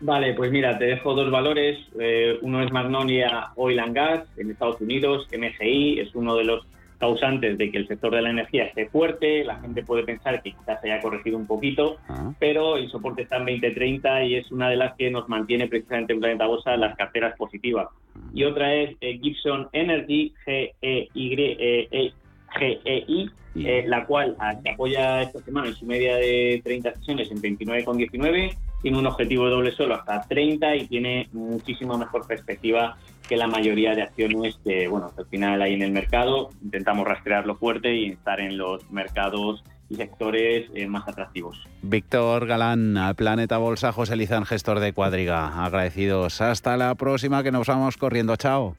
Vale, 0.01 0.35
pues 0.35 0.53
mira, 0.53 0.79
te 0.79 0.85
dejo 0.87 1.15
dos 1.15 1.31
valores. 1.31 1.79
Eh, 1.99 2.39
uno 2.43 2.63
es 2.63 2.71
Magnolia 2.71 3.49
Oil 3.57 3.81
and 3.81 3.95
Gas 3.95 4.25
en 4.37 4.51
Estados 4.51 4.81
Unidos, 4.81 5.27
MGI, 5.33 6.01
es 6.01 6.15
uno 6.15 6.37
de 6.37 6.45
los 6.45 6.67
causantes 6.99 7.57
de 7.59 7.71
que 7.71 7.79
el 7.79 7.87
sector 7.87 8.15
de 8.15 8.23
la 8.23 8.31
energía 8.31 8.65
esté 8.65 8.89
fuerte. 8.89 9.45
La 9.45 9.61
gente 9.61 9.83
puede 9.83 10.05
pensar 10.05 10.43
que 10.43 10.53
quizás 10.53 10.81
se 10.81 10.91
haya 10.91 11.03
corregido 11.03 11.37
un 11.37 11.47
poquito, 11.47 11.97
ah. 12.09 12.33
pero 12.39 12.77
el 12.77 12.89
soporte 12.91 13.23
está 13.23 13.37
en 13.37 13.47
2030 13.47 14.25
y 14.25 14.37
es 14.37 14.51
una 14.53 14.69
de 14.69 14.77
las 14.77 14.95
que 14.97 15.11
nos 15.11 15.29
mantiene 15.29 15.69
precisamente 15.69 16.13
en 16.13 16.21
Planeta 16.21 16.47
Bosa 16.47 16.77
las 16.77 16.97
carteras 16.97 17.37
positivas. 17.37 17.89
Y 18.35 18.45
otra 18.45 18.75
es 18.75 18.97
eh, 19.01 19.19
Gibson 19.21 19.69
Energy, 19.73 20.33
G-E-Y. 20.47 22.13
GEI, 22.51 23.31
eh, 23.57 23.85
la 23.87 24.07
cual 24.07 24.37
ah, 24.39 24.55
se 24.63 24.71
apoya 24.71 25.23
esta 25.23 25.41
semana 25.41 25.69
en 25.69 25.75
su 25.75 25.85
media 25.85 26.17
de 26.17 26.61
30 26.65 26.95
sesiones 26.95 27.31
en 27.31 27.43
29,19, 27.43 28.57
tiene 28.83 28.99
un 28.99 29.07
objetivo 29.07 29.45
de 29.45 29.51
doble 29.51 29.73
solo 29.73 29.95
hasta 29.95 30.23
30 30.23 30.77
y 30.77 30.87
tiene 30.87 31.29
muchísima 31.33 31.97
mejor 31.97 32.27
perspectiva 32.27 32.97
que 33.29 33.37
la 33.37 33.47
mayoría 33.47 33.95
de 33.95 34.03
acciones 34.03 34.59
que, 34.65 34.89
bueno, 34.89 35.13
al 35.17 35.27
final 35.27 35.61
hay 35.61 35.75
en 35.75 35.83
el 35.83 35.93
mercado. 35.93 36.51
Intentamos 36.63 37.07
rastrearlo 37.07 37.57
fuerte 37.57 37.95
y 37.95 38.11
estar 38.11 38.41
en 38.41 38.57
los 38.57 38.89
mercados 38.91 39.63
y 39.91 39.97
sectores 39.97 40.71
eh, 40.75 40.87
más 40.87 41.07
atractivos. 41.09 41.67
Víctor 41.83 42.47
Galán, 42.47 42.97
Planeta 43.17 43.59
Bolsa, 43.59 43.93
José 43.93 44.17
Lizán, 44.17 44.45
gestor 44.45 44.81
de 44.81 44.93
Cuadriga. 44.93 45.65
Agradecidos. 45.65 46.41
Hasta 46.41 46.77
la 46.77 46.95
próxima, 46.95 47.43
que 47.43 47.53
nos 47.53 47.67
vamos 47.67 47.97
corriendo. 47.97 48.37
Chao. 48.37 48.77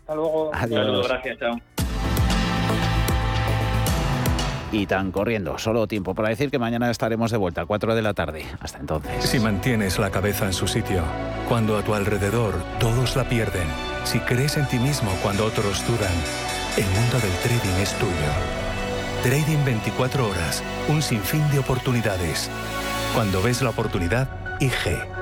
Hasta 0.00 0.14
luego. 0.14 0.50
Adiós. 0.52 1.08
gracias, 1.08 1.38
chao 1.38 1.81
y 4.72 4.86
tan 4.86 5.12
corriendo. 5.12 5.58
Solo 5.58 5.86
tiempo 5.86 6.14
para 6.14 6.30
decir 6.30 6.50
que 6.50 6.58
mañana 6.58 6.90
estaremos 6.90 7.30
de 7.30 7.36
vuelta 7.36 7.62
a 7.62 7.66
4 7.66 7.94
de 7.94 8.02
la 8.02 8.14
tarde. 8.14 8.44
Hasta 8.58 8.78
entonces. 8.78 9.24
Si 9.24 9.38
mantienes 9.38 9.98
la 9.98 10.10
cabeza 10.10 10.46
en 10.46 10.52
su 10.52 10.66
sitio, 10.66 11.02
cuando 11.48 11.76
a 11.76 11.82
tu 11.82 11.94
alrededor 11.94 12.54
todos 12.80 13.14
la 13.14 13.28
pierden, 13.28 13.66
si 14.04 14.18
crees 14.20 14.56
en 14.56 14.66
ti 14.66 14.78
mismo 14.78 15.10
cuando 15.22 15.44
otros 15.44 15.86
dudan, 15.86 16.12
el 16.76 16.86
mundo 16.86 17.20
del 17.20 17.32
trading 17.42 17.82
es 17.82 17.94
tuyo. 17.98 18.12
Trading 19.22 19.64
24 19.64 20.28
horas, 20.28 20.64
un 20.88 21.02
sinfín 21.02 21.48
de 21.52 21.60
oportunidades. 21.60 22.50
Cuando 23.14 23.42
ves 23.42 23.62
la 23.62 23.70
oportunidad, 23.70 24.28
IG. 24.58 25.21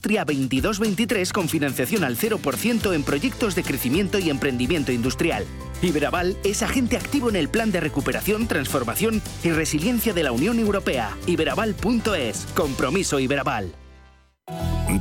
Industria 0.00 0.24
2223 0.24 1.30
con 1.30 1.46
financiación 1.50 2.04
al 2.04 2.16
0% 2.16 2.94
en 2.94 3.02
proyectos 3.02 3.54
de 3.54 3.62
crecimiento 3.62 4.18
y 4.18 4.30
emprendimiento 4.30 4.92
industrial. 4.92 5.44
Iberaval 5.82 6.38
es 6.42 6.62
agente 6.62 6.96
activo 6.96 7.28
en 7.28 7.36
el 7.36 7.50
plan 7.50 7.70
de 7.70 7.80
recuperación, 7.80 8.46
transformación 8.46 9.20
y 9.44 9.50
resiliencia 9.50 10.14
de 10.14 10.22
la 10.22 10.32
Unión 10.32 10.58
Europea. 10.58 11.14
Iberaval.es. 11.26 12.46
Compromiso 12.54 13.20
Iberaval. 13.20 13.74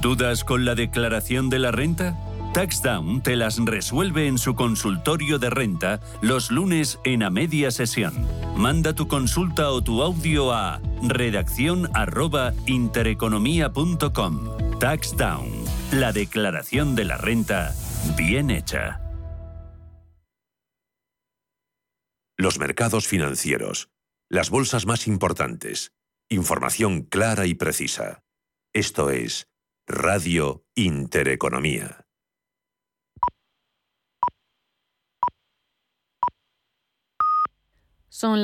¿Dudas 0.01 0.43
con 0.43 0.65
la 0.65 0.75
declaración 0.75 1.49
de 1.49 1.59
la 1.59 1.71
renta? 1.71 2.17
TaxDown 2.53 3.21
te 3.21 3.35
las 3.35 3.63
resuelve 3.63 4.27
en 4.27 4.39
su 4.39 4.55
consultorio 4.55 5.37
de 5.37 5.51
renta 5.51 5.99
los 6.21 6.49
lunes 6.49 6.97
en 7.03 7.21
a 7.21 7.29
media 7.29 7.69
sesión. 7.69 8.27
Manda 8.57 8.95
tu 8.95 9.07
consulta 9.07 9.69
o 9.69 9.83
tu 9.83 10.01
audio 10.01 10.51
a 10.51 10.81
redacción 11.03 11.87
intereconomía.com. 12.65 14.79
TaxDown, 14.79 15.51
la 15.91 16.11
declaración 16.11 16.95
de 16.95 17.05
la 17.05 17.17
renta 17.17 17.75
bien 18.17 18.49
hecha. 18.49 18.99
Los 22.35 22.57
mercados 22.57 23.07
financieros, 23.07 23.91
las 24.27 24.49
bolsas 24.49 24.87
más 24.87 25.05
importantes, 25.07 25.93
información 26.29 27.03
clara 27.03 27.45
y 27.45 27.53
precisa. 27.53 28.23
Esto 28.73 29.11
es 29.11 29.47
Radio 29.87 30.65
Intereconomía. 30.75 32.08